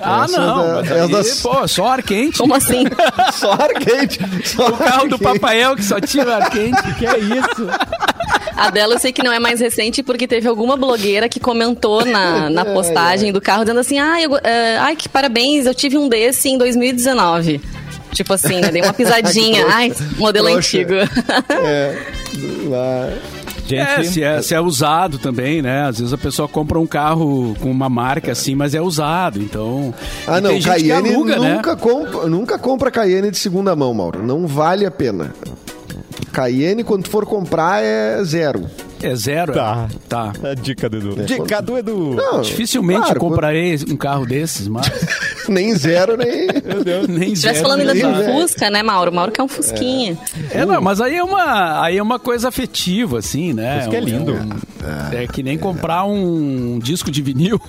Ah, 0.00 0.24
Essa 0.24 0.38
não. 0.40 0.66
da- 0.66 0.74
mas 0.74 0.90
é 0.90 1.00
aí, 1.00 1.10
das- 1.10 1.40
Pô, 1.40 1.66
só 1.68 1.86
ar 1.88 2.02
quente. 2.02 2.38
Como 2.38 2.54
assim? 2.54 2.84
Só 3.32 3.52
ar 3.52 3.70
quente. 3.74 4.18
Só 4.46 4.68
O 4.68 4.76
carro 4.76 5.08
do 5.08 5.14
ar 5.14 5.18
quente. 5.18 5.22
Papael 5.40 5.74
que 5.76 5.84
só 5.84 6.00
tira 6.00 6.36
ar 6.36 6.50
quente. 6.50 6.94
Que 6.98 7.06
é 7.06 7.18
isso? 7.18 7.66
A 8.58 8.70
dela 8.70 8.94
eu 8.94 8.98
sei 8.98 9.12
que 9.12 9.22
não 9.22 9.32
é 9.32 9.38
mais 9.38 9.60
recente 9.60 10.02
porque 10.02 10.26
teve 10.26 10.48
alguma 10.48 10.76
blogueira 10.76 11.28
que 11.28 11.38
comentou 11.38 12.04
na, 12.04 12.50
na 12.50 12.64
postagem 12.64 13.32
do 13.32 13.40
carro 13.40 13.64
dizendo 13.64 13.80
assim: 13.80 13.98
ai, 13.98 14.24
eu, 14.24 14.32
uh, 14.32 14.40
ai, 14.80 14.96
que 14.96 15.08
parabéns, 15.08 15.64
eu 15.64 15.74
tive 15.74 15.96
um 15.96 16.08
desse 16.08 16.48
em 16.48 16.58
2019. 16.58 17.60
Tipo 18.12 18.34
assim, 18.34 18.60
né? 18.60 18.70
Dei 18.70 18.82
uma 18.82 18.92
pisadinha. 18.94 19.66
ai, 19.68 19.92
modelo 20.16 20.48
Poxa. 20.48 20.78
antigo. 20.78 20.94
É. 21.50 21.96
Lá. 22.68 23.10
Gente, 23.68 23.82
É, 23.82 24.02
se 24.02 24.22
é, 24.22 24.42
se 24.42 24.54
é 24.54 24.60
usado 24.60 25.18
também, 25.18 25.60
né? 25.60 25.82
Às 25.82 25.98
vezes 25.98 26.12
a 26.12 26.18
pessoa 26.18 26.48
compra 26.48 26.78
um 26.78 26.86
carro 26.86 27.54
com 27.60 27.70
uma 27.70 27.88
marca 27.88 28.32
assim, 28.32 28.54
mas 28.54 28.74
é 28.74 28.80
usado, 28.80 29.42
então... 29.42 29.94
Ah, 30.26 30.40
não, 30.40 30.58
Cayenne 30.58 31.10
aluga, 31.10 31.38
né? 31.38 31.54
nunca, 31.54 31.76
compra, 31.76 32.26
nunca 32.26 32.58
compra 32.58 32.90
Cayenne 32.90 33.30
de 33.30 33.36
segunda 33.36 33.76
mão, 33.76 33.92
Mauro. 33.92 34.26
Não 34.26 34.46
vale 34.46 34.86
a 34.86 34.90
pena. 34.90 35.34
Cayenne, 36.32 36.84
quando 36.84 37.08
for 37.08 37.26
comprar, 37.26 37.82
é 37.82 38.22
zero. 38.24 38.64
É 39.02 39.14
zero? 39.14 39.52
Tá. 39.52 39.88
é? 39.90 39.96
Tá. 40.08 40.32
A 40.50 40.54
dica 40.54 40.88
do 40.88 40.96
Edu. 40.98 41.24
Dica 41.24 41.62
do 41.62 41.78
Edu. 41.78 42.14
Não, 42.14 42.40
Dificilmente 42.42 43.00
claro, 43.00 43.16
eu 43.16 43.20
comprarei 43.20 43.76
um 43.88 43.96
carro 43.96 44.26
desses, 44.26 44.68
mas... 44.68 44.88
Nem 45.48 45.74
zero, 45.74 46.14
nem... 46.14 46.46
Meu 46.62 46.84
Deus. 46.84 47.08
nem 47.08 47.34
Se 47.34 47.40
zero. 47.42 47.54
estivesse 47.54 47.62
falando 47.62 47.80
ainda 47.80 47.94
de 47.94 48.04
um 48.04 48.12
né? 48.12 48.32
Fusca, 48.32 48.68
né, 48.68 48.82
Mauro? 48.82 49.10
Mauro 49.10 49.32
quer 49.32 49.42
um 49.42 49.48
Fusquinha. 49.48 50.18
É, 50.50 50.66
não, 50.66 50.78
mas 50.82 51.00
aí 51.00 51.16
é 51.16 51.24
uma, 51.24 51.82
aí 51.82 51.96
é 51.96 52.02
uma 52.02 52.18
coisa 52.18 52.48
afetiva, 52.48 53.18
assim, 53.18 53.54
né? 53.54 53.78
Isso 53.80 53.88
que 53.88 53.96
é 53.96 54.00
lindo. 54.00 54.34
um- 54.34 54.68
é 55.12 55.26
que 55.26 55.42
nem 55.42 55.56
comprar 55.58 56.04
um 56.04 56.78
disco 56.78 57.10
de 57.10 57.22
vinil. 57.22 57.58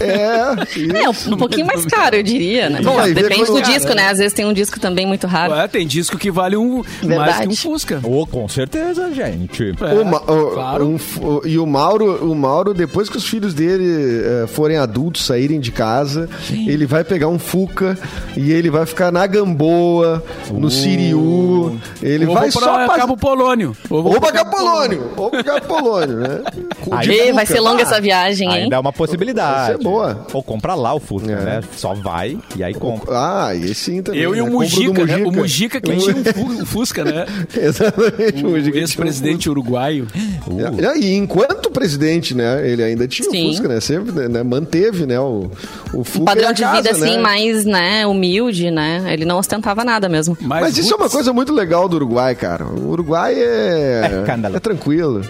É, 0.00 0.78
isso. 0.78 0.96
É, 0.96 1.08
um, 1.34 1.36
pouquinho 1.36 1.66
mais 1.66 1.84
caro, 1.86 2.16
eu 2.16 2.22
diria, 2.22 2.68
né? 2.68 2.80
Bom, 2.82 3.00
Depende 3.12 3.44
do 3.46 3.62
disco, 3.62 3.94
né? 3.94 4.08
Às 4.08 4.18
vezes 4.18 4.32
tem 4.32 4.44
um 4.44 4.52
disco 4.52 4.78
também 4.80 5.06
muito 5.06 5.26
raro. 5.26 5.52
Ué, 5.52 5.68
tem 5.68 5.86
disco 5.86 6.18
que 6.18 6.30
vale 6.30 6.56
um 6.56 6.76
mais 6.76 6.86
que 6.88 7.04
um 7.06 7.08
Verdade. 7.08 7.56
Fusca. 7.56 8.00
Oh, 8.02 8.26
com 8.26 8.48
certeza, 8.48 9.12
gente. 9.14 9.72
É, 9.80 9.94
O 9.94 10.04
Ma- 10.04 10.20
o- 10.22 10.23
claro. 10.52 10.86
um 10.86 10.96
o- 11.22 11.42
e 11.46 11.58
o 11.58 11.66
Mauro, 11.66 12.30
o 12.30 12.34
Mauro, 12.34 12.72
depois 12.74 13.08
que 13.08 13.16
os 13.16 13.26
filhos 13.26 13.54
dele 13.54 13.84
eh, 14.24 14.46
forem 14.48 14.76
adultos, 14.76 15.24
saírem 15.24 15.60
de 15.60 15.70
casa, 15.70 16.28
ele 16.50 16.86
vai 16.86 17.04
pegar 17.04 17.28
um 17.28 17.38
Fuca 17.38 17.98
e 18.36 18.50
ele 18.52 18.70
vai 18.70 18.86
ficar 18.86 19.10
na 19.12 19.26
Gamboa, 19.26 20.22
no 20.52 20.70
Siriu. 20.70 21.78
Ele 22.02 22.26
Ou 22.26 22.34
vai 22.34 22.50
vou 22.50 22.60
só 22.62 22.74
pra 22.74 22.86
pra... 22.86 22.96
Cabo 22.96 23.16
Polônio. 23.16 23.76
Ou 23.90 24.10
pra 24.20 24.20
pra 24.20 24.32
Capolônio, 24.32 25.10
ou 25.16 25.30
pra 25.30 25.42
Capolônio, 25.44 26.16
né? 26.18 26.40
Com- 26.80 26.98
de 27.00 27.10
Ê, 27.12 27.32
vai 27.32 27.44
Fuca. 27.46 27.54
ser 27.58 27.60
longa 27.60 27.82
Ah, 27.82 27.86
essa 27.86 28.00
viagem, 28.00 28.48
hein? 28.50 28.62
Ainda 28.64 28.76
é 28.76 28.78
uma 28.78 28.92
possibilidade. 28.92 29.68
Vai 29.72 29.76
ser 29.76 29.82
boa. 29.82 30.26
Ou 30.32 30.42
compra 30.42 30.74
lá 30.74 30.94
o 30.94 31.00
Fusca, 31.00 31.30
É. 31.32 31.44
né? 31.44 31.60
Só 31.76 31.94
vai 31.94 32.38
e 32.56 32.64
aí 32.64 32.74
compra. 32.74 33.10
Ah, 33.14 33.54
e 33.54 33.74
sim 33.74 34.02
também. 34.02 34.20
Eu 34.20 34.34
e 34.34 34.40
o 34.40 34.44
né? 34.44 34.50
Do 34.50 34.56
Mujica, 34.56 35.04
né? 35.06 35.16
O 35.24 35.32
Mujica 35.32 35.80
que 35.80 35.96
tinha 35.96 36.14
um 36.16 36.60
um 36.62 36.66
Fusca, 36.66 37.04
né? 37.04 37.26
Exatamente, 37.56 38.44
o 38.44 38.48
O 38.48 38.50
Mujica 38.52 38.76
um 38.76 38.80
ex-presidente 38.80 39.48
uruguaio. 39.50 40.06
É, 40.14 40.98
E 41.04 41.14
enquanto 41.14 41.70
presidente, 41.70 42.34
né, 42.34 42.66
ele 42.68 42.82
ainda 42.82 43.06
tinha 43.08 43.28
Sim. 43.28 43.46
o 43.46 43.50
Fusca, 43.50 43.68
né, 43.68 43.80
sempre, 43.80 44.28
né, 44.28 44.42
manteve, 44.42 45.06
né, 45.06 45.18
o, 45.18 45.50
o 45.92 46.04
Fusca 46.04 46.20
Um 46.22 46.24
padrão 46.24 46.52
de 46.52 46.62
casa, 46.62 46.76
vida, 46.76 46.90
assim, 46.90 47.16
né? 47.16 47.22
mais, 47.22 47.64
né, 47.64 48.06
humilde, 48.06 48.70
né? 48.70 49.04
Ele 49.08 49.24
não 49.24 49.38
ostentava 49.38 49.84
nada 49.84 50.08
mesmo. 50.08 50.36
Mas 50.40 50.78
isso 50.78 50.92
é 50.92 50.96
uma 50.96 51.10
coisa 51.10 51.32
muito 51.32 51.52
legal 51.52 51.88
do 51.88 51.96
Uruguai, 51.96 52.34
cara. 52.34 52.64
O 52.64 52.90
Uruguai 52.90 53.34
É 53.34 54.24
é, 54.26 54.56
é 54.56 54.60
tranquilo. 54.60 55.22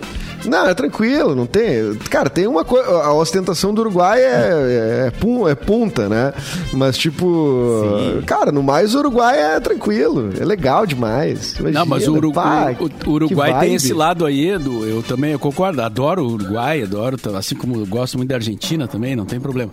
Não, 0.47 0.67
é 0.67 0.75
tranquilo, 0.75 1.35
não 1.35 1.47
tem. 1.47 1.95
Cara, 2.11 2.29
tem 2.31 2.47
uma 2.47 2.65
coisa. 2.65 2.89
A 2.91 3.13
ostentação 3.13 3.73
do 3.75 3.81
Uruguai 3.83 4.21
é, 4.21 4.25
é, 4.25 5.07
é 5.07 5.11
pun- 5.11 5.49
é 5.49 5.55
punta, 5.55 6.09
né? 6.09 6.33
Mas, 6.73 6.97
tipo. 6.97 8.23
Cara, 8.27 8.51
no 8.53 8.63
mais 8.63 8.95
o 8.95 8.99
Uruguai 8.99 9.39
é 9.39 9.61
tranquilo. 9.61 10.31
É 10.39 10.45
legal 10.45 10.87
demais. 10.87 11.55
Não, 11.59 11.85
mas 11.87 12.03
o, 12.03 12.11
Imagina, 12.11 12.13
Uru- 12.19 12.33
pá, 12.33 12.75
o- 13.07 13.11
Uruguai 13.11 13.59
tem 13.61 13.75
esse 13.75 13.93
lado 13.93 14.25
aí, 14.27 14.57
do, 14.59 14.85
eu 14.87 15.03
também 15.03 15.33
eu 15.33 15.39
concordo, 15.39 15.81
adoro 15.83 16.25
o 16.25 16.33
Uruguai, 16.33 16.83
adoro, 16.83 17.17
assim 17.37 17.55
como 17.55 17.77
eu 17.77 17.87
gosto 17.87 18.17
muito 18.17 18.29
da 18.31 18.37
Argentina 18.37 18.87
também, 18.89 19.15
não 19.17 19.25
tem 19.25 19.41
problema. 19.41 19.71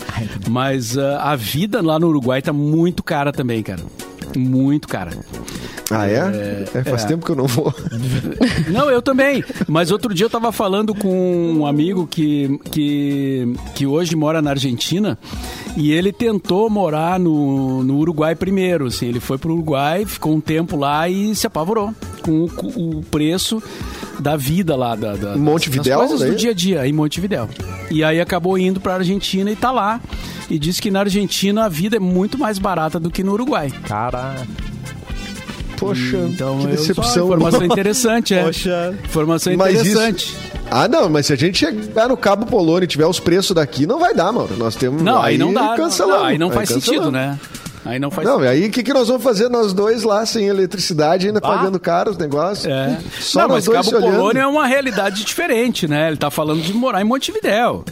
Mas 0.49 0.97
ah, 0.97 1.31
a 1.31 1.35
vida 1.35 1.81
lá 1.81 1.99
no 1.99 2.07
Uruguai 2.07 2.41
tá 2.41 2.53
muito 2.53 3.03
cara 3.03 3.31
também, 3.31 3.61
cara. 3.63 3.81
Muito 4.35 4.87
cara. 4.87 5.11
Ah, 5.89 6.07
é? 6.07 6.65
É, 6.73 6.83
faz 6.83 7.03
é. 7.03 7.07
tempo 7.07 7.25
que 7.25 7.31
eu 7.31 7.35
não 7.35 7.47
vou. 7.47 7.73
Não, 8.71 8.89
eu 8.89 9.01
também. 9.01 9.43
Mas 9.67 9.91
outro 9.91 10.13
dia 10.13 10.25
eu 10.25 10.29
tava 10.29 10.51
falando 10.51 10.95
com 10.95 11.53
um 11.53 11.65
amigo 11.65 12.07
que, 12.07 12.59
que, 12.71 13.53
que 13.75 13.85
hoje 13.85 14.15
mora 14.15 14.41
na 14.41 14.51
Argentina 14.51 15.17
e 15.75 15.91
ele 15.91 16.11
tentou 16.11 16.69
morar 16.69 17.19
no, 17.19 17.83
no 17.83 17.97
Uruguai 17.97 18.35
primeiro. 18.35 18.87
Assim, 18.87 19.07
ele 19.07 19.19
foi 19.19 19.37
pro 19.37 19.53
Uruguai, 19.53 20.05
ficou 20.05 20.33
um 20.33 20.41
tempo 20.41 20.77
lá 20.77 21.07
e 21.07 21.35
se 21.35 21.47
apavorou 21.47 21.93
com 22.21 22.45
o, 22.45 22.97
o 22.97 23.03
preço 23.03 23.61
da 24.19 24.35
vida 24.35 24.75
lá. 24.75 24.95
Da, 24.95 25.15
da, 25.15 25.37
Montevidéu, 25.37 25.99
das 25.99 26.09
coisas 26.09 26.19
daí? 26.19 26.31
do 26.31 26.35
dia 26.35 26.51
a 26.51 26.53
dia, 26.53 26.87
em 26.87 26.93
Montevidéu. 26.93 27.49
E 27.89 28.03
aí 28.03 28.19
acabou 28.19 28.57
indo 28.57 28.79
pra 28.79 28.95
Argentina 28.95 29.49
e 29.51 29.55
tá 29.55 29.71
lá. 29.71 30.01
E 30.49 30.59
disse 30.59 30.81
que 30.81 30.91
na 30.91 30.99
Argentina 30.99 31.65
a 31.65 31.69
vida 31.69 31.95
é 31.95 31.99
muito 31.99 32.37
mais 32.37 32.59
barata 32.59 32.99
do 32.99 33.09
que 33.09 33.23
no 33.23 33.33
Uruguai. 33.33 33.71
Cara. 33.83 34.35
Poxa, 35.81 36.17
Então, 36.17 36.59
que 36.59 36.65
eu- 36.65 36.69
decepção. 36.71 37.25
informação 37.25 37.63
interessante, 37.65 38.33
é. 38.33 38.43
Poxa. 38.43 38.93
Informação 39.03 39.51
isso- 39.53 39.61
interessante. 39.63 40.37
Ah, 40.69 40.87
não, 40.87 41.09
mas 41.09 41.25
se 41.25 41.33
a 41.33 41.35
gente 41.35 41.57
chegar 41.57 42.07
no 42.07 42.15
Cabo 42.15 42.45
Polônio 42.45 42.85
e 42.85 42.87
tiver 42.87 43.05
os 43.05 43.19
preços 43.19 43.53
daqui, 43.53 43.85
não 43.85 43.99
vai 43.99 44.13
dar, 44.13 44.31
mano. 44.31 44.55
Nós 44.57 44.75
temos. 44.75 45.01
Não, 45.01 45.21
aí, 45.21 45.37
não 45.37 45.51
dá. 45.53 45.75
Cancelamos. 45.75 46.19
Não, 46.21 46.25
aí 46.27 46.37
não 46.37 46.49
faz 46.51 46.69
cancelamos. 46.69 46.85
sentido, 47.05 47.11
né? 47.11 47.37
Aí 47.83 47.97
não 47.97 48.11
faz 48.11 48.27
Não, 48.27 48.43
e 48.43 48.47
aí 48.47 48.67
o 48.67 48.71
que, 48.71 48.83
que 48.83 48.93
nós 48.93 49.07
vamos 49.07 49.23
fazer 49.23 49.49
nós 49.49 49.73
dois 49.73 50.03
lá 50.03 50.23
sem 50.25 50.45
eletricidade, 50.47 51.27
ainda 51.27 51.41
pagando 51.41 51.79
caro 51.79 52.11
os 52.11 52.17
negócios? 52.17 52.65
É. 52.67 52.97
Só 53.19 53.41
não, 53.41 53.47
nós 53.49 53.67
mas 53.67 53.83
dois 53.83 53.89
Cabo. 53.89 54.05
Polônio 54.11 54.41
é 54.41 54.45
uma 54.47 54.67
realidade 54.67 55.23
diferente, 55.23 55.87
né? 55.87 56.07
Ele 56.09 56.17
tá 56.17 56.29
falando 56.29 56.61
de 56.61 56.71
morar 56.73 57.01
em 57.01 57.05
Montevidéu, 57.05 57.83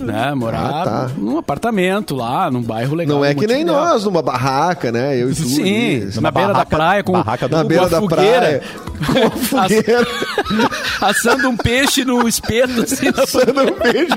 né? 0.00 0.34
Morar 0.34 0.66
Ah, 0.66 0.84
tá. 0.84 1.10
num 1.16 1.38
apartamento 1.38 2.14
lá, 2.16 2.50
num 2.50 2.60
bairro 2.62 2.94
legal. 2.96 3.16
Não 3.18 3.24
é 3.24 3.34
que 3.34 3.46
nem 3.46 3.64
nós, 3.64 4.04
numa 4.04 4.20
barraca, 4.20 4.90
né? 4.90 5.16
Eu 5.16 5.30
e 5.30 5.34
tu. 5.34 5.44
Sim, 5.44 6.02
ali, 6.02 6.20
na 6.20 6.30
beira 6.32 6.48
da 6.48 6.52
barraca- 6.54 6.76
praia 6.76 7.04
com, 7.04 7.12
barraca 7.12 7.48
do- 7.48 7.56
na 7.56 7.62
com 7.62 7.68
beira 7.68 7.88
da 7.88 8.00
fogueira, 8.00 8.40
praia. 8.40 8.62
Com 9.30 9.30
fogueira. 9.38 10.06
assando 11.00 11.48
um 11.48 11.56
peixe 11.56 12.04
no 12.04 12.26
espeto, 12.28 12.82
assim, 12.82 13.06
na 13.06 13.12
Passando 13.12 13.60
um 13.62 13.78
beijo. 13.78 14.14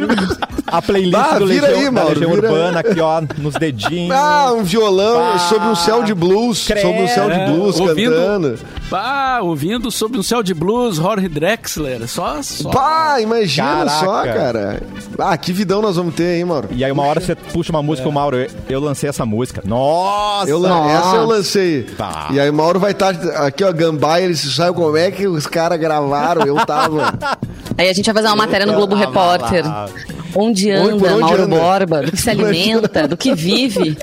A 0.67 0.81
playlist 0.81 1.15
Ah, 1.17 1.39
do 1.39 1.47
vira 1.47 1.67
Legião, 1.67 1.79
aí, 1.79 1.85
da 1.85 1.91
Mauro, 1.91 2.09
Legião 2.19 2.31
aí. 2.31 2.35
Urbana 2.37 2.79
aqui, 2.79 2.99
ó, 2.99 3.21
nos 3.37 3.53
dedinhos. 3.55 4.15
Ah, 4.15 4.53
um 4.53 4.63
violão 4.63 5.18
Pá. 5.19 5.37
sob 5.39 5.65
um 5.67 5.75
céu 5.75 6.03
de 6.03 6.13
blues. 6.13 6.65
Credo. 6.65 6.81
Sob 6.87 7.01
um 7.01 7.07
céu 7.07 7.29
de 7.29 7.35
É, 7.39 7.45
blues 7.47 7.79
ouvindo, 7.79 8.11
cantando. 8.15 8.59
Ah, 8.91 9.39
ouvindo 9.43 9.91
sobre 9.91 10.17
um 10.19 10.23
céu 10.23 10.41
de 10.41 10.53
blues, 10.53 10.95
Jorge 10.97 11.27
Drexler, 11.27 12.07
só, 12.07 12.41
só 12.41 12.69
Pá, 12.69 13.19
imagina 13.21 13.67
Caraca. 13.85 14.05
só, 14.05 14.23
cara. 14.23 14.81
Ah, 15.17 15.37
que 15.37 15.53
vidão 15.53 15.81
nós 15.81 15.95
vamos 15.95 16.15
ter, 16.15 16.37
hein, 16.37 16.45
Mauro? 16.45 16.69
E 16.71 16.83
aí 16.83 16.91
uma 16.91 17.03
hora 17.03 17.19
você 17.19 17.35
puxa 17.35 17.71
uma 17.71 17.83
música, 17.83 18.07
o 18.09 18.11
Mauro, 18.11 18.37
eu, 18.37 18.49
eu 18.69 18.79
lancei 18.79 19.09
essa 19.09 19.25
música. 19.25 19.61
Nossa! 19.65 20.49
Eu, 20.49 20.57
lan- 20.59 20.89
essa 20.89 21.15
eu 21.17 21.25
lancei. 21.25 21.83
Tá. 21.97 22.27
E 22.31 22.39
aí 22.39 22.49
o 22.49 22.53
Mauro 22.53 22.79
vai 22.79 22.91
estar 22.91 23.09
aqui, 23.45 23.63
ó, 23.63 23.71
Gambaia, 23.71 24.25
ele 24.25 24.35
sabe 24.35 24.73
como 24.75 24.97
é 24.97 25.11
que 25.11 25.27
os 25.27 25.45
caras 25.45 25.79
gravaram, 25.79 26.45
eu 26.45 26.55
tava. 26.65 27.13
Aí 27.77 27.87
a 27.87 27.93
gente 27.93 28.05
vai 28.07 28.15
fazer 28.15 28.27
uma 28.27 28.35
matéria 28.35 28.65
no 28.65 28.73
Globo 28.73 28.93
Repórter. 28.95 29.65
lá. 29.65 29.87
Onde 30.35 30.69
anda 30.71 30.93
onde 30.95 31.21
Mauro 31.21 31.43
anda? 31.43 31.55
Borba? 31.57 32.01
Do 32.03 32.11
que 32.11 32.17
se 32.21 32.29
alimenta? 32.31 33.07
Do 33.07 33.17
que 33.17 33.33
vive? 33.33 33.97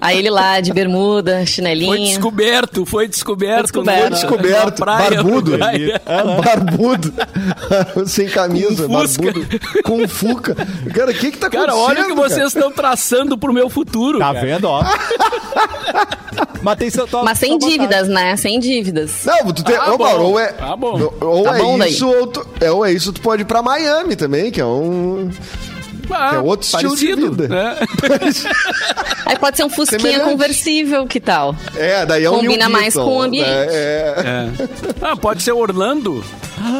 Aí 0.00 0.18
ele 0.18 0.30
lá 0.30 0.60
de 0.60 0.72
bermuda, 0.72 1.36
Foi 1.38 1.46
chinelinha. 1.46 2.08
descoberto, 2.08 2.86
foi 2.86 3.08
descoberto. 3.08 3.72
Foi 3.72 3.84
na- 3.84 3.92
Foi 3.92 4.00
Foi 4.02 4.10
descoberto, 4.10 4.76
praia 4.78 5.10
barbudo. 5.22 5.50
uruguaia. 5.52 6.00
barbudo. 6.44 7.12
Sem 8.06 8.28
camisa, 8.28 8.86
Com 8.86 8.92
barbudo. 8.92 9.46
Com 9.84 10.08
fuca. 10.08 10.54
Cara, 10.94 11.10
o 11.10 11.14
que 11.14 11.30
que 11.32 11.38
tá 11.38 11.50
Cara, 11.50 11.72
acontecendo? 11.72 11.90
olha 11.90 12.02
o 12.02 12.06
que 12.06 12.14
vocês 12.14 12.46
estão 12.54 12.70
traçando 12.70 13.36
pro 13.36 13.52
meu 13.52 13.68
futuro. 13.68 14.18
Tá 14.18 14.32
cara. 14.32 14.40
vendo, 14.46 14.64
ó? 14.68 14.82
Matei 16.62 16.90
seu 16.90 17.06
top. 17.08 17.24
Mas 17.24 17.38
sem 17.38 17.58
dívidas, 17.58 18.08
né? 18.08 18.36
Sem 18.36 18.58
dívidas. 18.60 19.24
Não, 19.24 19.52
tu 19.52 19.64
tem. 19.64 19.74
Ah, 19.76 19.92
ô, 19.92 19.98
bom. 19.98 20.04
Mauro, 20.04 20.22
ou 20.24 20.38
é. 20.38 20.54
Ah, 20.60 20.76
bom. 20.76 21.12
Ou 21.20 21.42
Tá 21.42 21.58
é 21.58 21.78
daí. 21.78 21.90
isso, 21.90 22.08
ou, 22.08 22.26
tu, 22.26 22.46
é, 22.60 22.70
ou 22.70 22.86
é 22.86 22.92
isso, 22.92 23.12
tu 23.12 23.20
pode 23.20 23.42
ir 23.42 23.44
pra 23.44 23.62
Miami 23.62 24.14
também, 24.16 24.50
que 24.50 24.60
é 24.60 24.64
um. 24.64 25.28
Ah, 26.12 26.30
Que 26.30 26.36
é 26.36 26.38
outro 26.38 26.66
estilo 26.66 26.96
de 26.96 27.06
parecido, 27.06 27.30
vida. 27.32 27.48
né? 27.48 27.76
Aí 29.26 29.38
pode 29.38 29.56
ser 29.56 29.64
um 29.64 29.70
fusquinha 29.70 30.00
Semelhante. 30.00 30.30
conversível, 30.30 31.06
que 31.06 31.20
tal? 31.20 31.54
É, 31.74 32.04
daí 32.04 32.24
é 32.24 32.30
um 32.30 32.34
Combina 32.36 32.64
New 32.68 32.70
mais 32.72 32.94
com 32.94 33.16
o 33.18 33.22
ambiente. 33.22 33.48
É, 33.48 34.14
é. 34.16 34.24
É. 34.28 34.68
Ah, 35.00 35.16
pode 35.16 35.42
ser 35.42 35.52
Orlando. 35.52 36.22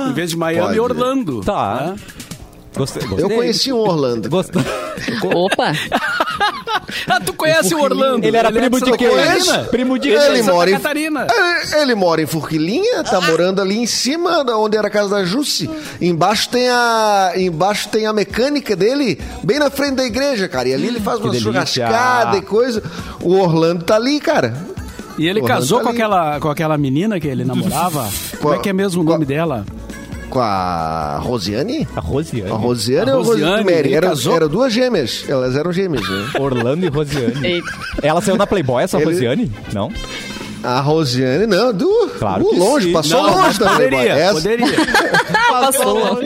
em 0.09 0.13
vez 0.13 0.31
de 0.31 0.37
Miami, 0.37 0.67
pode. 0.69 0.81
Orlando. 0.81 1.41
Tá. 1.43 1.75
né? 1.87 1.97
Gostei, 2.77 3.03
gostei. 3.07 3.25
Eu 3.25 3.31
conheci 3.31 3.73
um 3.73 3.79
Orlando. 3.79 4.29
Gostei. 4.31 4.63
Opa! 5.35 5.73
Ah, 7.09 7.21
tu 7.21 7.33
conhece 7.33 7.75
o 7.75 7.81
Orlando? 7.83 8.27
Ele 8.27 8.37
era 8.37 8.49
é 8.49 8.53
primo 8.53 8.81
de 8.81 8.93
quem? 8.97 9.09
Catarina. 9.11 9.59
Primo 9.65 9.99
de 9.99 10.09
Ele 10.09 10.19
é 10.19 10.27
Ele 10.27 10.35
de 10.37 10.41
Santa 10.43 10.53
mora, 10.55 10.71
em, 10.71 10.75
Catarina. 10.75 11.27
ele, 11.31 11.81
ele 11.83 11.95
mora 11.95 12.23
em 12.23 12.27
Forquilinha, 12.27 13.03
tá 13.05 13.21
morando 13.21 13.61
ali 13.61 13.79
em 13.79 13.87
cima, 13.87 14.45
da- 14.45 14.57
onde 14.57 14.77
era 14.77 14.89
a 14.89 14.91
casa 14.91 15.09
da 15.11 15.25
Jusce. 15.25 15.69
Embaixo 16.01 16.49
tem 16.49 16.69
a 16.69 17.33
embaixo 17.37 17.89
tem 17.89 18.07
a 18.07 18.13
mecânica 18.13 18.75
dele, 18.77 19.21
bem 19.43 19.59
na 19.59 19.71
frente 19.71 19.95
da 19.97 20.05
igreja, 20.05 20.49
cara. 20.49 20.69
E 20.69 20.75
ali 20.75 20.87
ele 20.89 21.01
faz 21.01 21.19
uma 21.21 21.35
churrascada 21.35 22.37
e 22.37 22.43
coisa. 22.43 22.83
O 23.21 23.39
Orlando 23.39 23.85
tá 23.85 23.97
ali, 23.97 24.21
cara. 24.21 24.55
E 25.19 25.27
ele 25.29 25.41
Orlando 25.41 25.61
casou 25.61 25.79
tá 25.79 25.85
com 25.85 25.91
ali. 25.91 25.99
aquela, 25.99 26.41
com 26.41 26.49
aquela 26.49 26.79
menina 26.79 27.21
que 27.21 27.29
ele 27.29 27.45
namorava. 27.45 28.09
Como 28.41 28.55
é 28.55 28.59
que 28.59 28.69
é 28.69 28.73
mesmo 28.73 29.03
o 29.03 29.05
nome 29.05 29.25
dela? 29.25 29.65
Com 30.33 30.41
a 30.41 31.19
Rosiane? 31.23 31.87
A 31.95 32.01
Rosiane. 32.01 32.51
A 32.51 32.55
Rosiane 32.55 33.11
A 33.11 33.15
ou 33.17 33.21
a 33.21 33.25
Rosiane 33.25 33.51
Rosiane, 33.51 33.65
Mary? 33.71 33.95
Eram 33.95 34.09
casou? 34.09 34.35
era 34.35 34.49
duas 34.49 34.73
gêmeas. 34.73 35.25
Elas 35.29 35.55
eram 35.57 35.73
gêmeas, 35.73 36.09
né? 36.09 36.31
Orlando 36.41 36.85
e 36.87 36.89
Rosiane. 36.89 37.47
Eita. 37.47 37.69
Ela 38.03 38.21
saiu 38.21 38.37
na 38.37 38.47
Playboy, 38.47 38.83
essa 38.83 38.97
Ele- 38.97 39.05
Rosiane? 39.07 39.53
Não? 39.73 39.91
A 40.65 40.81
Rosiane, 40.81 41.45
não, 41.47 41.73
do, 41.73 42.09
Claro 42.21 42.45
longe, 42.57 42.87
sim. 42.87 42.93
passou 42.93 43.21
Não, 43.23 43.35
longe 43.37 43.59
da 43.59 43.71
Playboy. 43.75 43.99
poderia, 43.99 44.13
Essa- 44.13 44.33
poderia. 44.35 44.67
Passou. 45.51 46.19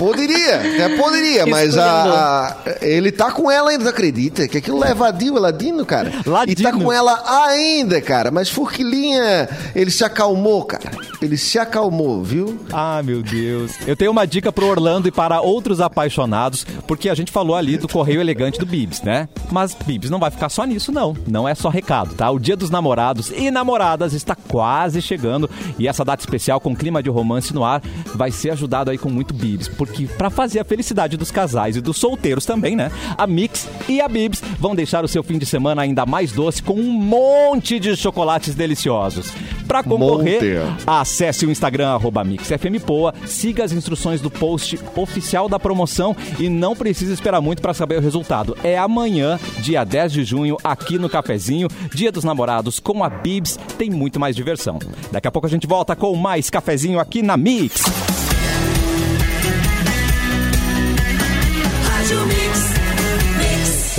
Poderia, 0.00 0.56
até 0.56 0.96
poderia, 0.96 1.44
mas 1.44 1.76
a, 1.76 2.48
a- 2.48 2.56
ele 2.80 3.12
tá 3.12 3.30
com 3.30 3.50
ela 3.50 3.68
ainda, 3.70 3.90
acredita? 3.90 4.48
Que 4.48 4.56
aquilo 4.56 4.82
é 4.82 4.94
vadio, 4.94 5.36
é 5.36 5.40
ladino, 5.40 5.84
cara. 5.84 6.10
Ladino. 6.24 6.58
E 6.58 6.62
tá 6.62 6.72
com 6.72 6.90
ela 6.90 7.22
ainda, 7.46 8.00
cara. 8.00 8.30
Mas 8.30 8.48
Furquilinha, 8.48 9.46
ele 9.74 9.90
se 9.90 10.02
acalmou, 10.02 10.64
cara. 10.64 10.90
Ele 11.20 11.36
se 11.36 11.58
acalmou, 11.58 12.24
viu? 12.24 12.58
Ah, 12.72 13.02
meu 13.04 13.22
Deus. 13.22 13.72
Eu 13.86 13.94
tenho 13.94 14.10
uma 14.10 14.26
dica 14.26 14.50
pro 14.50 14.66
Orlando 14.68 15.06
e 15.06 15.12
para 15.12 15.42
outros 15.42 15.82
apaixonados, 15.82 16.64
porque 16.86 17.10
a 17.10 17.14
gente 17.14 17.30
falou 17.30 17.54
ali 17.54 17.76
do 17.76 17.86
correio 17.86 18.22
elegante 18.22 18.58
do 18.58 18.64
Bibs, 18.64 19.02
né? 19.02 19.28
Mas 19.52 19.74
Bibs 19.84 20.08
não 20.08 20.18
vai 20.18 20.30
ficar 20.30 20.48
só 20.48 20.64
nisso, 20.64 20.90
não. 20.90 21.14
Não 21.28 21.46
é 21.46 21.54
só 21.54 21.68
recado, 21.68 22.14
tá? 22.14 22.30
O 22.30 22.38
Dia 22.38 22.56
dos 22.56 22.70
Namorados 22.70 23.30
e 23.36 23.50
Namoradas 23.50 24.14
está 24.14 24.34
quase 24.34 25.02
chegando 25.02 25.50
e 25.78 25.86
essa 25.86 26.02
data 26.06 26.22
especial 26.22 26.58
com 26.58 26.74
clima 26.74 27.02
de 27.02 27.10
romance 27.10 27.52
no 27.52 27.62
ar 27.64 27.82
vai 28.14 28.30
ser 28.30 28.52
ajudado 28.52 28.90
aí 28.90 28.96
com 28.96 29.10
muito 29.10 29.34
Bibs, 29.34 29.68
porque 29.68 29.89
para 30.16 30.30
fazer 30.30 30.60
a 30.60 30.64
felicidade 30.64 31.16
dos 31.16 31.30
casais 31.30 31.76
e 31.76 31.80
dos 31.80 31.96
solteiros 31.96 32.44
também, 32.44 32.76
né? 32.76 32.90
A 33.16 33.26
Mix 33.26 33.68
e 33.88 34.00
a 34.00 34.08
Bibs 34.08 34.42
vão 34.58 34.74
deixar 34.74 35.04
o 35.04 35.08
seu 35.08 35.22
fim 35.22 35.38
de 35.38 35.46
semana 35.46 35.82
ainda 35.82 36.06
mais 36.06 36.32
doce 36.32 36.62
com 36.62 36.74
um 36.74 36.92
monte 36.92 37.78
de 37.78 37.96
chocolates 37.96 38.54
deliciosos. 38.54 39.32
Para 39.66 39.84
concorrer, 39.84 40.42
Monte. 40.42 40.84
Acesse 40.86 41.46
o 41.46 41.50
Instagram 41.50 41.98
MixFMPoa, 42.24 43.14
siga 43.24 43.64
as 43.64 43.72
instruções 43.72 44.20
do 44.20 44.30
post 44.30 44.78
oficial 44.96 45.48
da 45.48 45.60
promoção 45.60 46.16
e 46.38 46.48
não 46.48 46.74
precisa 46.74 47.12
esperar 47.12 47.40
muito 47.40 47.62
para 47.62 47.72
saber 47.72 47.98
o 47.98 48.00
resultado. 48.00 48.56
É 48.64 48.76
amanhã, 48.76 49.38
dia 49.60 49.84
10 49.84 50.12
de 50.12 50.24
junho, 50.24 50.56
aqui 50.64 50.98
no 50.98 51.08
Cafezinho, 51.08 51.68
Dia 51.94 52.10
dos 52.10 52.24
Namorados 52.24 52.80
com 52.80 53.04
a 53.04 53.08
Bibs, 53.08 53.58
tem 53.78 53.90
muito 53.90 54.18
mais 54.18 54.34
diversão. 54.34 54.78
Daqui 55.12 55.28
a 55.28 55.30
pouco 55.30 55.46
a 55.46 55.50
gente 55.50 55.66
volta 55.66 55.94
com 55.94 56.14
mais 56.16 56.50
cafezinho 56.50 56.98
aqui 56.98 57.22
na 57.22 57.36
Mix. 57.36 58.19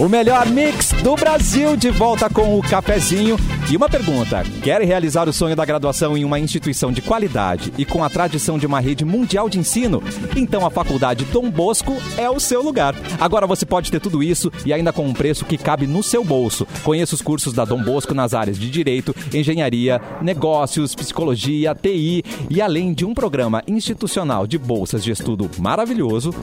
O 0.02 0.10
melhor 0.10 0.48
mix 0.48 0.94
do 1.04 1.16
Brasil 1.16 1.78
de 1.78 1.92
volta 1.92 2.28
com 2.28 2.58
o 2.58 2.62
cafezinho. 2.64 3.38
E 3.72 3.78
uma 3.78 3.88
pergunta: 3.88 4.44
quer 4.62 4.82
realizar 4.82 5.30
o 5.30 5.34
sonho 5.34 5.56
da 5.56 5.64
graduação 5.64 6.18
em 6.18 6.26
uma 6.26 6.38
instituição 6.38 6.92
de 6.92 7.02
qualidade 7.02 7.72
e 7.78 7.86
com 7.86 8.04
a 8.04 8.10
tradição 8.10 8.60
de 8.60 8.66
uma 8.68 8.82
rede 8.82 9.06
mundial 9.06 9.48
de 9.48 9.60
ensino? 9.60 10.04
Então 10.36 10.66
a 10.66 10.70
Faculdade 10.70 11.24
Dom 11.24 11.50
Bosco 11.50 11.96
é 12.18 12.30
o 12.30 12.38
seu 12.38 12.62
lugar. 12.62 12.94
Agora 13.18 13.48
você 13.48 13.66
pode 13.66 13.90
ter 13.90 14.02
tudo 14.02 14.22
isso 14.22 14.52
e 14.66 14.74
ainda 14.74 14.92
com 14.92 15.08
um 15.08 15.14
preço 15.14 15.46
que 15.46 15.58
cabe 15.58 15.88
no 15.88 16.04
seu 16.04 16.22
bolso. 16.22 16.68
Conheça 16.84 17.16
os 17.16 17.22
cursos 17.22 17.54
da 17.54 17.64
Dom 17.64 17.82
Bosco 17.82 18.14
nas 18.14 18.34
áreas 18.34 18.60
de 18.60 18.70
Direito, 18.70 19.16
Engenharia, 19.34 20.02
Negócios, 20.22 20.94
Psicologia, 20.94 21.74
TI 21.74 22.26
e 22.50 22.62
além 22.62 22.94
de 22.94 23.06
um 23.06 23.14
programa 23.14 23.64
institucional 23.66 24.46
de 24.46 24.58
bolsas 24.58 25.02
de 25.02 25.12
estudo 25.12 25.50
maravilhoso, 25.60 26.36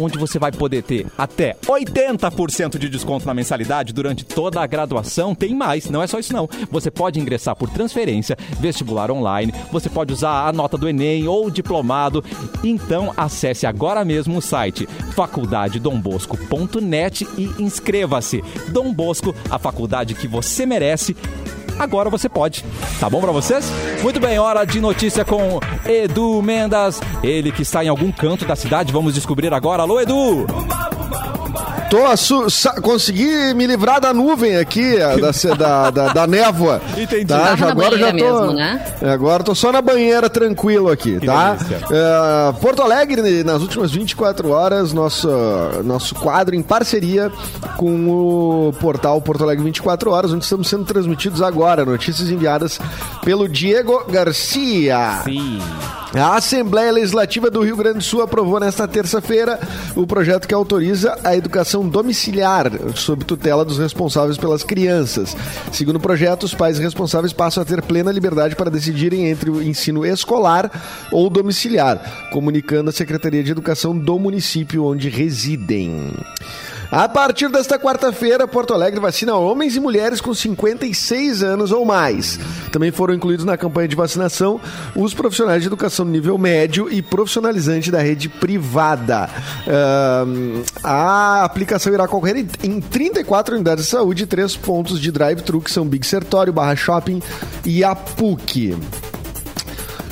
onde 0.00 0.18
você 0.18 0.36
vai 0.36 0.50
poder 0.50 0.82
ter 0.82 1.06
até 1.16 1.56
80% 1.64 2.76
de 2.76 2.88
desconto 2.88 3.24
na 3.24 3.34
mensalidade 3.34 3.92
durante 3.92 4.24
toda 4.24 4.60
a 4.60 4.66
graduação. 4.66 5.32
Tem 5.32 5.54
mais, 5.54 5.88
não 5.88 6.02
é 6.02 6.08
só 6.08 6.18
isso 6.18 6.32
não. 6.32 6.48
Você 6.72 6.90
pode 6.90 7.20
ingressar 7.20 7.54
por 7.54 7.70
transferência, 7.70 8.36
vestibular 8.58 9.08
online, 9.10 9.54
você 9.70 9.88
pode 9.88 10.12
usar 10.12 10.48
a 10.48 10.52
nota 10.52 10.76
do 10.76 10.88
Enem 10.88 11.28
ou 11.28 11.48
diplomado. 11.50 12.24
Então 12.64 13.12
acesse 13.16 13.66
agora 13.66 14.04
mesmo 14.04 14.38
o 14.38 14.42
site 14.42 14.88
faculdadedombosco.net 15.14 17.28
e 17.36 17.62
inscreva-se. 17.62 18.42
Dom 18.68 18.92
Bosco, 18.92 19.34
a 19.50 19.58
faculdade 19.58 20.14
que 20.14 20.26
você 20.26 20.66
merece. 20.66 21.16
Agora 21.78 22.10
você 22.10 22.28
pode. 22.28 22.64
Tá 23.00 23.08
bom 23.08 23.20
pra 23.20 23.32
vocês? 23.32 23.70
Muito 24.02 24.20
bem, 24.20 24.38
hora 24.38 24.64
de 24.64 24.80
notícia 24.80 25.24
com 25.24 25.58
Edu 25.84 26.42
Mendas. 26.42 27.00
Ele 27.22 27.50
que 27.50 27.62
está 27.62 27.84
em 27.84 27.88
algum 27.88 28.12
canto 28.12 28.44
da 28.44 28.54
cidade. 28.54 28.92
Vamos 28.92 29.14
descobrir 29.14 29.52
agora. 29.52 29.82
Alô, 29.82 30.00
Edu! 30.00 30.46
Tô 31.92 32.80
consegui 32.80 33.52
me 33.52 33.66
livrar 33.66 34.00
da 34.00 34.14
nuvem 34.14 34.56
aqui, 34.56 34.96
da, 34.96 35.54
da, 35.54 35.90
da, 35.90 36.12
da 36.14 36.26
névoa. 36.26 36.80
Entendi. 36.96 37.26
Tá, 37.26 37.54
já, 37.54 37.68
agora 37.68 37.98
já 37.98 38.06
tô. 38.08 38.14
mesmo, 38.14 38.52
né? 38.54 38.82
Agora 39.02 39.44
tô 39.44 39.54
só 39.54 39.70
na 39.70 39.82
banheira 39.82 40.30
tranquilo 40.30 40.90
aqui, 40.90 41.20
tá? 41.20 41.52
delícia. 41.52 41.80
É, 41.90 42.52
Porto 42.62 42.80
Alegre, 42.80 43.44
nas 43.44 43.60
últimas 43.60 43.92
24 43.92 44.48
horas, 44.48 44.94
nosso, 44.94 45.28
nosso 45.84 46.14
quadro 46.14 46.54
em 46.54 46.62
parceria 46.62 47.30
com 47.76 48.08
o 48.08 48.72
portal 48.80 49.20
Porto 49.20 49.44
Alegre 49.44 49.62
24 49.62 50.10
Horas, 50.10 50.32
onde 50.32 50.44
estamos 50.44 50.68
sendo 50.68 50.86
transmitidos 50.86 51.42
agora. 51.42 51.84
Notícias 51.84 52.30
enviadas 52.30 52.80
pelo 53.22 53.46
Diego 53.46 54.06
Garcia. 54.08 55.20
Sim. 55.24 55.60
A 56.14 56.36
Assembleia 56.36 56.92
Legislativa 56.92 57.50
do 57.50 57.62
Rio 57.62 57.76
Grande 57.76 57.98
do 57.98 58.04
Sul 58.04 58.20
aprovou 58.20 58.60
nesta 58.60 58.86
terça-feira 58.86 59.58
o 59.96 60.06
projeto 60.06 60.46
que 60.46 60.52
autoriza 60.52 61.18
a 61.24 61.34
educação 61.34 61.81
domiciliar 61.88 62.70
sob 62.94 63.24
tutela 63.24 63.64
dos 63.64 63.78
responsáveis 63.78 64.36
pelas 64.36 64.62
crianças. 64.62 65.36
Segundo 65.72 65.96
o 65.96 66.00
projeto, 66.00 66.44
os 66.44 66.54
pais 66.54 66.78
responsáveis 66.78 67.32
passam 67.32 67.62
a 67.62 67.66
ter 67.66 67.82
plena 67.82 68.12
liberdade 68.12 68.56
para 68.56 68.70
decidirem 68.70 69.28
entre 69.28 69.50
o 69.50 69.62
ensino 69.62 70.04
escolar 70.04 70.70
ou 71.10 71.28
domiciliar, 71.28 72.28
comunicando 72.32 72.90
a 72.90 72.92
Secretaria 72.92 73.42
de 73.42 73.50
Educação 73.50 73.96
do 73.96 74.18
município 74.18 74.84
onde 74.84 75.08
residem. 75.08 76.12
A 76.94 77.08
partir 77.08 77.48
desta 77.48 77.78
quarta-feira, 77.78 78.46
Porto 78.46 78.74
Alegre 78.74 79.00
vacina 79.00 79.34
homens 79.34 79.74
e 79.76 79.80
mulheres 79.80 80.20
com 80.20 80.34
56 80.34 81.42
anos 81.42 81.72
ou 81.72 81.86
mais. 81.86 82.38
Também 82.70 82.90
foram 82.92 83.14
incluídos 83.14 83.46
na 83.46 83.56
campanha 83.56 83.88
de 83.88 83.96
vacinação 83.96 84.60
os 84.94 85.14
profissionais 85.14 85.62
de 85.62 85.68
educação 85.68 86.04
nível 86.04 86.36
médio 86.36 86.92
e 86.92 87.00
profissionalizante 87.00 87.90
da 87.90 88.02
rede 88.02 88.28
privada. 88.28 89.30
Ahn, 89.66 90.62
a 90.84 91.42
aplicação 91.44 91.94
irá 91.94 92.04
ocorrer 92.04 92.36
em- 92.36 92.48
em 92.62 92.78
34 92.82 93.54
unidades 93.54 93.84
de 93.86 93.90
saúde 93.90 94.24
e 94.24 94.26
3 94.26 94.54
pontos 94.54 95.00
de 95.00 95.10
drive-thru, 95.10 95.62
que 95.62 95.70
são 95.72 95.86
Big 95.86 96.06
Sertório, 96.06 96.52
Barra 96.52 96.76
Shopping 96.76 97.22
e 97.64 97.82
a 97.82 97.94
PUC. 97.94 98.76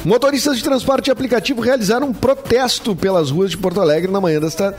Motoristas 0.05 0.57
de 0.57 0.65
transporte 0.65 1.11
aplicativo 1.11 1.61
realizaram 1.61 2.09
um 2.09 2.13
protesto 2.13 2.97
pelas 2.97 3.31
ruas 3.31 3.51
de 3.51 3.59
Porto 3.59 3.81
Alegre 3.81 4.11
na 4.11 4.21
manhã 4.21 4.41
desta. 4.41 4.75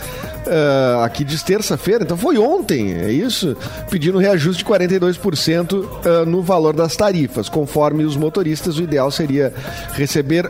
ah, 0.47 1.05
aqui 1.05 1.23
de 1.23 1.43
terça-feira, 1.43 2.03
então 2.03 2.17
foi 2.17 2.39
ontem, 2.39 2.93
é 2.93 3.11
isso? 3.11 3.55
Pedindo 3.89 4.17
reajuste 4.17 4.63
de 4.63 4.69
42% 4.69 5.85
ah, 6.03 6.25
no 6.25 6.41
valor 6.41 6.75
das 6.75 6.95
tarifas. 6.95 7.47
Conforme 7.47 8.03
os 8.03 8.17
motoristas, 8.17 8.79
o 8.79 8.81
ideal 8.81 9.11
seria 9.11 9.53
receber 9.93 10.49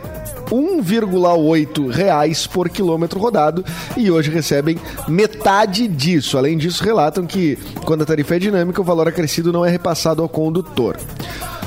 1,8 0.50 1.90
reais 1.90 2.46
por 2.46 2.70
quilômetro 2.70 3.20
rodado 3.20 3.62
e 3.94 4.10
hoje 4.10 4.30
recebem 4.30 4.78
metade 5.06 5.86
disso. 5.86 6.38
Além 6.38 6.56
disso, 6.56 6.82
relatam 6.82 7.26
que 7.26 7.58
quando 7.84 8.02
a 8.02 8.06
tarifa 8.06 8.36
é 8.36 8.38
dinâmica, 8.38 8.80
o 8.80 8.84
valor 8.84 9.06
acrescido 9.06 9.52
não 9.52 9.66
é 9.66 9.70
repassado 9.70 10.22
ao 10.22 10.28
condutor. 10.28 10.96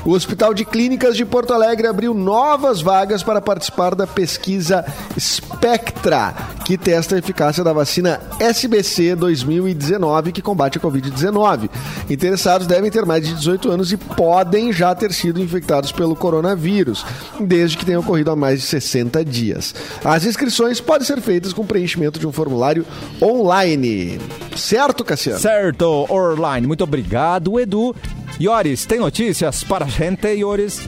O 0.06 0.12
Hospital 0.12 0.54
de 0.54 0.64
Clínicas 0.64 1.18
de 1.18 1.26
Porto 1.26 1.52
Alegre 1.52 1.88
abriu 1.88 2.14
novas 2.14 2.80
vagas 2.80 3.24
para 3.24 3.42
participar 3.42 3.96
da 3.96 4.06
pesquisa 4.06 4.86
Spectra, 5.20 6.32
que 6.64 6.78
testa 6.78 7.16
a 7.16 7.18
eficácia 7.18 7.64
da 7.64 7.74
vacina 7.74 8.22
SBC 8.40 9.16
2019, 9.16 10.32
que 10.32 10.44
combate 10.44 10.78
a 10.78 10.82
Covid-19. 10.82 11.72
Interessados 12.08 12.68
devem 12.68 12.92
ter 12.92 13.04
mais 13.04 13.26
de 13.26 13.34
18 13.34 13.72
anos 13.72 13.92
e 13.92 13.98
podem 13.98 14.72
já 14.72 14.94
ter 14.94 15.12
sido 15.12 15.42
infectados 15.42 15.92
pelo 15.92 16.16
coronavírus, 16.16 17.04
desde 17.40 17.76
que 17.76 17.86
tenha 17.86 18.00
ocorrido 18.00 18.30
há 18.30 18.36
mais 18.36 18.62
de 18.62 18.68
60 18.68 19.26
dias. 19.26 19.74
As 20.04 20.24
inscrições 20.24 20.80
podem 20.80 21.08
ser 21.08 21.20
feitas 21.20 21.52
com 21.52 21.66
preenchimento 21.66 22.20
de 22.20 22.28
um 22.28 22.32
formulário 22.32 22.86
online. 23.20 24.20
Certo, 24.56 25.04
Cassiano? 25.04 25.40
Certo, 25.40 26.06
Orline. 26.10 26.68
Muito 26.68 26.84
obrigado, 26.84 27.60
Edu. 27.60 27.96
Ioris, 28.40 28.86
tem 28.86 29.00
notícias 29.00 29.64
para 29.64 29.86
a 29.86 29.88
gente, 29.88 30.28
Ioris? 30.28 30.86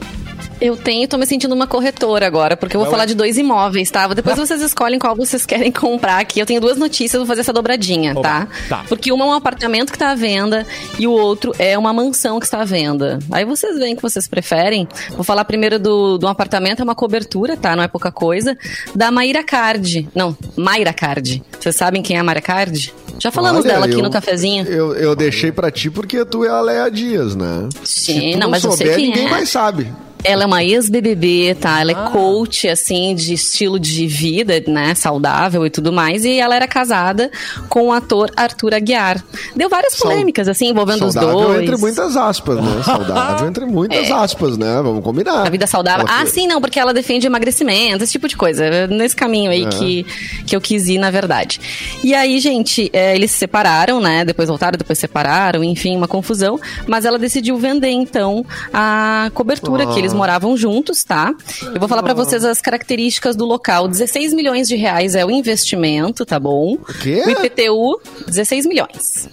Eu 0.60 0.76
tenho, 0.76 1.06
tô 1.06 1.16
me 1.16 1.24
sentindo 1.26 1.54
uma 1.54 1.66
corretora 1.66 2.26
agora, 2.26 2.56
porque 2.56 2.74
eu 2.76 2.80
vou 2.80 2.86
Não 2.86 2.90
falar 2.90 3.04
é? 3.04 3.06
de 3.06 3.14
dois 3.14 3.38
imóveis, 3.38 3.90
tá? 3.90 4.06
Depois 4.08 4.36
vocês 4.36 4.60
escolhem 4.60 4.98
qual 4.98 5.14
vocês 5.14 5.46
querem 5.46 5.70
comprar 5.72 6.18
aqui. 6.18 6.40
Eu 6.40 6.46
tenho 6.46 6.60
duas 6.60 6.76
notícias, 6.76 7.18
vou 7.18 7.26
fazer 7.26 7.42
essa 7.42 7.52
dobradinha, 7.52 8.12
Oba, 8.12 8.22
tá? 8.22 8.48
tá. 8.68 8.84
Porque 8.88 9.12
uma 9.12 9.24
é 9.24 9.28
um 9.28 9.32
apartamento 9.32 9.92
que 9.92 9.98
tá 9.98 10.10
à 10.10 10.14
venda 10.14 10.66
e 10.98 11.06
o 11.06 11.12
outro 11.12 11.54
é 11.58 11.78
uma 11.78 11.92
mansão 11.92 12.38
que 12.40 12.46
está 12.46 12.60
à 12.60 12.64
venda. 12.64 13.18
Aí 13.30 13.44
vocês 13.44 13.78
veem 13.78 13.92
o 13.94 13.96
que 13.96 14.02
vocês 14.02 14.26
preferem. 14.26 14.88
Vou 15.10 15.22
falar 15.24 15.44
primeiro 15.44 15.78
do, 15.78 16.18
do 16.18 16.26
apartamento, 16.26 16.80
é 16.80 16.84
uma 16.84 16.94
cobertura, 16.94 17.56
tá? 17.56 17.76
Não 17.76 17.82
é 17.82 17.88
pouca 17.88 18.10
coisa. 18.10 18.56
Da 18.94 19.10
Maíra 19.10 19.44
Card. 19.44 20.08
Não, 20.14 20.36
Mayra 20.56 20.92
Card. 20.92 21.42
Vocês 21.58 21.76
sabem 21.76 22.02
quem 22.02 22.16
é 22.16 22.20
a 22.20 22.24
Mayra 22.24 22.40
Card? 22.42 22.92
Já 23.20 23.30
falamos 23.30 23.64
Olha, 23.64 23.74
dela 23.74 23.86
aqui 23.86 23.94
eu- 23.94 24.02
no 24.02 24.10
cafezinho. 24.10 24.64
Eu, 24.66 24.94
eu 24.94 25.14
deixei 25.16 25.50
pra 25.52 25.70
ti 25.70 25.90
porque 25.90 26.24
tu 26.24 26.44
é 26.44 26.48
a 26.48 26.60
Leia 26.60 26.90
Dias, 26.90 27.34
né? 27.34 27.68
Sim, 27.84 28.20
Se 28.20 28.30
tu 28.32 28.38
não, 28.38 28.50
mas 28.50 28.62
eu 28.64 28.70
sei 28.72 28.86
souber, 28.86 28.96
quem 28.96 29.08
ninguém 29.08 29.26
é. 29.26 29.30
mais 29.30 29.48
sabe. 29.48 29.92
Ela 30.24 30.42
é 30.42 30.46
uma 30.46 30.64
ex-BBB, 30.64 31.56
tá? 31.60 31.80
Ela 31.80 31.92
é 31.92 32.10
coach, 32.10 32.68
assim, 32.68 33.14
de 33.14 33.34
estilo 33.34 33.78
de 33.78 34.06
vida, 34.06 34.62
né? 34.66 34.94
Saudável 34.94 35.64
e 35.64 35.70
tudo 35.70 35.92
mais. 35.92 36.24
E 36.24 36.38
ela 36.40 36.56
era 36.56 36.66
casada 36.66 37.30
com 37.68 37.88
o 37.88 37.92
ator 37.92 38.30
Arthur 38.36 38.74
Aguiar. 38.74 39.22
Deu 39.54 39.68
várias 39.68 39.94
polêmicas, 39.96 40.48
assim, 40.48 40.68
envolvendo 40.68 41.06
os 41.06 41.14
Saudável 41.14 41.40
dois. 41.48 41.62
entre 41.62 41.76
muitas 41.76 42.16
aspas, 42.16 42.56
né? 42.56 42.82
Saudável 42.84 43.48
entre 43.48 43.64
muitas 43.64 44.10
aspas, 44.12 44.58
né? 44.58 44.80
Vamos 44.82 45.04
combinar. 45.04 45.46
A 45.46 45.50
vida 45.50 45.66
saudável. 45.66 46.06
Ela 46.06 46.16
Ah, 46.16 46.22
foi- 46.22 46.30
sim, 46.30 46.46
não, 46.46 46.60
porque 46.60 46.78
ela 46.80 46.92
defende 46.92 47.26
emagrecimento, 47.26 48.02
esse 48.02 48.12
tipo 48.12 48.26
de 48.28 48.36
coisa. 48.36 48.86
Nesse 48.88 49.14
caminho 49.14 49.50
aí 49.50 49.66
que, 49.66 50.04
que 50.46 50.56
eu 50.56 50.60
quis 50.60 50.88
ir, 50.88 50.98
na 50.98 51.10
verdade. 51.10 51.60
E 52.02 52.14
aí, 52.14 52.38
gente, 52.40 52.90
é, 52.92 53.14
eles 53.14 53.30
se 53.30 53.38
separaram, 53.38 54.00
né? 54.00 54.24
Depois 54.24 54.48
voltaram, 54.48 54.76
depois 54.76 54.98
separaram, 54.98 55.62
enfim, 55.62 55.96
uma 55.96 56.08
confusão. 56.08 56.58
Mas 56.86 57.04
ela 57.04 57.18
decidiu 57.18 57.56
vender, 57.56 57.90
então, 57.90 58.44
a 58.72 59.30
cobertura, 59.32 59.86
que 59.86 59.98
eles 59.98 60.07
moravam 60.12 60.56
juntos, 60.56 61.04
tá? 61.04 61.34
Eu 61.62 61.78
vou 61.78 61.88
falar 61.88 62.02
pra 62.02 62.14
vocês 62.14 62.44
as 62.44 62.60
características 62.60 63.36
do 63.36 63.44
local. 63.44 63.88
16 63.88 64.32
milhões 64.32 64.68
de 64.68 64.76
reais 64.76 65.14
é 65.14 65.24
o 65.24 65.30
investimento, 65.30 66.24
tá 66.24 66.38
bom? 66.38 66.74
O 66.74 66.94
quê? 67.00 67.22
O 67.26 67.30
IPTU, 67.30 68.00
16 68.26 68.66
milhões. 68.66 69.28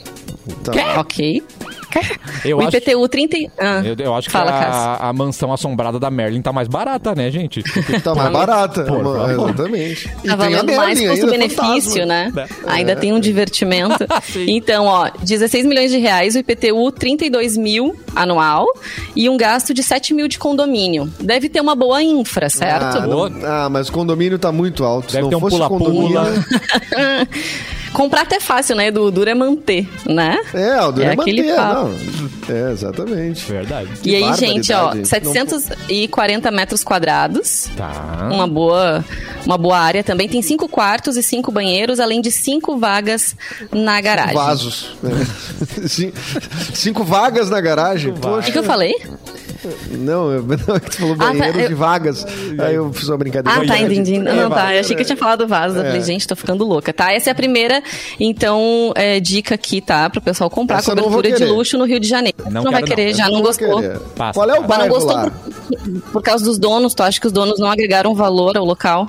Tá. 0.63 0.99
Ok. 0.99 1.43
Eu 2.45 2.57
o 2.57 2.61
acho- 2.61 2.77
IPTU 2.77 3.07
30. 3.07 3.37
e- 3.37 3.49
Ah, 3.57 3.81
Eu, 3.83 3.95
eu 4.05 4.15
acho 4.15 4.27
que 4.27 4.31
fala, 4.33 4.51
Cássio. 4.51 4.69
a, 5.03 5.09
a 5.09 5.13
mansão 5.13 5.51
assombrada 5.53 5.99
da 5.99 6.11
Merlin 6.11 6.41
tá 6.41 6.51
mais 6.53 6.67
barata, 6.67 7.15
né, 7.15 7.31
gente? 7.31 7.63
Tá 8.03 8.13
mais 8.13 8.31
barata. 8.31 8.83
Por 8.83 9.05
uma- 9.05 9.31
exatamente. 9.31 10.05
E 10.05 10.09
Tá 10.09 10.21
tem 10.21 10.31
a 10.31 10.35
valendo 10.35 10.75
mais 10.75 11.01
custo-benefício, 11.01 12.05
né? 12.05 12.31
É. 12.35 12.45
Ainda 12.67 12.95
tem 12.95 13.13
um 13.13 13.19
divertimento. 13.19 14.05
então, 14.47 14.85
ó, 14.85 15.09
16 15.23 15.65
milhões 15.65 15.91
de 15.91 15.97
reais, 15.97 16.35
o 16.35 16.39
IPTU 16.39 16.91
32 16.91 17.57
mil 17.57 17.95
anual 18.15 18.67
e 19.15 19.29
um 19.29 19.37
gasto 19.37 19.73
de 19.73 19.81
7 19.81 20.13
mil 20.13 20.27
de 20.27 20.37
condomínio. 20.37 21.11
Deve 21.19 21.49
ter 21.49 21.61
uma 21.61 21.75
boa 21.75 22.01
infra, 22.03 22.49
certo? 22.49 22.97
Ah, 22.99 23.07
não- 23.07 23.25
ah, 23.43 23.69
mas 23.69 23.89
o 23.89 23.91
condomínio 23.91 24.37
tá 24.37 24.51
muito 24.51 24.83
alto. 24.83 25.11
Se 25.11 25.13
Deve 25.17 25.23
não 25.23 25.29
ter 25.29 25.35
um 25.35 25.39
fosse 25.39 25.57
pula-pula. 25.57 26.33
Comprar 27.95 28.21
até 28.21 28.35
é 28.35 28.39
fácil, 28.39 28.75
né, 28.75 28.87
Edu? 28.87 29.03
O 29.05 29.11
duro 29.11 29.29
é 29.29 29.33
manter, 29.33 29.87
né? 30.05 30.37
É, 30.53 30.81
o 30.83 30.91
duro 30.91 31.07
é, 31.07 31.13
aquele 31.13 31.43
manter, 31.43 31.55
não. 31.55 32.55
É, 32.55 32.71
exatamente. 32.71 33.51
Verdade. 33.51 33.89
E 34.03 34.15
aí, 34.15 34.33
gente, 34.35 34.71
ó, 34.73 34.93
gente. 34.93 35.07
740 35.07 36.51
metros 36.51 36.83
quadrados. 36.83 37.69
Tá. 37.77 38.29
Uma 38.31 38.47
boa, 38.47 39.03
uma 39.45 39.57
boa 39.57 39.77
área 39.79 40.03
também. 40.03 40.27
Tem 40.27 40.41
cinco 40.41 40.67
quartos 40.67 41.15
e 41.17 41.23
cinco 41.23 41.51
banheiros, 41.51 41.99
além 41.99 42.19
de 42.21 42.31
cinco 42.31 42.77
vagas 42.77 43.35
na 43.71 43.99
garagem. 44.01 44.33
Vasos. 44.35 44.89
né? 45.01 45.11
Cin- 45.87 46.13
Cinco 46.73 47.03
vagas 47.03 47.49
na 47.49 47.61
garagem. 47.61 48.11
O 48.11 48.15
Poxa. 48.15 48.45
que, 48.47 48.51
que 48.51 48.57
eu 48.59 48.63
falei? 48.63 48.93
Não, 49.89 50.31
eu, 50.31 50.43
não, 50.67 50.75
é 50.75 50.79
que 50.79 50.91
tu 50.91 50.97
falou 50.97 51.17
tá, 51.17 51.27
banheiros 51.33 51.61
eu- 51.63 51.71
e 51.71 51.73
vagas. 51.73 52.25
Aí 52.59 52.75
eu 52.75 52.93
fiz 52.93 53.07
uma 53.09 53.17
brincadeira. 53.17 53.57
Ah, 53.57 53.61
tá, 53.61 53.67
Banheiro 53.73 53.93
de- 53.93 53.99
entendi. 53.99 54.27
É, 54.27 54.33
Não, 54.33 54.49
tá. 54.49 54.73
Eu 54.73 54.79
achei 54.81 54.95
que 54.95 55.01
eu 55.01 55.05
tinha 55.05 55.17
falado 55.17 55.47
vaso. 55.47 55.77
Eu 55.77 55.85
falei, 55.85 56.01
gente, 56.01 56.27
tô 56.27 56.35
ficando 56.35 56.63
louca, 56.63 56.93
tá? 56.93 57.11
Essa 57.11 57.29
é 57.29 57.31
a 57.31 57.35
primeira, 57.35 57.81
então, 58.19 58.91
é, 58.95 59.19
dica 59.19 59.55
aqui, 59.55 59.81
tá? 59.81 60.09
Pro 60.09 60.21
pessoal 60.21 60.49
comprar 60.49 60.79
Essa 60.79 60.93
não 60.95 61.03
cobertura 61.03 61.38
de 61.38 61.45
luxo 61.45 61.77
no 61.77 61.86
Rio 61.86 61.99
de 61.99 62.07
Janeiro. 62.07 62.38
Não 62.49 62.63
Não, 62.63 62.71
vai 62.71 62.83
querer, 62.83 63.11
não. 63.11 63.17
já 63.17 63.25
não 63.25 63.33
vou 63.41 63.43
gostou. 63.43 63.81
Passa, 64.15 64.33
Qual 64.39 64.49
é 64.49 64.53
o. 64.53 64.61
Mas 64.61 64.69
não 64.69 64.77
bairro 64.77 64.89
gostou 64.93 65.15
lá? 65.15 65.31
por, 65.31 66.01
por 66.13 66.21
causa 66.23 66.43
dos 66.45 66.57
donos, 66.57 66.93
tu 66.93 67.03
acha 67.03 67.19
que 67.19 67.27
os 67.27 67.33
donos 67.33 67.59
não 67.59 67.69
agregaram 67.69 68.13
valor 68.15 68.57
ao 68.57 68.65
local? 68.65 69.07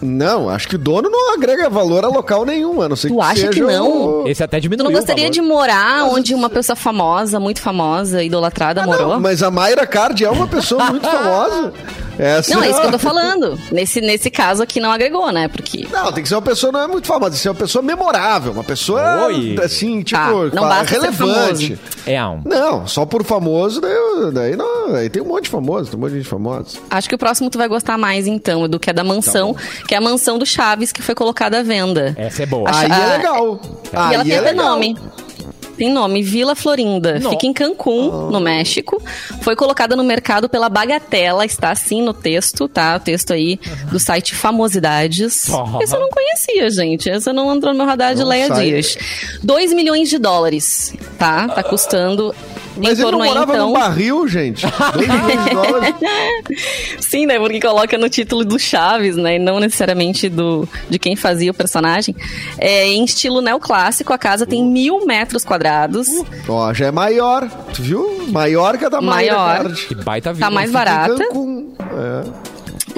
Não, 0.00 0.48
acho 0.48 0.68
que 0.68 0.76
o 0.76 0.78
dono 0.78 1.08
não 1.10 1.34
agrega 1.34 1.68
valor 1.68 2.04
a 2.04 2.08
local 2.08 2.44
nenhum, 2.44 2.80
a 2.80 2.88
não 2.88 2.94
ser 2.94 3.08
Tu 3.08 3.14
que 3.14 3.20
acha 3.20 3.34
seja 3.36 3.50
que 3.50 3.60
não? 3.60 4.22
o- 4.22 4.28
Esse 4.28 4.42
até 4.42 4.58
Tu 4.58 4.62
diminuiu 4.62 4.88
não 4.90 4.96
gostaria 4.96 5.26
o 5.26 5.30
de 5.30 5.40
morar 5.40 6.04
onde 6.04 6.32
uma 6.34 6.48
pessoa 6.48 6.76
famosa, 6.76 7.40
muito 7.40 7.60
famosa, 7.60 8.22
idolatrada, 8.22 8.82
Ah, 8.82 8.86
morou? 8.86 9.08
não, 9.14 9.20
mas 9.20 9.42
a 9.42 9.50
Mayra 9.50 9.86
Card 9.86 10.24
é 10.24 10.30
uma 10.30 10.46
pessoa 10.46 10.84
muito 10.90 11.08
famosa. 11.08 11.72
Essa 12.18 12.54
Não, 12.54 12.62
é 12.62 12.70
isso 12.70 12.80
que 12.80 12.86
eu 12.86 12.90
tô 12.92 12.98
falando. 12.98 13.58
Nesse, 13.70 14.00
nesse 14.00 14.30
caso 14.30 14.62
aqui 14.62 14.80
não 14.80 14.90
agregou, 14.90 15.30
né? 15.32 15.48
Porque. 15.48 15.86
Não, 15.90 16.12
tem 16.12 16.22
que 16.22 16.28
ser 16.28 16.34
uma 16.34 16.42
pessoa 16.42 16.72
não 16.72 16.80
é 16.80 16.86
muito 16.86 17.06
famosa, 17.06 17.30
tem 17.30 17.36
que 17.36 17.42
ser 17.42 17.48
uma 17.50 17.54
pessoa 17.54 17.82
memorável, 17.82 18.52
uma 18.52 18.64
pessoa 18.64 19.26
Oi. 19.26 19.56
assim, 19.62 20.02
tipo, 20.02 20.20
Tá, 20.20 20.32
não 20.56 20.62
fa- 20.64 20.68
basta 20.68 20.86
ser 20.86 21.00
relevante. 21.00 21.78
É 22.06 22.24
um. 22.26 22.40
Não, 22.44 22.86
só 22.86 23.04
por 23.06 23.22
famoso, 23.24 23.80
daí, 23.80 23.94
daí 24.32 24.56
não, 24.56 24.94
aí 24.94 25.08
tem 25.08 25.22
um 25.22 25.26
monte 25.26 25.44
de 25.44 25.50
famoso, 25.50 25.90
tem 25.90 25.98
um 25.98 26.02
monte 26.02 26.12
de 26.12 26.18
gente 26.18 26.28
famosa. 26.28 26.78
Acho 26.90 27.08
que 27.08 27.14
o 27.14 27.18
próximo 27.18 27.48
tu 27.50 27.58
vai 27.58 27.68
gostar 27.68 27.96
mais, 27.98 28.26
então, 28.26 28.68
do 28.68 28.80
que 28.80 28.90
é 28.90 28.92
da 28.92 29.04
mansão, 29.04 29.54
que 29.86 29.94
é 29.94 29.98
a 29.98 30.00
mansão 30.00 30.38
do 30.38 30.46
Chaves, 30.46 30.90
que 30.92 31.02
foi 31.02 31.14
colocada 31.14 31.60
à 31.60 31.62
venda. 31.62 32.14
Essa 32.16 32.42
é 32.42 32.46
boa. 32.46 32.68
A 32.68 32.78
Aí 32.80 32.88
cha- 32.88 32.96
é 32.96 33.16
legal. 33.18 33.60
e 33.92 33.96
ela 33.96 34.08
Aí 34.08 34.22
tem 34.24 34.32
é 34.32 34.38
até 34.38 34.50
legal. 34.50 34.70
nome. 34.70 34.96
Tem 35.78 35.92
nome, 35.92 36.24
Vila 36.24 36.56
Florinda. 36.56 37.20
Não. 37.20 37.30
Fica 37.30 37.46
em 37.46 37.52
Cancún, 37.52 38.30
no 38.32 38.40
México. 38.40 39.00
Foi 39.42 39.54
colocada 39.54 39.94
no 39.94 40.02
mercado 40.02 40.48
pela 40.48 40.68
Bagatela, 40.68 41.46
está 41.46 41.70
assim 41.70 42.02
no 42.02 42.12
texto, 42.12 42.66
tá? 42.66 42.96
O 42.96 43.00
texto 43.00 43.32
aí 43.32 43.60
do 43.88 44.00
site 44.00 44.34
Famosidades. 44.34 45.48
Oh. 45.48 45.78
Eu 45.80 46.00
não 46.00 46.08
conhecia, 46.08 46.68
gente. 46.68 47.08
Essa 47.08 47.32
não 47.32 47.54
entrou 47.54 47.72
no 47.72 47.78
meu 47.78 47.86
radar 47.86 48.12
de 48.12 48.24
Leia 48.24 48.48
sai. 48.48 48.64
Dias. 48.66 48.98
2 49.40 49.72
milhões 49.72 50.10
de 50.10 50.18
dólares, 50.18 50.92
tá? 51.16 51.46
Tá 51.46 51.62
custando 51.62 52.34
Mas 52.76 52.98
em 52.98 53.02
ele 53.02 53.02
não 53.02 53.10
torno 53.10 53.22
aí, 53.22 53.28
morava 53.28 53.52
então... 53.52 53.66
num 53.68 53.72
barril, 53.72 54.26
gente. 54.26 54.66
Dois 54.66 55.08
milhões 55.08 55.44
de 55.44 55.50
dólares. 55.50 55.94
Sim, 57.00 57.26
né? 57.26 57.38
Porque 57.38 57.60
coloca 57.60 57.96
no 57.96 58.08
título 58.08 58.44
do 58.44 58.58
Chaves, 58.58 59.14
né? 59.14 59.36
E 59.36 59.38
não 59.38 59.60
necessariamente 59.60 60.28
do, 60.28 60.68
de 60.90 60.98
quem 60.98 61.14
fazia 61.14 61.52
o 61.52 61.54
personagem. 61.54 62.16
É, 62.58 62.88
em 62.88 63.04
estilo 63.04 63.40
neoclássico, 63.40 64.12
a 64.12 64.18
casa 64.18 64.44
tem 64.44 64.64
mil 64.64 65.06
metros 65.06 65.44
quadrados. 65.44 65.67
Ó, 66.48 66.72
já 66.72 66.86
é 66.86 66.90
maior, 66.90 67.48
tu 67.74 67.82
viu? 67.82 68.26
Maior 68.28 68.76
que 68.78 68.84
a 68.84 68.88
da 68.88 69.00
Maior. 69.00 69.62
Card. 69.62 69.86
Que 69.86 69.94
baita 69.94 70.32
vida. 70.32 70.46
Tá 70.46 70.50
mais 70.50 70.70
barata. 70.70 71.14
Cancún. 71.16 71.72
É. 71.80 72.48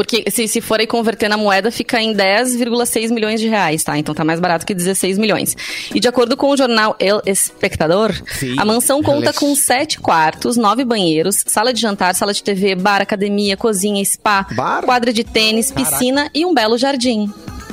Porque 0.00 0.24
se, 0.30 0.48
se 0.48 0.60
for 0.62 0.80
aí 0.80 0.86
converter 0.86 1.28
na 1.28 1.36
moeda, 1.36 1.70
fica 1.70 2.00
em 2.00 2.14
10,6 2.14 3.10
milhões 3.10 3.38
de 3.38 3.48
reais, 3.48 3.84
tá? 3.84 3.98
Então 3.98 4.14
tá 4.14 4.24
mais 4.24 4.40
barato 4.40 4.64
que 4.64 4.72
16 4.74 5.18
milhões. 5.18 5.54
E 5.94 6.00
de 6.00 6.08
acordo 6.08 6.38
com 6.38 6.48
o 6.50 6.56
jornal 6.56 6.96
El 6.98 7.20
Espectador, 7.26 8.14
Sim. 8.26 8.56
a 8.58 8.64
mansão 8.64 9.02
conta 9.02 9.30
com 9.32 9.54
sete 9.54 10.00
quartos, 10.00 10.56
nove 10.56 10.84
banheiros, 10.84 11.44
sala 11.46 11.70
de 11.72 11.80
jantar, 11.82 12.14
sala 12.14 12.32
de 12.32 12.42
TV, 12.42 12.74
bar, 12.74 13.02
academia, 13.02 13.56
cozinha, 13.58 14.02
spa, 14.02 14.46
Bar? 14.52 14.84
quadra 14.84 15.12
de 15.12 15.22
tênis, 15.22 15.70
piscina 15.70 16.30
e 16.34 16.46
um 16.46 16.54
belo 16.54 16.78
jardim. 16.78 17.30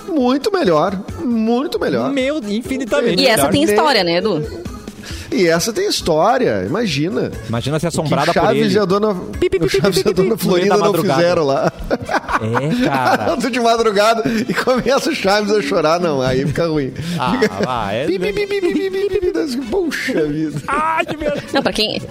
Muito 0.10 0.52
melhor, 0.52 1.00
muito 1.24 1.80
melhor. 1.80 2.12
Meu, 2.12 2.40
infinitamente. 2.40 3.24
E 3.24 3.28
essa 3.28 3.48
melhor. 3.48 3.52
tem 3.52 3.64
história, 3.64 4.04
né, 4.04 4.18
Edu? 4.18 4.44
E 5.32 5.48
essa 5.48 5.74
tem 5.74 5.88
história, 5.88 6.64
imagina. 6.66 7.32
Imagina 7.50 7.80
ser 7.80 7.88
assombrada 7.88 8.34
por 8.34 8.56
ele. 8.56 8.74
E 8.74 8.80
a 8.80 8.86
dona, 8.86 9.14
pi, 9.16 9.50
pi, 9.50 9.60
pi, 9.60 9.70
Chaves 9.70 10.04
e 10.06 10.08
a 10.08 10.12
dona 10.12 10.38
Florinda 10.38 10.78
não 10.78 10.94
fizeram 10.94 11.44
lá. 11.44 11.72
É, 11.92 12.86
cara. 12.86 13.38
Tô 13.38 13.50
de 13.50 13.60
madrugada 13.60 14.24
e 14.28 14.54
começa 14.54 15.10
o 15.10 15.16
Chaves 15.16 15.52
a 15.52 15.62
chorar, 15.62 16.00
não. 16.00 16.22
Aí 16.22 16.46
fica 16.46 16.68
ruim. 16.68 16.94
Ah, 17.20 17.40
lá, 17.66 17.94
é... 17.94 18.08
Puxa 19.70 20.26
vida. 20.28 20.62
Ah, 20.68 21.02
que 21.06 21.18
merda. 21.18 21.44
Não, 21.52 21.62
pra 21.62 21.74
quem... 21.74 22.02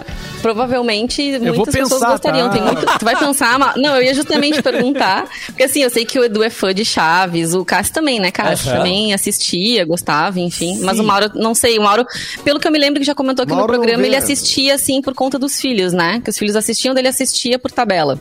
Provavelmente 0.42 1.38
muitas 1.38 1.74
pensar, 1.74 1.94
pessoas 1.96 2.12
gostariam. 2.12 2.48
Tá? 2.48 2.54
Tem 2.54 2.62
muito... 2.62 2.98
Tu 2.98 3.04
vai 3.04 3.16
pensar... 3.16 3.58
Mas... 3.58 3.76
Não, 3.76 3.96
eu 3.96 4.02
ia 4.02 4.14
justamente 4.14 4.62
perguntar. 4.62 5.26
Porque 5.46 5.62
assim, 5.62 5.82
eu 5.82 5.90
sei 5.90 6.04
que 6.04 6.18
o 6.18 6.24
Edu 6.24 6.42
é 6.42 6.50
fã 6.50 6.74
de 6.74 6.84
Chaves. 6.84 7.54
O 7.54 7.64
Cássio 7.64 7.94
também, 7.94 8.20
né, 8.20 8.30
Cássio? 8.30 8.70
Uhum. 8.70 8.76
Também 8.78 9.14
assistia, 9.14 9.84
gostava, 9.84 10.38
enfim. 10.38 10.56
Sim. 10.76 10.84
Mas 10.84 10.98
o 10.98 11.04
Mauro, 11.04 11.30
não 11.34 11.54
sei. 11.54 11.78
O 11.78 11.82
Mauro, 11.82 12.06
pelo 12.42 12.58
que 12.58 12.66
eu 12.66 12.72
me 12.72 12.78
lembro 12.78 13.02
já 13.06 13.14
comentou 13.14 13.42
aqui 13.44 13.52
Mauro 13.52 13.72
no 13.72 13.78
programa, 13.78 14.04
ele 14.06 14.16
assistia 14.16 14.74
assim 14.74 15.00
por 15.00 15.14
conta 15.14 15.38
dos 15.38 15.60
filhos, 15.60 15.92
né? 15.92 16.20
Que 16.22 16.30
os 16.30 16.38
filhos 16.38 16.56
assistiam, 16.56 16.94
dele 16.94 17.08
assistia 17.08 17.58
por 17.58 17.70
tabela. 17.70 18.18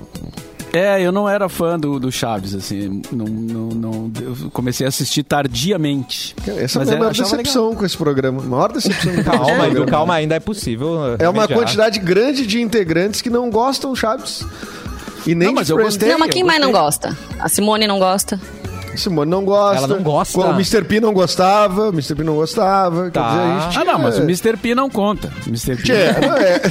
É, 0.73 1.01
eu 1.01 1.09
não 1.09 1.27
era 1.29 1.47
fã 1.47 1.79
do, 1.79 1.97
do 1.99 2.11
Chaves, 2.11 2.53
assim. 2.53 3.01
Não, 3.09 3.25
não, 3.25 3.69
não- 3.69 4.11
eu 4.21 4.51
comecei 4.51 4.85
a 4.85 4.89
assistir 4.89 5.23
tardiamente. 5.23 6.35
Essa 6.45 6.79
Mas 6.79 6.89
é 6.89 6.91
a 6.91 6.95
é, 6.95 6.99
maior 6.99 7.13
decepção 7.13 7.73
com 7.73 7.85
esse 7.85 7.95
programa. 7.97 8.41
Maior 8.41 8.73
decepção 8.73 9.23
Calma, 9.23 9.51
Edu, 9.51 9.57
programa. 9.57 9.85
calma, 9.87 10.13
ainda 10.15 10.35
é 10.35 10.39
possível. 10.39 11.15
É 11.17 11.29
uma 11.29 11.43
remediar. 11.43 11.59
quantidade 11.59 11.99
grande 11.99 12.45
de 12.45 12.61
integrantes 12.61 13.21
que 13.21 13.29
não 13.29 13.49
gostam 13.49 13.91
do 13.91 13.95
Chaves. 13.95 14.45
E 15.25 15.33
nem 15.33 15.47
Não, 15.47 15.55
mas 15.55 15.67
de 15.67 15.73
eu 15.73 15.77
gostei. 15.77 16.09
não, 16.09 16.19
mas 16.19 16.29
quem 16.29 16.43
mais 16.43 16.59
não 16.59 16.71
gosta? 16.73 17.17
A 17.39 17.47
Simone 17.47 17.87
não 17.87 17.97
gosta. 17.97 18.39
Simone 18.97 19.29
não 19.29 19.43
gosta. 19.45 19.77
Ela 19.77 19.87
não 19.87 20.03
gosta. 20.03 20.39
O 20.39 20.51
Mr. 20.53 20.83
P 20.83 20.99
não 20.99 21.13
gostava. 21.13 21.89
O 21.89 21.93
Mr. 21.93 22.15
P 22.15 22.23
não 22.23 22.35
gostava. 22.35 23.09
Tá. 23.11 23.21
Quer 23.21 23.29
dizer, 23.29 23.41
a 23.41 23.59
gente 23.69 23.77
Ah, 23.79 23.83
não, 23.93 23.99
mas 23.99 24.13
o 24.15 24.17
tinha- 24.17 24.25
Mr. 24.25 24.57
P 24.57 24.75
não 24.75 24.89
conta. 24.89 25.31
Mr. 25.47 25.75
P. 25.75 25.83
Tchê, 25.83 25.93
não 26.27 26.37
é. 26.37 26.61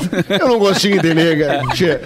Eu 0.42 0.48
não 0.48 0.58
gostinho 0.58 1.00
de 1.00 1.14
nega. 1.14 1.62
Tchê. 1.74 2.00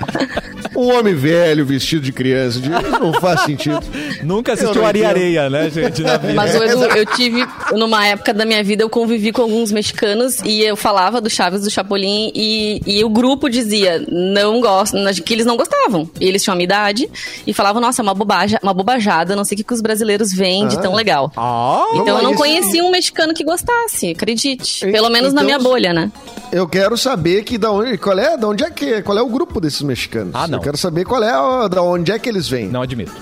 Um 0.77 0.95
homem 0.97 1.15
velho 1.15 1.65
vestido 1.65 2.03
de 2.03 2.13
criança. 2.13 2.61
de- 2.61 2.69
Não 2.69 3.13
faz 3.15 3.43
sentido. 3.43 3.81
Nunca 4.23 4.53
Eu 4.53 4.55
assistiu 4.55 4.85
Ari. 4.85 5.05
Areia, 5.05 5.49
né, 5.51 5.71
gente? 5.71 6.03
na 6.03 6.17
vida. 6.17 6.35
Mas 6.35 6.55
o 6.55 6.63
Edu, 6.63 6.85
eu 6.97 7.07
tive, 7.07 7.47
numa 7.73 8.07
época 8.07 8.33
da 8.35 8.45
minha 8.45 8.63
vida, 8.63 8.83
eu 8.83 8.91
convivi 8.91 9.33
com 9.33 9.43
alguns 9.43 9.73
mexicanos 9.73 10.39
e 10.45 10.63
eu 10.63 10.77
falava 10.77 11.21
do 11.21 11.29
Chaves 11.31 11.63
do 11.63 11.71
Chapolin 11.71 12.31
e, 12.35 12.81
e 12.87 13.05
o 13.05 13.09
grupo 13.09 13.49
dizia, 13.49 14.05
não 14.11 14.61
gosto, 14.61 14.97
que 15.25 15.33
eles 15.35 15.47
não 15.47 15.57
gostavam. 15.57 16.09
E 16.21 16.27
eles 16.27 16.43
tinham 16.43 16.53
a 16.55 16.57
minha 16.57 16.65
idade 16.65 17.09
e 17.47 17.53
falavam, 17.53 17.81
nossa, 17.81 18.01
é 18.01 18.05
uma 18.05 18.15
bobagem, 18.15 18.59
uma 18.63 18.75
bobajada, 18.75 19.35
não 19.35 19.45
sei 19.45 19.55
o 19.55 19.59
que, 19.59 19.65
que 19.65 19.73
os 19.75 19.81
brasileiros 19.81 20.08
veem 20.33 20.67
de 20.69 20.81
tão 20.81 20.95
legal. 20.95 21.31
Ah, 21.37 21.85
Então 21.95 22.17
eu 22.19 22.23
não 22.23 22.31
lá, 22.33 22.37
conhecia 22.37 22.85
um 22.85 22.91
mexicano 22.91 23.35
que 23.35 23.45
gostasse, 23.45 24.11
acredite. 24.11 24.87
E- 24.87 24.93
Pelo 24.93 25.09
menos 25.11 25.33
na 25.33 25.43
então- 25.43 25.45
minha 25.45 25.59
bolha, 25.59 25.93
né? 25.93 26.11
Eu 26.51 26.67
quero 26.67 26.97
saber 26.97 27.43
que 27.45 27.59
da 27.59 27.71
onde, 27.71 27.99
qual 27.99 28.19
é, 28.19 28.37
da 28.37 28.49
onde 28.49 28.65
é 28.65 28.71
que, 28.71 29.03
qual 29.03 29.19
é 29.19 29.23
o 29.23 29.29
grupo 29.29 29.61
desses 29.61 29.83
mexicanos. 29.83 30.33
Ah, 30.35 30.47
não. 30.47 30.59
Eu 30.59 30.63
quero 30.63 30.77
saber 30.79 31.05
qual 31.05 31.23
é, 31.23 31.69
da 31.69 31.83
onde 31.83 32.11
é 32.13 32.19
que 32.19 32.29
eles 32.29 32.49
vêm. 32.49 32.69
não 32.69 32.83
admito. 32.83 33.13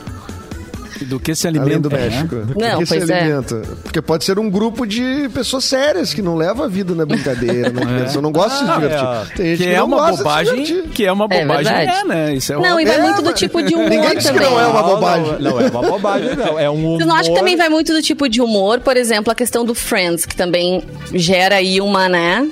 Do 1.04 1.20
que 1.20 1.34
se 1.34 1.46
Além 1.46 1.60
alimenta, 1.60 1.88
do 1.88 1.96
né? 1.96 2.02
México. 2.08 2.36
Do 2.36 2.54
Não, 2.58 2.78
que 2.78 2.86
se 2.86 2.96
pois 2.98 3.10
é. 3.10 3.20
alimenta. 3.20 3.62
Porque 3.82 4.00
pode 4.00 4.24
ser 4.24 4.38
um 4.38 4.48
grupo 4.50 4.86
de 4.86 5.28
pessoas 5.34 5.64
sérias 5.64 6.14
que 6.14 6.22
não 6.22 6.34
levam 6.36 6.64
a 6.64 6.68
vida 6.68 6.94
na 6.94 7.04
brincadeira. 7.04 7.70
Né? 7.70 7.82
A 8.00 8.04
pessoa 8.04 8.22
não 8.22 8.32
gosta 8.32 8.58
de 8.58 8.64
se 8.64 8.70
Ah, 8.70 8.74
divertir. 8.74 9.04
é. 9.06 9.36
Tem 9.36 9.46
gente 9.46 9.58
Que 9.58 9.64
que, 9.64 9.70
é 9.74 9.78
não 9.78 9.86
uma 9.86 10.12
se 10.12 10.18
bobagem, 10.18 10.82
que 10.88 11.04
é 11.04 11.12
uma 11.12 11.26
É 11.30 11.44
bobagem, 11.44 11.72
é, 11.72 12.04
né? 12.04 12.34
Isso 12.34 12.52
é 12.52 12.56
Não, 12.56 12.80
e 12.80 12.84
vai 12.84 12.96
É, 12.96 13.02
muito 13.02 13.22
do 13.22 13.32
tipo 13.32 13.62
de 13.62 13.74
humor 13.74 13.90
Ninguém 13.90 14.16
disse 14.16 14.32
que 14.32 14.40
não 14.40 14.58
é 14.60 14.66
uma 14.66 14.82
bobagem. 14.82 15.32
Não, 15.40 15.50
não 15.50 15.60
é 15.60 15.68
uma 15.68 15.82
bobagem, 15.82 16.36
não. 16.36 16.58
É 16.58 16.70
um 16.70 16.74
humor... 16.74 16.98
Você 16.98 17.04
não 17.04 17.14
acha 17.14 17.30
que 17.30 17.36
também 17.36 17.56
vai 17.56 17.68
muito 17.68 17.92
do 17.92 18.02
tipo 18.02 18.28
de 18.28 18.40
humor? 18.40 18.80
Por 18.80 18.96
exemplo, 18.96 19.30
a 19.30 19.34
questão 19.34 19.64
do 19.64 19.74
Friends, 19.74 20.24
que 20.24 20.34
também 20.36 20.82
gera 21.14 21.56
aí 21.56 21.80
uma, 21.80 22.08
né? 22.08 22.48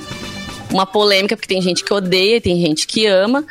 Uma 0.74 0.84
polêmica, 0.86 1.36
porque 1.36 1.48
tem 1.48 1.62
gente 1.62 1.84
que 1.84 1.94
odeia, 1.94 2.40
tem 2.40 2.60
gente 2.60 2.86
que 2.86 3.06
ama. 3.06 3.44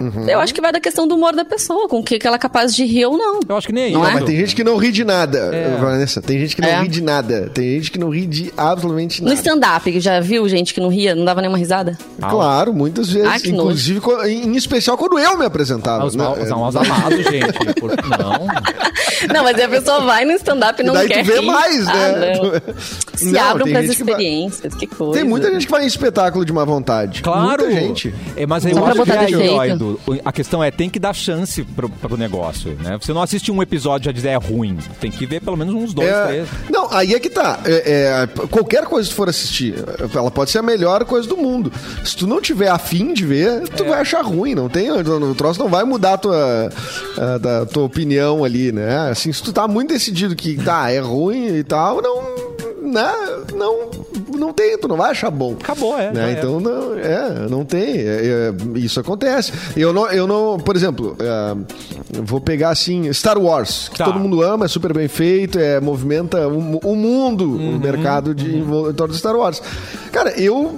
Uhum. 0.00 0.28
Eu 0.28 0.38
acho 0.40 0.54
que 0.54 0.60
vai 0.60 0.72
da 0.72 0.78
questão 0.80 1.06
do 1.08 1.16
humor 1.16 1.34
da 1.34 1.44
pessoa, 1.44 1.88
com 1.88 1.98
o 1.98 2.02
que 2.04 2.18
ela 2.24 2.36
é 2.36 2.38
capaz 2.38 2.74
de 2.74 2.84
rir 2.84 3.06
ou 3.06 3.18
não. 3.18 3.40
Eu 3.48 3.56
acho 3.56 3.66
que 3.66 3.72
nem 3.72 3.92
Não 3.92 4.00
isso. 4.02 4.10
é? 4.10 4.14
Mas 4.14 4.24
tem 4.24 4.36
gente 4.36 4.54
que 4.54 4.62
não 4.64 4.76
ri 4.76 4.92
de 4.92 5.04
nada, 5.04 5.50
É. 5.52 5.76
Vanessa. 5.80 6.22
Tem 6.22 6.38
gente 6.38 6.54
que 6.54 6.62
não 6.62 6.68
É. 6.68 6.80
ri 6.82 6.88
de 6.88 7.02
nada. 7.02 7.50
Tem 7.52 7.70
gente 7.76 7.90
que 7.90 7.98
não 7.98 8.08
ri 8.08 8.24
de 8.26 8.52
absolutamente 8.56 9.20
No 9.20 9.28
nada. 9.28 9.36
stand-up, 9.40 10.00
já 10.00 10.20
viu 10.20 10.48
gente 10.48 10.72
que 10.72 10.80
não 10.80 10.88
ria, 10.88 11.14
não 11.14 11.24
dava 11.24 11.40
nenhuma 11.40 11.58
risada? 11.58 11.98
Claro, 12.20 12.72
muitas 12.72 13.10
vezes. 13.10 13.28
Ah, 13.28 13.36
inclusive, 13.48 14.00
em 14.28 14.54
especial 14.56 14.96
quando 14.96 15.18
eu 15.18 15.36
me 15.36 15.44
apresentava. 15.44 16.04
Ah, 16.04 16.06
os, 16.06 16.14
né? 16.14 16.22
mal, 16.22 16.38
os 16.38 16.50
almas 16.52 16.76
amados, 16.76 17.18
gente. 17.26 17.80
Por- 17.80 17.90
Não. 17.90 18.46
Não, 19.34 19.44
mas 19.44 19.56
aí 19.56 19.64
a 19.64 19.68
pessoa 19.68 20.00
vai 20.00 20.24
no 20.24 20.32
stand-up 20.32 20.80
e 20.80 20.82
E 20.82 20.86
não 20.86 20.94
daí 20.94 21.08
quer 21.08 21.22
tu 21.22 21.26
vê 21.26 21.40
rir. 21.40 21.46
mais, 21.46 21.86
Ah, 21.88 21.92
né? 22.12 22.32
não. 22.38 22.74
Se 23.14 23.26
Não, 23.32 23.40
abram 23.40 23.66
que 23.66 23.72
vai- 23.72 23.84
experiências, 23.84 24.74
que 24.74 24.86
coisa. 24.86 25.12
Tem 25.12 25.24
muita 25.24 25.50
gente 25.52 25.66
que 25.66 25.70
vai 25.72 25.84
em 25.84 25.86
espetáculo 25.86 26.42
de 26.44 26.52
má 26.60 26.64
vontade. 26.64 27.22
Claro. 27.22 27.64
Muita 27.64 27.70
gente. 27.80 28.14
É, 28.36 28.46
mas 28.46 28.64
eu 28.64 28.74
Só 28.74 28.80
pra 28.80 28.90
acho 28.90 28.92
que 29.02 29.06
botar 29.10 29.22
é 29.22 29.26
defeito. 29.26 30.00
a 30.24 30.32
questão 30.32 30.62
é, 30.62 30.70
tem 30.70 30.88
que 30.90 30.98
dar 30.98 31.12
chance 31.14 31.62
pro, 31.64 31.88
pro 31.88 32.16
negócio, 32.16 32.76
né? 32.82 32.98
Você 33.00 33.12
não 33.12 33.22
assiste 33.22 33.50
um 33.50 33.62
episódio 33.62 34.04
e 34.04 34.06
já 34.06 34.12
dizer 34.12 34.28
é 34.28 34.36
ruim. 34.36 34.78
Tem 35.00 35.10
que 35.10 35.26
ver 35.26 35.40
pelo 35.40 35.56
menos 35.56 35.74
uns 35.74 35.92
dois, 35.94 36.08
É, 36.08 36.26
três. 36.26 36.48
não, 36.70 36.92
aí 36.92 37.14
é 37.14 37.20
que 37.20 37.30
tá. 37.30 37.60
É, 37.64 38.26
é, 38.32 38.46
qualquer 38.48 38.84
coisa 38.84 39.08
que 39.08 39.14
tu 39.14 39.16
for 39.16 39.28
assistir, 39.28 39.74
ela 40.14 40.30
pode 40.30 40.50
ser 40.50 40.58
a 40.58 40.62
melhor 40.62 41.04
coisa 41.04 41.28
do 41.28 41.36
mundo. 41.36 41.72
Se 42.04 42.16
tu 42.16 42.26
não 42.26 42.40
tiver 42.40 42.68
afim 42.68 43.12
de 43.12 43.24
ver, 43.24 43.68
tu 43.70 43.84
vai 43.84 44.00
achar 44.00 44.22
ruim. 44.22 44.54
Não 44.54 44.68
tem, 44.68 44.90
o 44.90 45.34
troço 45.34 45.58
não 45.60 45.68
vai 45.68 45.84
mudar 45.84 46.14
a 46.14 46.18
tua, 46.18 46.70
a, 47.18 47.38
da 47.38 47.66
tua 47.66 47.84
opinião 47.84 48.44
ali, 48.44 48.72
né? 48.72 49.10
Assim, 49.10 49.32
se 49.32 49.42
tu 49.42 49.52
tá 49.52 49.66
muito 49.66 49.92
decidido 49.92 50.34
que 50.36 50.56
tá, 50.56 50.90
é 50.90 50.98
ruim 50.98 51.56
e 51.56 51.64
tal, 51.64 52.00
não. 52.02 52.50
Né? 52.90 53.12
Não, 53.54 53.90
não 54.36 54.52
tem, 54.52 54.76
tu 54.78 54.88
não 54.88 54.96
vai 54.96 55.10
achar 55.12 55.30
bom. 55.30 55.54
Acabou, 55.60 55.96
é, 55.98 56.10
Né? 56.12 56.32
era. 56.32 56.38
Então, 56.40 56.58
não, 56.60 56.94
é, 56.98 57.48
não 57.48 57.64
tem. 57.64 57.98
É, 57.98 58.52
é, 58.74 58.78
isso 58.78 58.98
acontece. 58.98 59.52
Eu 59.76 59.92
não, 59.92 60.06
eu 60.10 60.26
não 60.26 60.58
por 60.58 60.74
exemplo, 60.74 61.16
é, 61.20 62.20
vou 62.22 62.40
pegar 62.40 62.70
assim, 62.70 63.12
Star 63.12 63.38
Wars, 63.38 63.88
que 63.88 63.98
Tá. 63.98 64.04
todo 64.06 64.18
mundo 64.18 64.42
ama, 64.42 64.64
é 64.64 64.68
super 64.68 64.92
bem 64.92 65.06
feito, 65.08 65.58
é, 65.58 65.80
movimenta 65.80 66.48
o, 66.48 66.78
o 66.78 66.96
mundo, 66.96 67.44
Uhum, 67.44 67.76
o 67.76 67.78
mercado 67.78 68.34
de, 68.34 68.60
vol- 68.60 68.90
em 68.90 68.94
torno 68.94 69.12
do 69.14 69.18
Star 69.18 69.36
Wars. 69.36 69.62
Cara, 70.10 70.30
eu 70.40 70.74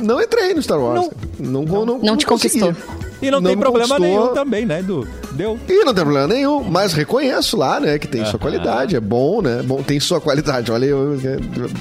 não 0.00 0.20
entrei 0.20 0.52
no 0.54 0.62
Star 0.62 0.80
Wars. 0.80 1.08
Não, 1.38 1.62
não, 1.62 1.86
não, 1.86 1.98
Não 1.98 2.16
te 2.16 2.26
consegui. 2.26 2.58
conquistou. 2.60 3.05
E 3.22 3.30
não, 3.30 3.40
Não 3.40 3.48
tem 3.50 3.58
problema 3.58 3.96
conquistou. 3.96 4.20
nenhum 4.22 4.34
também, 4.34 4.66
né, 4.66 4.80
Edu? 4.80 5.06
Deu. 5.32 5.58
E 5.68 5.84
não 5.84 5.94
tem 5.94 6.04
problema 6.04 6.26
nenhum, 6.26 6.62
mas 6.62 6.92
reconheço 6.92 7.56
lá, 7.56 7.78
né, 7.80 7.98
que 7.98 8.06
tem 8.06 8.24
sua 8.26 8.38
qualidade, 8.38 8.94
é 8.96 9.00
bom, 9.00 9.40
né? 9.42 9.62
Bom, 9.62 9.82
tem 9.82 9.98
sua 10.00 10.20
qualidade. 10.20 10.70
Olha, 10.70 10.84
eu, 10.86 11.18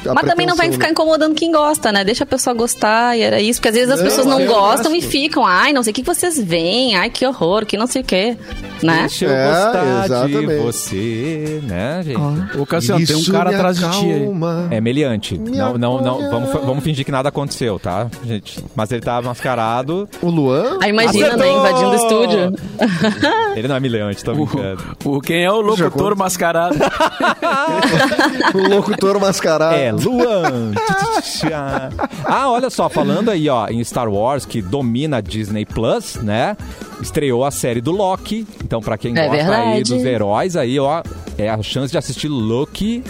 a 0.09 0.13
Mas 0.13 0.25
também 0.25 0.45
não 0.45 0.55
vai 0.55 0.71
ficar 0.71 0.85
né? 0.87 0.91
incomodando 0.91 1.35
quem 1.35 1.51
gosta, 1.51 1.91
né? 1.91 2.03
Deixa 2.03 2.23
a 2.23 2.27
pessoa 2.27 2.53
gostar 2.53 3.17
e 3.17 3.21
era 3.21 3.41
isso. 3.41 3.59
Porque 3.59 3.69
às 3.69 3.75
vezes 3.75 3.89
as 3.91 3.99
Não, 3.99 4.05
pessoas 4.07 4.27
não 4.27 4.45
gostam 4.45 4.91
gosto. 4.91 4.95
e 4.95 5.01
ficam, 5.01 5.45
ai, 5.45 5.73
não 5.73 5.83
sei 5.83 5.91
o 5.91 5.93
que 5.93 6.03
vocês 6.03 6.39
veem, 6.41 6.95
ai, 6.95 7.09
que 7.09 7.25
horror, 7.25 7.65
que 7.65 7.77
não 7.77 7.87
sei 7.87 8.01
o 8.01 8.05
que, 8.05 8.37
né? 8.83 8.99
Deixa 9.01 9.25
eu 9.25 9.31
É, 9.31 9.47
gostar 9.47 9.83
de 9.83 10.05
exatamente. 10.05 10.61
você, 10.63 11.59
né, 11.63 12.01
gente? 12.03 12.57
Ô, 12.57 12.65
Cassiano, 12.65 13.05
tem 13.05 13.15
um 13.15 13.23
cara 13.25 13.49
atrás 13.49 13.77
de 13.77 13.89
ti. 13.91 14.07
É 14.71 14.79
meliante. 14.81 15.37
Me 15.37 15.51
Não, 15.57 15.77
não, 15.77 16.01
não. 16.01 16.29
Vamos, 16.29 16.51
vamos 16.51 16.83
fingir 16.83 17.05
que 17.05 17.11
nada 17.11 17.29
aconteceu, 17.29 17.79
tá, 17.79 18.07
gente? 18.25 18.63
Mas 18.75 18.91
ele 18.91 19.01
tá 19.01 19.21
mascarado. 19.21 20.07
O 20.21 20.29
Luan? 20.29 20.77
Aí 20.81 20.89
imagina, 20.89 21.24
Acertou! 21.27 21.37
né? 21.45 21.51
Invadindo 21.53 21.89
o 21.89 21.95
estúdio. 21.95 22.53
Ele 23.55 23.67
não 23.67 23.75
é 23.75 23.79
meliante, 23.79 24.23
tô 24.23 24.33
brincando. 24.33 24.83
O, 25.03 25.17
o- 25.17 25.21
quem 25.21 25.43
é 25.43 25.51
o 25.51 25.61
locutor 25.61 26.15
mascarado? 26.15 26.75
o 28.53 28.57
locutor 28.75 29.19
mascarado. 29.19 29.75
É, 29.75 29.91
Luan. 29.91 30.73
ah, 32.25 32.49
olha 32.49 32.69
só, 32.69 32.89
falando 32.89 33.29
aí, 33.29 33.49
ó, 33.49 33.67
em 33.67 33.83
Star 33.83 34.09
Wars, 34.09 34.45
que 34.45 34.61
domina 34.61 35.17
a 35.17 35.21
Disney 35.21 35.65
Plus, 35.65 36.15
né? 36.15 36.55
Estreou 37.01 37.43
a 37.45 37.51
série 37.51 37.81
do 37.81 37.91
Loki. 37.91 38.47
Então, 38.63 38.81
pra 38.81 38.97
quem 38.97 39.11
É 39.17 39.27
gosta 39.27 39.31
aí 39.55 39.65
verdade. 39.73 39.83
dos 39.95 40.03
heróis, 40.05 40.55
aí, 40.55 40.79
ó, 40.79 41.01
é 41.37 41.49
a 41.49 41.61
chance 41.61 41.91
de 41.91 41.97
assistir 41.97 42.27
Loki. 42.27 43.03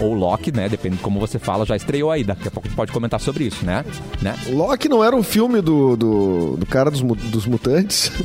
Ou 0.00 0.14
Loki, 0.14 0.52
né? 0.54 0.68
Depende 0.68 0.96
de 0.96 1.02
como 1.02 1.20
você 1.20 1.38
fala, 1.38 1.64
já 1.64 1.76
estreou 1.76 2.10
aí. 2.10 2.24
Daqui 2.24 2.48
a 2.48 2.50
pouco 2.50 2.66
a 2.66 2.68
gente 2.68 2.76
pode 2.76 2.92
comentar 2.92 3.20
sobre 3.20 3.44
isso, 3.44 3.64
né? 3.64 3.84
né? 4.22 4.34
Loki 4.48 4.88
não 4.88 5.04
era 5.04 5.14
um 5.14 5.22
filme 5.22 5.60
do, 5.60 5.96
do, 5.96 6.56
do 6.56 6.66
cara 6.66 6.90
dos, 6.90 7.02
dos 7.02 7.46
mutantes? 7.46 8.10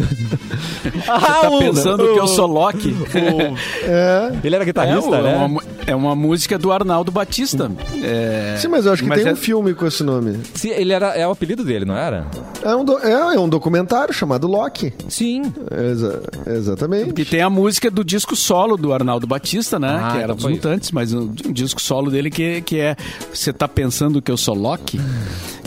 Tá 1.05 1.49
pensando 1.59 2.13
que 2.13 2.19
eu 2.19 2.27
sou 2.27 2.47
Loki? 2.47 2.95
é. 3.83 4.31
Ele 4.43 4.55
era 4.55 4.63
guitarrista, 4.63 5.15
é, 5.15 5.21
né? 5.21 5.47
Uma, 5.85 5.91
é 5.91 5.95
uma 5.95 6.15
música 6.15 6.57
do 6.57 6.71
Arnaldo 6.71 7.11
Batista. 7.11 7.71
É, 8.03 8.55
Sim, 8.59 8.67
mas 8.69 8.85
eu 8.85 8.93
acho 8.93 9.03
que 9.03 9.09
mas 9.09 9.19
tem 9.19 9.29
é- 9.29 9.33
um 9.33 9.35
filme 9.35 9.73
com 9.73 9.85
esse 9.85 10.03
nome. 10.03 10.39
Se 10.53 10.69
ele 10.69 10.93
era, 10.93 11.07
é 11.17 11.27
o 11.27 11.31
apelido 11.31 11.63
dele, 11.63 11.85
não 11.85 11.95
era? 11.97 12.25
É 12.63 12.75
um, 12.75 12.83
do- 12.83 12.97
é, 12.99 13.11
é 13.35 13.39
um 13.39 13.47
documentário 13.49 14.13
chamado 14.13 14.47
Loki. 14.47 14.93
Sim. 15.09 15.53
Exa- 15.91 16.21
exatamente. 16.47 17.13
Que 17.13 17.25
tem 17.25 17.41
a 17.41 17.49
música 17.49 17.89
do 17.91 18.03
disco 18.03 18.35
solo 18.35 18.77
do 18.77 18.93
Arnaldo 18.93 19.27
Batista, 19.27 19.79
né? 19.79 19.99
Ah, 20.01 20.07
que 20.11 20.17
era 20.17 20.23
então 20.25 20.35
dos 20.35 20.45
Mutantes, 20.45 20.91
mas 20.91 21.13
um, 21.13 21.31
um 21.45 21.51
disco 21.53 21.81
solo 21.81 22.09
dele 22.09 22.29
que, 22.29 22.61
que 22.61 22.79
é 22.79 22.95
Você 23.33 23.53
tá 23.53 23.67
pensando 23.67 24.21
que 24.21 24.31
eu 24.31 24.37
sou 24.37 24.55
Loki? 24.55 24.99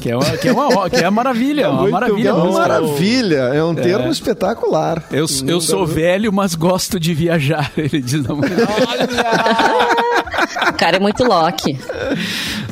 Que 0.00 0.10
é 0.10 0.16
uma, 0.16 0.24
que 0.36 0.48
é 0.48 0.52
uma, 0.52 0.90
que 0.90 0.96
é 0.96 1.02
uma 1.02 1.10
maravilha, 1.10 1.70
uma 1.70 1.80
Muito 1.82 1.92
maravilha. 1.92 2.28
É 2.28 2.32
uma 2.32 2.52
maravilha. 2.52 3.36
É 3.52 3.64
um 3.64 3.74
termo 3.74 4.08
espetacular. 4.10 5.02
Eu, 5.10 5.26
eu 5.46 5.60
sou 5.60 5.84
velho, 5.86 6.32
mas 6.32 6.54
gosto 6.54 7.00
de 7.00 7.12
viajar, 7.14 7.72
ele 7.76 8.00
diz 8.00 8.22
na 8.22 8.34
música. 8.34 8.56
O 10.68 10.72
cara 10.74 10.96
é 10.96 11.00
muito 11.00 11.24
Loki. 11.24 11.78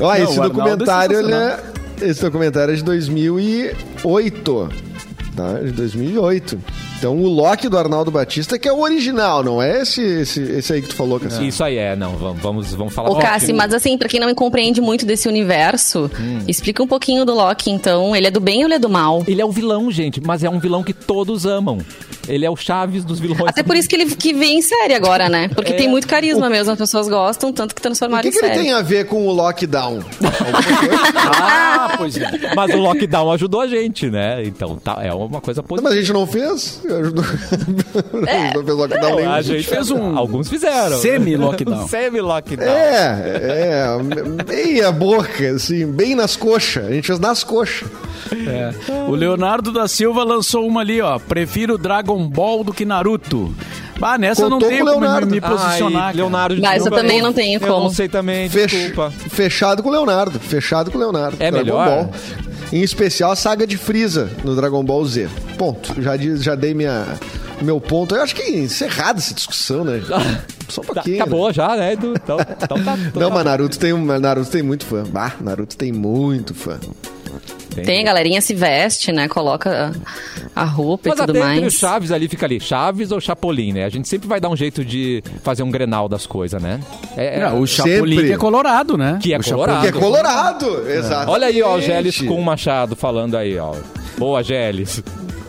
Ó, 0.00 0.14
Não, 0.14 0.24
esse 0.24 0.40
documentário, 0.40 1.16
é 1.16 1.20
ele 1.20 1.34
é, 1.34 1.60
esse 2.02 2.20
documentário 2.22 2.72
é 2.72 2.76
de 2.76 2.84
2008. 2.84 4.68
Tá? 5.36 5.52
De 5.58 5.70
2008. 5.72 6.58
Então 6.98 7.14
o 7.18 7.28
Loki 7.28 7.68
do 7.68 7.76
Arnaldo 7.76 8.10
Batista 8.10 8.58
que 8.58 8.66
é 8.66 8.72
o 8.72 8.80
original, 8.80 9.44
não 9.44 9.60
é 9.62 9.82
esse, 9.82 10.00
esse, 10.00 10.40
esse 10.40 10.72
aí 10.72 10.80
que 10.80 10.88
tu 10.88 10.94
falou, 10.94 11.20
Cassio. 11.20 11.44
Isso 11.44 11.62
aí 11.62 11.76
é, 11.76 11.94
não, 11.94 12.12
vamos, 12.16 12.40
vamos, 12.42 12.74
vamos 12.74 12.94
falar. 12.94 13.10
Ô, 13.10 13.16
Cassi, 13.16 13.52
mas 13.52 13.74
assim, 13.74 13.98
pra 13.98 14.08
quem 14.08 14.18
não 14.18 14.34
compreende 14.34 14.80
muito 14.80 15.04
desse 15.04 15.28
universo, 15.28 16.10
Hum. 16.18 16.38
explica 16.48 16.82
um 16.82 16.86
pouquinho 16.86 17.24
do 17.26 17.34
Loki, 17.34 17.70
então. 17.70 18.16
Ele 18.16 18.26
é 18.28 18.30
do 18.30 18.40
bem 18.40 18.60
ou 18.60 18.64
ele 18.66 18.74
é 18.74 18.78
do 18.78 18.88
mal? 18.88 19.22
Ele 19.26 19.40
é 19.42 19.44
o 19.44 19.50
vilão, 19.52 19.90
gente, 19.90 20.20
mas 20.20 20.42
é 20.42 20.48
um 20.48 20.58
vilão 20.58 20.82
que 20.82 20.92
todos 20.94 21.44
amam. 21.44 21.78
Ele 22.28 22.44
é 22.44 22.50
o 22.50 22.56
Chaves 22.56 23.04
dos 23.04 23.20
vilões. 23.20 23.42
Até 23.46 23.62
por 23.62 23.76
isso 23.76 23.88
que 23.88 23.94
ele 23.94 24.06
que 24.16 24.32
vem 24.32 24.58
em 24.58 24.62
série 24.62 24.94
agora, 24.94 25.28
né? 25.28 25.48
Porque 25.48 25.72
É. 25.72 25.76
tem 25.76 25.88
muito 25.88 26.08
carisma 26.08 26.48
mesmo, 26.50 26.72
as 26.72 26.78
pessoas 26.78 27.08
gostam, 27.08 27.52
tanto 27.52 27.74
que 27.74 27.80
O 27.80 27.82
transformaram 27.82 28.22
que, 28.22 28.28
em 28.28 28.32
que 28.32 28.38
ele 28.38 28.46
série. 28.54 28.60
tem 28.64 28.72
a 28.72 28.80
ver 28.82 29.06
com 29.06 29.26
o 29.26 29.32
lockdown? 29.32 30.00
Ah, 31.38 31.94
pois 31.96 32.16
é. 32.16 32.54
Mas 32.54 32.74
o 32.74 32.78
lockdown 32.78 33.30
ajudou 33.32 33.60
a 33.60 33.66
gente, 33.66 34.10
né? 34.10 34.42
Então 34.44 34.76
tá, 34.76 34.98
é 35.02 35.12
uma 35.26 35.40
coisa 35.40 35.62
positiva. 35.62 35.88
mas 35.90 35.98
a 35.98 36.00
gente 36.00 36.12
não 36.12 36.26
fez? 36.26 36.82
Ajudou. 36.86 37.24
É. 38.26 38.54
não 38.54 38.64
fez 38.64 38.76
lockdown 38.76 39.20
Não, 39.24 39.32
a 39.32 39.42
gente 39.42 39.66
fez 39.68 39.90
um 39.90 40.16
Alguns 40.16 40.48
fizeram. 40.48 40.96
semi-lockdown. 40.98 41.86
Semi-lockdown. 41.88 42.68
É, 42.68 43.88
é, 43.88 44.44
meia 44.48 44.90
boca, 44.92 45.50
assim, 45.50 45.86
bem 45.86 46.14
nas 46.14 46.36
coxas. 46.36 46.86
A 46.86 46.90
gente 46.92 47.06
fez 47.06 47.18
nas 47.18 47.42
coxas. 47.44 47.88
É. 48.32 48.72
O 49.08 49.14
Leonardo 49.14 49.70
da 49.72 49.86
Silva 49.86 50.24
lançou 50.24 50.66
uma 50.66 50.80
ali, 50.80 51.00
ó. 51.00 51.18
Prefiro 51.18 51.78
Dragon 51.78 52.26
Ball 52.28 52.64
do 52.64 52.72
que 52.72 52.84
Naruto. 52.84 53.54
Ah, 54.00 54.18
nessa 54.18 54.42
eu 54.42 54.50
não 54.50 54.58
Contou 54.58 54.68
tenho 54.68 54.84
com 54.84 54.90
o 54.90 54.94
como 54.94 55.00
me, 55.00 55.06
Leonardo. 55.06 55.30
me 55.32 55.40
posicionar. 55.40 56.02
Ai. 56.08 56.12
Leonardo 56.14 56.54
de 56.56 56.60
Mas 56.60 56.84
eu 56.84 56.92
também 56.92 57.22
não 57.22 57.32
tenho 57.32 57.56
Eu 57.56 57.60
como. 57.66 57.84
não 57.84 57.90
sei 57.90 58.08
também, 58.08 58.46
Fech- 58.48 58.68
desculpa. 58.76 59.10
Fechado 59.30 59.82
com 59.82 59.88
o 59.88 59.92
Leonardo. 59.92 60.38
Fechado 60.38 60.90
com 60.90 60.98
o 60.98 61.00
Leonardo. 61.00 61.36
É 61.40 61.50
Dragon 61.50 61.64
melhor? 61.64 61.88
Ball. 61.88 62.10
Em 62.72 62.82
especial 62.82 63.30
a 63.30 63.36
saga 63.36 63.66
de 63.66 63.76
Freeza 63.76 64.28
no 64.44 64.54
Dragon 64.56 64.82
Ball 64.84 65.04
Z. 65.04 65.28
Ponto. 65.56 66.00
Já, 66.02 66.16
di- 66.16 66.36
já 66.38 66.54
dei 66.54 66.74
minha, 66.74 67.06
meu 67.62 67.80
ponto. 67.80 68.14
Eu 68.14 68.22
acho 68.22 68.34
que 68.34 68.42
é 68.42 68.58
encerrada 68.58 69.18
essa 69.18 69.32
discussão, 69.32 69.84
né? 69.84 70.02
Só 70.68 70.80
um 70.80 70.84
Tá- 70.84 70.94
pouquinho. 70.94 71.22
acabou 71.22 71.52
já, 71.52 71.76
né, 71.76 71.92
Edu? 71.92 72.14
Então, 72.16 72.38
então 72.40 72.84
tá. 72.84 72.96
então 73.08 73.22
Não, 73.22 73.28
tá 73.28 73.34
mas 73.34 73.44
Naruto 73.44 73.78
tem, 73.78 73.92
Naruto 73.94 74.50
tem 74.50 74.62
muito 74.62 74.84
fã. 74.84 75.04
Bah, 75.04 75.34
Naruto 75.40 75.76
tem 75.76 75.92
muito 75.92 76.54
fã. 76.54 76.78
Tem, 77.82 78.00
a 78.00 78.04
galerinha 78.04 78.40
se 78.40 78.54
veste, 78.54 79.12
né? 79.12 79.28
Coloca 79.28 79.92
a 80.54 80.64
roupa 80.64 81.10
Mas 81.10 81.18
e 81.18 81.20
tudo 81.20 81.30
até 81.30 81.38
entre 81.38 81.60
mais. 81.60 81.74
os 81.74 81.78
Chaves 81.80 82.10
ali 82.10 82.28
fica 82.28 82.46
ali, 82.46 82.60
Chaves 82.60 83.10
ou 83.12 83.20
Chapolin, 83.20 83.72
né? 83.72 83.84
A 83.84 83.88
gente 83.88 84.08
sempre 84.08 84.28
vai 84.28 84.40
dar 84.40 84.48
um 84.48 84.56
jeito 84.56 84.84
de 84.84 85.22
fazer 85.42 85.62
um 85.62 85.70
grenal 85.70 86.08
das 86.08 86.26
coisas, 86.26 86.60
né? 86.62 86.80
É, 87.16 87.38
é- 87.38 87.40
Não, 87.40 87.60
o 87.60 87.66
Chapolin 87.66 88.14
sempre. 88.16 88.28
que 88.28 88.32
é 88.32 88.38
colorado, 88.38 88.96
né? 88.96 89.18
que 89.22 89.34
é 89.34 89.38
O 89.38 89.44
colorado. 89.44 89.80
Que 89.82 89.88
é 89.88 89.92
colorado, 89.92 90.90
exato. 90.90 91.30
Olha 91.30 91.46
aí, 91.48 91.62
ó, 91.62 91.76
o 91.76 91.80
Gélis 91.80 92.20
com 92.20 92.38
o 92.38 92.44
Machado 92.44 92.94
falando 92.96 93.36
aí, 93.36 93.58
ó. 93.58 93.74
Boa, 94.18 94.42
Gélis. 94.42 95.02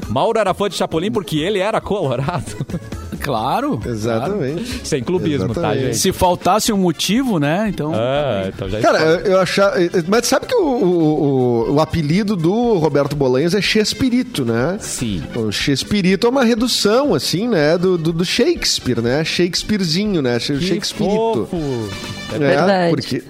Mauro 0.10 0.40
era 0.40 0.54
fã 0.54 0.70
de 0.70 0.76
Chapolin 0.76 1.12
porque 1.12 1.38
ele 1.38 1.60
era 1.60 1.80
colorado. 1.82 2.46
Claro. 3.28 3.80
Exatamente. 3.86 4.88
Sem 4.88 5.04
clubismo, 5.04 5.48
tá, 5.54 5.60
Exatamente. 5.62 5.84
gente? 5.86 5.98
Se 5.98 6.12
faltasse 6.12 6.72
um 6.74 6.78
motivo, 6.78 7.38
né? 7.40 7.68
Então. 7.70 7.92
Ah, 7.94 8.46
então 8.48 8.70
já 8.70 8.80
Cara, 8.80 9.00
eu, 9.00 9.20
eu 9.34 9.40
achava. 9.40 9.76
Mas 10.08 10.26
sabe 10.28 10.46
que 10.48 10.56
o, 10.56 10.64
o, 10.66 11.68
o- 11.70 11.74
o 11.76 11.80
apelido 11.82 12.36
do 12.36 12.76
Roberto 12.78 13.16
Bolanhos 13.16 13.54
é 13.54 13.62
Chespirito, 13.62 14.46
né? 14.46 14.78
Sim. 14.80 15.22
O 15.36 15.52
Chespirito 15.52 16.26
é 16.26 16.30
uma 16.30 16.44
redução, 16.44 17.14
assim, 17.14 17.48
né? 17.48 17.78
Do, 17.78 17.98
do, 17.98 18.14
do 18.14 18.24
Shakespeare, 18.26 19.02
né? 19.02 19.24
Shakespearezinho, 19.24 20.22
né? 20.22 20.40
Que 20.40 20.60
Shakespearito. 20.60 21.48
fofo. 21.50 21.90
É, 22.34 22.38
Verdade. 22.38 22.90
Porque, 22.90 23.24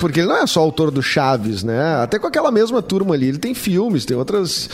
porque 0.00 0.20
ele 0.20 0.28
não 0.28 0.36
é 0.36 0.46
só 0.46 0.60
autor 0.60 0.90
do 0.90 1.02
Chaves, 1.02 1.62
né? 1.64 1.96
Até 2.02 2.18
com 2.18 2.26
aquela 2.26 2.50
mesma 2.52 2.80
turma 2.80 3.14
ali, 3.14 3.28
ele 3.28 3.38
tem 3.38 3.52
filmes, 3.54 4.04
tem 4.04 4.16
outras, 4.16 4.68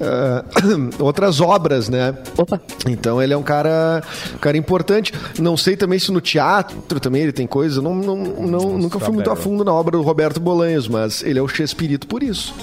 ah, 0.00 0.44
outras 1.00 1.40
obras, 1.40 1.88
né? 1.88 2.14
Opa. 2.38 2.60
Então 2.88 3.20
ele 3.20 3.32
é 3.32 3.36
um 3.36 3.42
cara, 3.42 4.02
um 4.34 4.38
cara 4.38 4.56
importante. 4.56 5.12
Não 5.38 5.56
sei 5.56 5.76
também 5.76 5.98
se 5.98 6.10
no 6.12 6.20
teatro 6.20 6.78
também 7.00 7.22
ele 7.22 7.32
tem 7.32 7.46
coisa. 7.46 7.82
Não, 7.82 7.94
não, 7.94 8.16
não- 8.16 8.78
nunca 8.78 8.98
fui 9.00 9.14
muito 9.14 9.30
a 9.30 9.36
fundo 9.36 9.64
na 9.64 9.72
obra 9.72 9.96
do 9.96 10.02
Roberto 10.02 10.38
Bolanhos, 10.40 10.86
mas 10.88 11.22
ele 11.22 11.38
é 11.38 11.42
o 11.42 11.48
Chespirito 11.48 12.06
por 12.06 12.22
isso. 12.22 12.54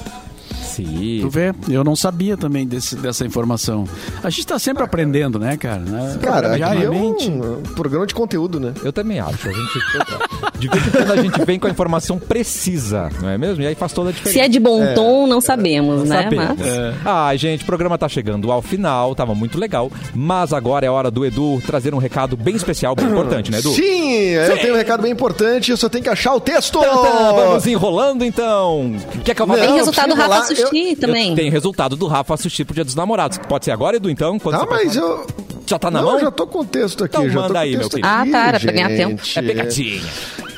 Sim. 0.72 1.20
Tu 1.22 1.30
vê, 1.30 1.54
eu 1.70 1.84
não 1.84 1.96
sabia 1.96 2.38
também 2.38 2.66
desse, 2.66 2.96
dessa 2.96 3.26
informação. 3.26 3.86
A 4.24 4.30
gente 4.30 4.48
tá 4.48 4.60
sempre 4.60 4.84
aprendendo, 4.84 5.38
né, 5.38 5.58
cara? 5.58 5.80
Né? 5.80 6.18
Cara, 6.22 6.54
aqui 6.56 6.84
é 6.84 6.90
um 6.90 7.62
programa 7.76 8.06
de 8.06 8.14
conteúdo, 8.14 8.60
né? 8.60 8.74
Eu 8.84 8.94
também 8.94 9.20
acho. 9.20 9.50
A 9.50 9.52
gente, 9.52 10.60
de 10.60 10.68
vez 10.68 10.88
em 10.88 10.92
quando 10.92 11.12
a 11.12 11.22
gente 11.22 11.46
vem 11.46 11.60
com 11.60 11.68
a 11.68 11.70
informação 11.70 12.18
precisa, 12.18 13.10
não 13.22 13.30
é 13.30 13.38
mesmo? 13.38 13.64
E 13.64 13.68
aí 13.68 13.76
faz 13.76 13.92
toda 13.92 14.10
a 14.10 14.12
diferença. 14.12 14.40
Se 14.40 14.46
é 14.46 14.48
de 14.48 14.60
bom 14.60 14.94
tom, 14.94 15.28
não 15.28 15.42
sabemos, 15.42 16.08
né? 16.08 16.24
Sabemos. 16.24 16.58
Mas... 16.60 16.96
Ah, 17.06 17.36
gente, 17.36 17.64
o 17.64 17.66
programa 17.66 17.98
tá 17.98 18.08
chegando 18.08 18.52
ao 18.52 18.62
final, 18.62 19.14
tava 19.16 19.36
muito 19.36 19.58
legal. 19.58 19.92
Mas 20.14 20.54
agora 20.54 20.86
é 20.86 20.90
hora 20.90 21.12
do 21.12 21.26
Edu 21.26 21.62
trazer 21.66 21.94
um 21.94 21.98
recado 21.98 22.38
bem 22.38 22.56
especial, 22.56 22.96
bem 22.96 23.08
importante, 23.08 23.52
né, 23.52 23.60
Edu? 23.60 23.72
Sim, 23.72 24.12
eu 24.14 24.58
tenho 24.58 24.74
um 24.74 24.78
recado 24.78 25.02
bem 25.02 25.12
importante, 25.12 25.72
eu 25.72 25.78
só 25.78 25.90
tenho 25.90 26.04
que 26.04 26.10
achar 26.10 26.34
o 26.34 26.40
texto! 26.40 26.80
Tantã, 26.80 27.34
vamos 27.34 27.68
enrolando 27.68 28.24
então. 28.24 28.96
Quer 29.24 29.36
que 29.36 29.42
eu 29.42 29.48
vá 29.48 29.58
Não, 29.58 29.66
Tem 29.66 29.76
resultado 29.76 30.16
do 30.16 30.16
preciso 30.16 30.61
Eu- 30.62 30.96
também. 30.98 31.36
Tem 31.36 31.50
resultado 31.50 31.96
do 31.96 32.08
Rafa 32.08 32.34
assistir 32.34 32.66
pro 32.66 32.74
Dia 32.74 32.84
dos 32.84 32.96
Namorados. 32.96 33.38
Pode 33.38 33.66
ser 33.66 33.72
agora, 33.72 33.98
Edu, 33.98 34.10
então? 34.10 34.38
Quando 34.40 34.56
Ah, 34.56 34.60
você 34.60 34.66
mas 34.70 34.96
eu. 34.96 35.26
Já 35.66 35.80
tá 35.80 35.90
na 35.90 36.00
não, 36.02 36.08
mão? 36.10 36.16
eu 36.18 36.22
já 36.26 36.32
tô 36.32 36.46
com 36.48 36.60
o 36.60 36.66
texto 36.66 37.04
aqui. 37.06 37.16
Então 37.16 37.30
já 37.30 37.42
manda 37.42 37.60
aí, 37.60 37.78
meu 37.78 37.88
querido. 37.90 38.08
Ah, 38.08 38.26
tá, 38.30 38.48
era 38.48 38.60
pra 38.60 38.72
ganhar 38.74 38.90
gente. 38.90 39.40
É 39.40 39.42
pegadinha. 39.42 40.02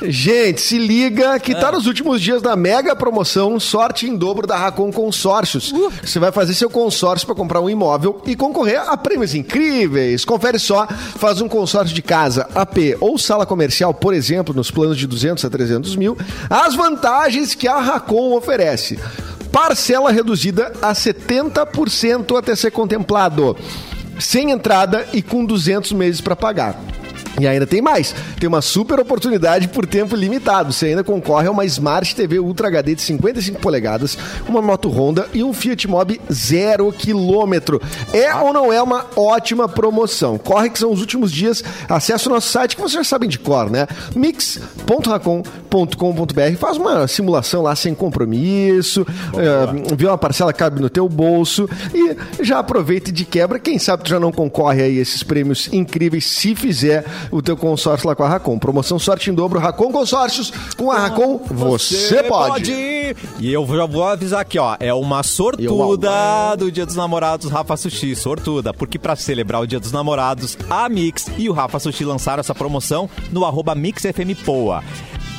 Gente, 0.02 0.60
se 0.60 0.76
liga 0.76 1.38
que 1.38 1.52
Ah. 1.52 1.60
tá 1.60 1.72
nos 1.72 1.86
últimos 1.86 2.20
dias 2.20 2.42
da 2.42 2.56
mega 2.56 2.96
promoção 2.96 3.58
Sorte 3.60 4.06
em 4.06 4.16
Dobro 4.16 4.46
da 4.46 4.56
Racon 4.56 4.90
Consórcios. 4.92 5.70
Uh. 5.72 5.90
Você 6.02 6.18
vai 6.18 6.32
fazer 6.32 6.52
seu 6.54 6.68
consórcio 6.68 7.26
para 7.26 7.36
comprar 7.36 7.60
um 7.60 7.70
imóvel 7.70 8.20
e 8.26 8.34
concorrer 8.34 8.80
a 8.80 8.96
prêmios 8.96 9.34
incríveis. 9.34 10.24
Confere 10.24 10.58
só, 10.58 10.86
faz 11.16 11.40
um 11.40 11.48
consórcio 11.48 11.94
de 11.94 12.02
casa, 12.02 12.48
AP 12.54 12.96
ou 13.00 13.16
sala 13.16 13.46
comercial, 13.46 13.94
por 13.94 14.12
exemplo, 14.12 14.52
nos 14.54 14.70
planos 14.70 14.98
de 14.98 15.06
200 15.06 15.44
a 15.44 15.48
300 15.50 15.94
mil, 15.96 16.18
as 16.50 16.74
vantagens 16.74 17.54
que 17.54 17.68
a 17.68 17.78
Racon 17.78 18.36
oferece. 18.36 18.98
Parcela 19.54 20.10
reduzida 20.10 20.72
a 20.82 20.92
70% 20.92 22.36
até 22.36 22.56
ser 22.56 22.72
contemplado. 22.72 23.56
Sem 24.18 24.50
entrada 24.50 25.06
e 25.12 25.22
com 25.22 25.44
200 25.44 25.92
meses 25.92 26.20
para 26.20 26.34
pagar. 26.34 26.76
E 27.40 27.46
ainda 27.46 27.66
tem 27.66 27.82
mais. 27.82 28.14
Tem 28.38 28.48
uma 28.48 28.62
super 28.62 29.00
oportunidade 29.00 29.68
por 29.68 29.86
tempo 29.86 30.14
limitado. 30.14 30.72
Você 30.72 30.86
ainda 30.86 31.02
concorre 31.02 31.48
a 31.48 31.50
uma 31.50 31.64
Smart 31.64 32.14
TV 32.14 32.38
Ultra 32.38 32.68
HD 32.68 32.94
de 32.94 33.02
55 33.02 33.60
polegadas, 33.60 34.16
uma 34.48 34.62
moto 34.62 34.88
Honda 34.88 35.26
e 35.34 35.42
um 35.42 35.52
Fiat 35.52 35.88
Mobi 35.88 36.20
zero 36.32 36.92
quilômetro. 36.92 37.82
É 38.12 38.32
ou 38.34 38.52
não 38.52 38.72
é 38.72 38.80
uma 38.80 39.06
ótima 39.16 39.68
promoção? 39.68 40.38
Corre 40.38 40.70
que 40.70 40.78
são 40.78 40.92
os 40.92 41.00
últimos 41.00 41.32
dias. 41.32 41.64
Acesse 41.88 42.28
o 42.28 42.30
nosso 42.30 42.50
site 42.50 42.76
que 42.76 42.82
vocês 42.82 42.94
já 42.94 43.04
sabem 43.04 43.28
de 43.28 43.38
cor, 43.38 43.70
né? 43.70 43.86
mix.racon.com.br 44.14 46.56
Faz 46.58 46.76
uma 46.76 47.08
simulação 47.08 47.62
lá 47.62 47.74
sem 47.74 47.94
compromisso, 47.94 49.04
é, 49.34 49.94
vê 49.96 50.06
uma 50.06 50.18
parcela 50.18 50.52
que 50.52 50.58
cabe 50.58 50.80
no 50.80 50.88
teu 50.88 51.08
bolso 51.08 51.68
e 51.92 52.16
já 52.42 52.60
aproveita 52.60 53.10
de 53.10 53.24
quebra. 53.24 53.58
Quem 53.58 53.78
sabe 53.78 54.04
tu 54.04 54.10
já 54.10 54.20
não 54.20 54.30
concorre 54.30 54.82
aí 54.82 54.98
a 54.98 55.02
esses 55.02 55.22
prêmios 55.22 55.68
incríveis 55.72 56.26
se 56.26 56.54
fizer 56.54 57.04
o 57.30 57.42
teu 57.42 57.56
consórcio 57.56 58.08
lá 58.08 58.14
com 58.14 58.22
a 58.22 58.28
Racon. 58.28 58.58
Promoção 58.58 58.98
sorte 58.98 59.30
em 59.30 59.34
dobro, 59.34 59.58
Racon 59.58 59.92
Consórcios. 59.92 60.52
Com 60.76 60.90
a 60.90 60.98
Racon, 60.98 61.40
você, 61.50 62.22
pode. 62.24 62.72
E 62.72 63.52
eu 63.52 63.66
já 63.66 63.86
vou 63.86 64.04
avisar 64.04 64.40
aqui, 64.40 64.58
ó. 64.58 64.76
É 64.80 64.92
uma 64.92 65.22
sortuda 65.22 66.56
do 66.56 66.70
Dia 66.70 66.86
dos 66.86 66.96
Namorados 66.96 67.50
Rafa 67.50 67.76
Sushi. 67.76 68.14
Sortuda. 68.16 68.72
Porque 68.72 68.98
pra 68.98 69.16
celebrar 69.16 69.60
o 69.60 69.66
Dia 69.66 69.80
dos 69.80 69.92
Namorados, 69.92 70.56
a 70.68 70.88
Mix 70.88 71.26
e 71.36 71.48
o 71.48 71.52
Rafa 71.52 71.78
Sushi 71.78 72.04
lançaram 72.04 72.40
essa 72.40 72.54
promoção 72.54 73.08
no 73.30 73.44
arroba 73.44 73.74
MixFMPoa. 73.74 74.82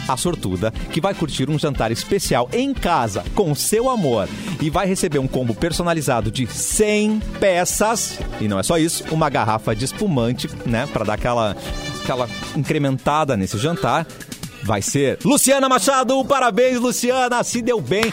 A 0.08 0.16
sortuda, 0.16 0.72
que 0.91 1.01
vai 1.01 1.14
curtir 1.14 1.49
um 1.49 1.58
jantar 1.58 1.91
especial 1.91 2.49
em 2.53 2.74
casa 2.74 3.24
com 3.34 3.56
seu 3.56 3.89
amor 3.89 4.28
e 4.62 4.70
vai 4.70 4.86
receber 4.88 5.20
um 5.20 5.28
combo 5.28 5.56
personalizado 5.56 6.32
de 6.32 6.45
100 6.45 7.20
peças. 7.39 8.20
E 8.39 8.47
não 8.47 8.60
é 8.60 8.64
só 8.64 8.78
isso, 8.78 9.03
uma 9.12 9.30
garrafa 9.30 9.76
de 9.76 9.86
espumante, 9.86 10.49
né? 10.66 10.88
Pra 10.91 11.03
dar 11.03 11.14
aquela, 11.14 11.56
aquela 12.03 12.30
incrementada 12.56 13.36
nesse 13.36 13.58
jantar 13.58 14.06
vai 14.64 14.82
ser 14.82 15.20
Luciana 15.24 15.70
Machado. 15.70 16.24
Parabéns, 16.26 16.80
Luciana, 16.80 17.43
se 17.43 17.62
deu 17.62 17.80
bem. 17.80 18.12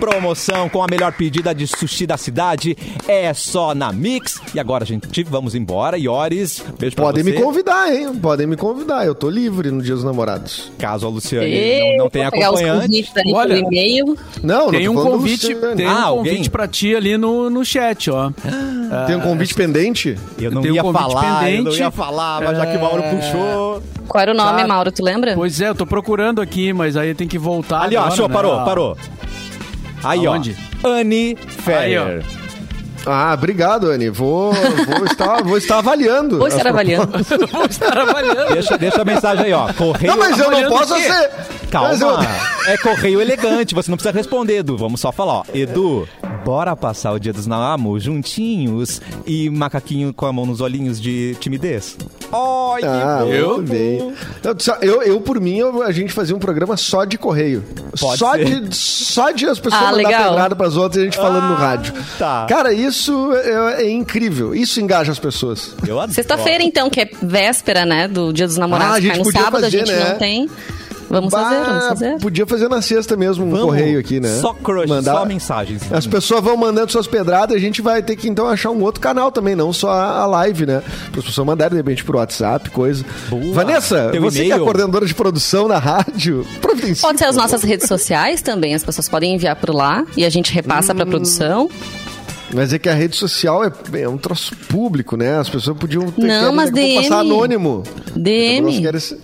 Promoção 0.00 0.68
com 0.68 0.82
a 0.82 0.86
melhor 0.90 1.12
pedida 1.12 1.54
de 1.54 1.66
sushi 1.66 2.06
da 2.06 2.16
cidade 2.16 2.76
é 3.06 3.32
só 3.32 3.72
na 3.74 3.92
Mix. 3.92 4.40
E 4.54 4.58
agora, 4.58 4.84
gente, 4.84 5.22
vamos 5.24 5.54
embora. 5.54 5.96
Iores, 5.96 6.62
beijo 6.78 6.96
pra 6.96 7.04
Podem 7.06 7.22
você. 7.22 7.30
me 7.30 7.40
convidar, 7.40 7.94
hein? 7.94 8.12
Podem 8.16 8.46
me 8.46 8.56
convidar. 8.56 9.06
Eu 9.06 9.14
tô 9.14 9.30
livre 9.30 9.70
no 9.70 9.80
Dia 9.80 9.94
dos 9.94 10.02
Namorados. 10.02 10.72
Caso 10.76 11.06
a 11.06 11.10
Luciane 11.10 11.46
Ei, 11.46 11.96
não, 11.96 12.04
não 12.04 12.10
tenha 12.10 12.24
vou 12.30 12.32
pegar 12.32 12.50
os 12.52 12.60
acompanhante. 12.60 12.86
convites 12.88 13.16
ali 13.16 13.32
Olha, 13.32 13.54
pelo 13.54 13.68
e-mail. 13.68 14.16
Não, 14.42 14.70
Tem 14.70 14.86
não 14.86 14.92
um 14.92 15.04
convite, 15.04 15.54
tem 15.76 15.86
Ah, 15.86 15.92
um 15.92 16.18
alguém? 16.18 16.32
convite 16.32 16.50
pra 16.50 16.66
ti 16.66 16.96
ali 16.96 17.16
no, 17.16 17.48
no 17.48 17.64
chat, 17.64 18.10
ó. 18.10 18.32
Tem 19.06 19.14
um 19.16 19.20
convite 19.20 19.54
pendente? 19.54 20.18
Eu 20.38 20.50
não 20.50 20.62
Tem 20.62 20.72
um 20.72 20.74
ia 20.74 20.82
convite 20.82 21.00
falar, 21.02 21.50
eu 21.50 21.56
não 21.58 21.64
pendente. 21.64 21.78
ia 21.80 21.90
falar, 21.92 22.40
mas 22.42 22.56
já 22.56 22.66
que 22.66 22.76
o 22.76 22.80
Mauro 22.80 23.02
puxou. 23.04 23.82
Qual 24.08 24.20
era 24.20 24.32
o 24.32 24.34
nome, 24.34 24.60
Tá. 24.62 24.66
Mauro? 24.66 24.90
Tu 24.90 25.02
lembra? 25.02 25.34
Pois 25.34 25.60
é, 25.60 25.68
eu 25.68 25.74
tô 25.76 25.86
procurando 25.86 26.40
aqui, 26.40 26.72
mas 26.72 26.96
aí 26.96 27.14
tem 27.14 27.28
que 27.28 27.38
voltar. 27.38 27.82
Ali, 27.82 27.96
ó, 27.96 28.00
agora, 28.00 28.12
achou, 28.14 28.28
né? 28.28 28.34
parou, 28.34 28.52
Ó. 28.54 28.64
parou. 28.64 28.96
Aí, 30.02 30.26
Aonde? 30.26 30.56
ó. 30.82 30.88
Anne 30.88 31.36
Ferrer. 31.36 32.24
Ah, 33.04 33.32
obrigado, 33.34 33.90
Anny. 33.90 34.10
Vou, 34.10 34.52
vou, 34.52 35.04
estar, 35.04 35.42
vou 35.42 35.58
estar 35.58 35.78
avaliando. 35.78 36.38
Ou 36.40 36.46
estar 36.46 36.68
avaliando? 36.68 37.12
Vou 37.50 37.64
estar 37.66 37.98
avaliando. 37.98 38.52
Deixa, 38.54 38.78
deixa 38.78 39.02
a 39.02 39.04
mensagem 39.04 39.46
aí, 39.46 39.52
ó. 39.52 39.72
Correio. 39.72 40.12
Não, 40.12 40.18
mas 40.20 40.38
eu 40.38 40.50
não 40.50 40.68
posso 40.68 40.94
ser. 41.00 41.30
Calma, 41.68 41.94
eu- 41.94 42.72
é 42.72 42.76
correio 42.78 43.20
elegante, 43.20 43.74
você 43.74 43.90
não 43.90 43.96
precisa 43.96 44.16
responder, 44.16 44.58
Edu. 44.58 44.76
Vamos 44.76 45.00
só 45.00 45.10
falar, 45.10 45.32
ó. 45.38 45.44
Edu, 45.52 46.06
bora 46.44 46.74
passar 46.76 47.12
o 47.12 47.18
dia 47.18 47.32
dos 47.32 47.46
namorados 47.46 48.02
juntinhos 48.02 49.00
e 49.26 49.48
macaquinho 49.50 50.12
com 50.12 50.26
a 50.26 50.32
mão 50.32 50.44
nos 50.46 50.60
olhinhos 50.60 51.00
de 51.00 51.36
timidez? 51.40 51.96
Ai, 52.32 52.82
Ah, 52.84 53.24
Eu? 53.26 53.62
bem. 53.62 54.12
Eu, 54.80 55.02
eu, 55.02 55.20
por 55.20 55.40
mim, 55.40 55.58
eu- 55.58 55.82
a 55.82 55.92
gente 55.92 56.12
fazia 56.12 56.34
um 56.34 56.38
programa 56.38 56.76
só 56.76 57.04
de 57.04 57.16
correio. 57.18 57.62
Pode 58.00 58.18
só, 58.18 58.32
ser. 58.32 58.60
de, 58.60 58.76
só 58.76 59.30
de 59.30 59.46
as 59.46 59.58
pessoas 59.60 59.82
Ah, 59.82 59.92
mandar 59.92 60.08
pedrada 60.28 60.56
pras 60.56 60.76
outras 60.76 60.96
e 60.96 61.00
a 61.00 61.04
gente 61.04 61.16
falando 61.16 61.48
no 61.48 61.54
Ah, 61.54 61.58
rádio. 61.58 61.92
tá. 62.18 62.46
Cara, 62.48 62.72
isso 62.72 63.32
é, 63.34 63.82
é 63.84 63.90
incrível. 63.90 64.54
Isso 64.54 64.80
engaja 64.80 65.12
as 65.12 65.18
pessoas. 65.18 65.74
Eu 65.86 65.98
adoro. 66.00 66.12
Sexta-feira, 66.14 66.62
então, 66.64 66.88
que 66.90 67.00
é 67.00 67.10
véspera, 67.22 67.84
né? 67.84 68.08
Do 68.08 68.32
Dia 68.32 68.46
dos 68.46 68.56
Namorados. 68.56 68.94
Ah, 68.94 68.96
a 68.96 69.00
gente 69.00 69.08
cai 69.10 69.18
no 69.18 69.24
podia 69.24 69.40
sábado, 69.42 69.62
fazer, 69.62 69.76
a 69.76 69.84
gente 69.86 69.92
né? 69.92 70.10
não 70.10 70.18
tem. 70.18 70.50
Vamos 71.12 71.30
Bah, 71.30 71.44
fazer, 71.44 71.64
vamos 71.64 71.84
fazer. 71.88 72.18
Podia 72.18 72.46
fazer 72.46 72.68
na 72.68 72.80
sexta 72.80 73.16
mesmo, 73.16 73.44
um 73.44 73.50
Vamos. 73.50 73.66
correio 73.66 74.00
aqui, 74.00 74.18
né? 74.18 74.38
Só 74.40 74.54
crush, 74.54 74.88
só 75.04 75.24
mensagens. 75.26 75.82
As 75.92 76.06
pessoas 76.06 76.42
vão 76.42 76.56
mandando 76.56 76.90
suas 76.90 77.06
pedradas, 77.06 77.54
a 77.54 77.60
gente 77.60 77.82
vai 77.82 78.02
ter 78.02 78.16
que 78.16 78.28
então 78.28 78.48
achar 78.48 78.70
um 78.70 78.80
outro 78.82 79.00
canal 79.00 79.30
também, 79.30 79.54
não 79.54 79.72
só 79.74 79.90
a 79.90 80.24
live, 80.24 80.64
né? 80.64 80.82
Para 81.10 81.20
as 81.20 81.26
pessoas 81.26 81.46
mandarem 81.46 81.72
de 81.72 81.76
repente 81.76 82.02
pro 82.02 82.16
WhatsApp, 82.16 82.70
coisa. 82.70 83.04
Boa. 83.28 83.52
Vanessa, 83.52 84.08
Teu 84.10 84.22
você 84.22 84.44
que 84.46 84.52
é 84.52 84.58
coordenadora 84.58 85.04
de 85.04 85.14
produção 85.14 85.68
na 85.68 85.78
rádio, 85.78 86.46
providencie. 86.62 87.02
Pode 87.02 87.18
ser 87.18 87.26
as 87.26 87.36
nossas 87.36 87.62
redes 87.62 87.86
sociais 87.86 88.40
também, 88.40 88.74
as 88.74 88.82
pessoas 88.82 89.06
podem 89.08 89.34
enviar 89.34 89.56
por 89.56 89.68
lá 89.74 90.06
e 90.16 90.24
a 90.24 90.30
gente 90.30 90.50
repassa 90.52 90.92
Hum. 90.94 90.96
pra 90.96 91.04
produção. 91.06 91.68
Mas 92.54 92.70
é 92.72 92.78
que 92.78 92.86
a 92.88 92.94
rede 92.94 93.16
social 93.16 93.64
é, 93.64 93.72
é 94.00 94.06
um 94.08 94.18
troço 94.18 94.54
público, 94.68 95.16
né? 95.16 95.38
As 95.38 95.48
pessoas 95.48 95.76
podiam 95.78 96.10
ter 96.10 96.20
Não, 96.26 96.40
querem- 96.40 96.54
mas 96.54 96.70
DM. 96.70 97.02
passar 97.02 97.20
anônimo. 97.20 97.82
DM. 98.14 99.00
Ser- 99.00 99.18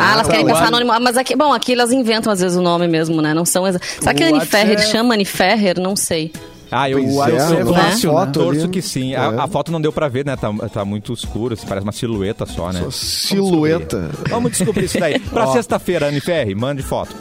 Ah, 0.00 0.12
elas 0.14 0.26
querem 0.28 0.44
Wa- 0.46 0.66
anônimo. 0.66 0.92
Ah, 0.92 1.00
Mas 1.00 1.16
aqui, 1.16 1.36
bom, 1.36 1.52
aqui 1.52 1.72
elas 1.72 1.92
inventam 1.92 2.32
às 2.32 2.40
vezes 2.40 2.56
o 2.56 2.62
nome 2.62 2.88
mesmo, 2.88 3.20
né? 3.22 3.32
Não 3.34 3.44
são 3.44 3.66
exa... 3.66 3.80
Será 3.98 4.14
que 4.14 4.22
Anne 4.24 4.40
Ferrer 4.44 4.78
é- 4.78 4.82
chama 4.82 5.14
Anne 5.14 5.24
Ferrer? 5.24 5.78
Não 5.80 5.94
sei. 5.96 6.32
Ah, 6.72 6.88
eu 6.88 6.98
Pois 7.02 7.16
eu- 7.16 7.36
é, 7.58 7.62
eu 7.62 7.74
fácil, 7.74 8.10
foto 8.12 8.32
torço 8.32 8.68
que 8.68 8.80
sim. 8.80 9.12
É. 9.14 9.16
A, 9.16 9.42
a 9.44 9.48
foto 9.48 9.72
não 9.72 9.80
deu 9.80 9.92
pra 9.92 10.06
ver, 10.08 10.24
né? 10.24 10.36
Tá, 10.36 10.52
tá 10.72 10.84
muito 10.84 11.12
escuro, 11.12 11.54
assim, 11.54 11.66
parece 11.66 11.84
uma 11.84 11.90
silhueta 11.92 12.46
só, 12.46 12.72
né? 12.72 12.80
Só 12.84 12.90
silhueta. 12.92 13.96
Vamos 13.98 14.12
descobrir, 14.12 14.30
Vamos 14.30 14.50
descobrir 14.52 14.84
isso 14.84 15.00
daí. 15.00 15.18
Pra 15.30 15.48
sexta-feira, 15.48 16.06
Anne 16.08 16.20
Ferri, 16.20 16.54
mande 16.54 16.82
foto. 16.82 17.14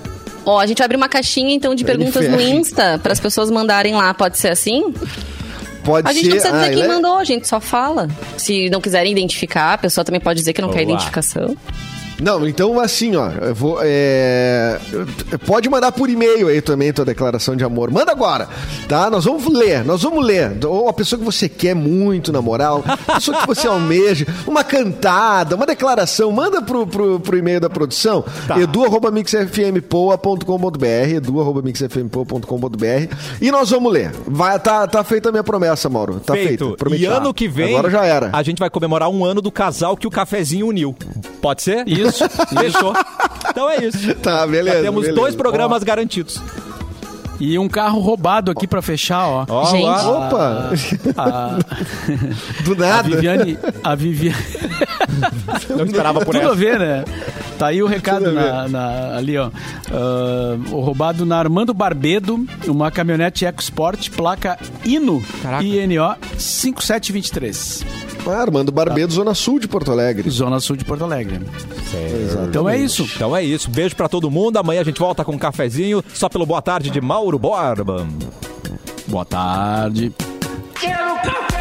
Ó, 0.45 0.59
a 0.59 0.65
gente 0.67 0.77
vai 0.77 0.85
abrir 0.85 0.97
uma 0.97 1.09
caixinha 1.09 1.53
então 1.53 1.73
de 1.73 1.83
perguntas 1.83 2.27
no 2.29 2.37
Ferrer. 2.37 2.55
Insta 2.55 2.99
para 3.01 3.11
as 3.11 3.19
pessoas 3.19 3.49
mandarem 3.51 3.93
lá. 3.95 4.13
Pode 4.13 4.37
ser 4.37 4.49
assim? 4.49 4.93
Pode 5.83 6.07
A 6.07 6.13
gente 6.13 6.25
ser. 6.25 6.29
não 6.29 6.35
precisa 6.37 6.53
dizer 6.53 6.65
ah, 6.65 6.69
quem 6.69 6.79
ele 6.79 6.87
é- 6.91 6.93
mandou, 6.95 7.17
a 7.17 7.23
gente 7.23 7.47
só 7.47 7.59
fala. 7.59 8.07
Se 8.37 8.69
não 8.69 8.79
quiserem 8.79 9.11
identificar, 9.11 9.73
a 9.73 9.77
pessoa 9.79 10.05
também 10.05 10.21
pode 10.21 10.39
dizer 10.39 10.53
que 10.53 10.61
não 10.61 10.69
quer 10.69 10.83
identificação. 10.83 11.55
Não, 12.21 12.47
então 12.47 12.79
assim, 12.79 13.15
ó, 13.15 13.29
eu 13.29 13.55
vou. 13.55 13.79
é, 13.81 14.79
Pode 15.45 15.69
mandar 15.69 15.91
por 15.91 16.09
e-mail 16.09 16.47
aí 16.47 16.61
também 16.61 16.91
tua 16.93 17.05
declaração 17.05 17.55
de 17.55 17.63
amor. 17.63 17.91
Manda 17.91 18.11
agora, 18.11 18.47
tá? 18.87 19.09
Nós 19.09 19.25
vamos 19.25 19.45
ler, 19.53 19.83
nós 19.85 20.01
vamos 20.03 20.25
ler. 20.25 20.57
Ou 20.65 20.89
a 20.89 20.93
pessoa 20.93 21.17
que 21.19 21.25
você 21.25 21.47
quer 21.47 21.75
muito 21.75 22.31
namorar, 22.31 22.73
a 23.07 23.15
pessoa 23.15 23.39
que 23.41 23.47
você 23.47 23.67
almeja, 23.67 24.25
uma 24.45 24.63
cantada, 24.63 25.55
uma 25.55 25.65
declaração, 25.65 26.31
manda 26.31 26.61
pro, 26.61 26.85
pro, 26.85 27.19
pro 27.19 27.37
e-mail 27.37 27.59
da 27.59 27.69
produção, 27.69 28.23
Tá. 28.47 28.59
edu.mixfmpoa.com.br, 28.59 30.85
edu.mixfmpoa.com.br 31.15 33.15
e 33.41 33.51
nós 33.51 33.69
vamos 33.69 33.91
ler. 33.91 34.11
Vai, 34.27 34.59
tá, 34.59 34.87
tá 34.87 35.03
feita 35.03 35.29
a 35.29 35.31
minha 35.31 35.43
promessa, 35.43 35.89
Mauro. 35.89 36.19
Tá 36.19 36.33
feito. 36.33 36.47
Feito. 36.65 36.77
prometi. 36.77 37.03
E 37.03 37.05
ano 37.05 37.33
que 37.33 37.47
vem, 37.47 37.69
Agora 37.73 37.89
já 37.89 38.05
era. 38.05 38.29
a 38.33 38.43
gente 38.43 38.59
vai 38.59 38.69
comemorar 38.69 39.09
um 39.09 39.23
ano 39.23 39.41
do 39.41 39.51
casal 39.51 39.95
que 39.95 40.07
o 40.07 40.11
cafezinho 40.11 40.67
uniu. 40.67 40.95
Pode 41.41 41.61
ser? 41.63 41.87
Isso. 41.87 42.08
Fechou. 42.59 42.93
Então 43.49 43.69
é 43.69 43.85
isso. 43.85 44.13
Tá, 44.15 44.45
beleza. 44.47 44.77
Já 44.77 44.83
temos 44.83 45.01
beleza. 45.01 45.19
dois 45.19 45.35
programas 45.35 45.83
garantidos. 45.83 46.41
E 47.41 47.57
um 47.57 47.69
carro 47.69 48.01
roubado 48.01 48.51
aqui 48.51 48.67
pra 48.67 48.81
fechar, 48.81 49.25
ó. 49.25 49.45
Ó, 49.47 49.65
Gente. 49.71 49.85
lá. 49.85 50.09
Opa! 50.27 50.69
A, 51.17 51.57
Do 52.65 52.73
a 52.73 52.75
nada. 52.87 53.03
Viviane. 53.09 53.57
A 53.81 53.95
Viviane. 53.95 54.35
Não 55.73 55.85
esperava 55.85 56.19
por 56.25 56.35
Tudo 56.35 56.41
a 56.49 56.51
essa. 56.51 56.55
ver, 56.55 56.79
né? 56.79 57.05
Tá 57.57 57.67
aí 57.67 57.81
o 57.81 57.87
recado 57.87 58.27
a 58.27 58.31
na, 58.33 58.67
na- 58.67 59.15
ali, 59.17 59.37
ó. 59.37 59.49
Ah, 59.89 60.57
o 60.69 60.81
roubado 60.81 61.25
na 61.25 61.37
Armando 61.37 61.73
Barbedo, 61.73 62.45
uma 62.67 62.91
caminhonete 62.91 63.45
EcoSport, 63.45 64.09
placa 64.11 64.59
INO, 64.83 65.23
Caraca. 65.41 65.63
INO 65.63 66.15
5723, 66.37 67.85
Ah, 68.27 68.41
Armando 68.41 68.71
Barbedo, 68.71 69.11
Zona 69.13 69.33
Sul 69.33 69.59
de 69.59 69.67
Porto 69.67 69.91
Alegre. 69.91 70.29
Zona 70.29 70.59
Sul 70.59 70.75
de 70.75 70.85
Porto 70.85 71.03
Alegre. 71.03 71.39
Exatamente. 71.93 72.49
Então 72.49 72.69
é 72.69 72.77
isso. 72.77 73.03
Então 73.15 73.35
é 73.35 73.43
isso. 73.43 73.69
Beijo 73.69 73.95
pra 73.95 74.07
todo 74.07 74.29
mundo. 74.29 74.57
Amanhã 74.57 74.81
a 74.81 74.83
gente 74.83 74.99
volta 74.99 75.23
com 75.25 75.31
um 75.33 75.37
cafezinho. 75.37 76.03
Só 76.13 76.29
pelo 76.29 76.45
boa 76.45 76.61
tarde 76.61 76.89
de 76.89 77.01
Mauro 77.01 77.39
Borba. 77.39 78.07
Boa 79.07 79.25
tarde. 79.25 80.13
Quero 80.79 81.15
café! 81.15 81.58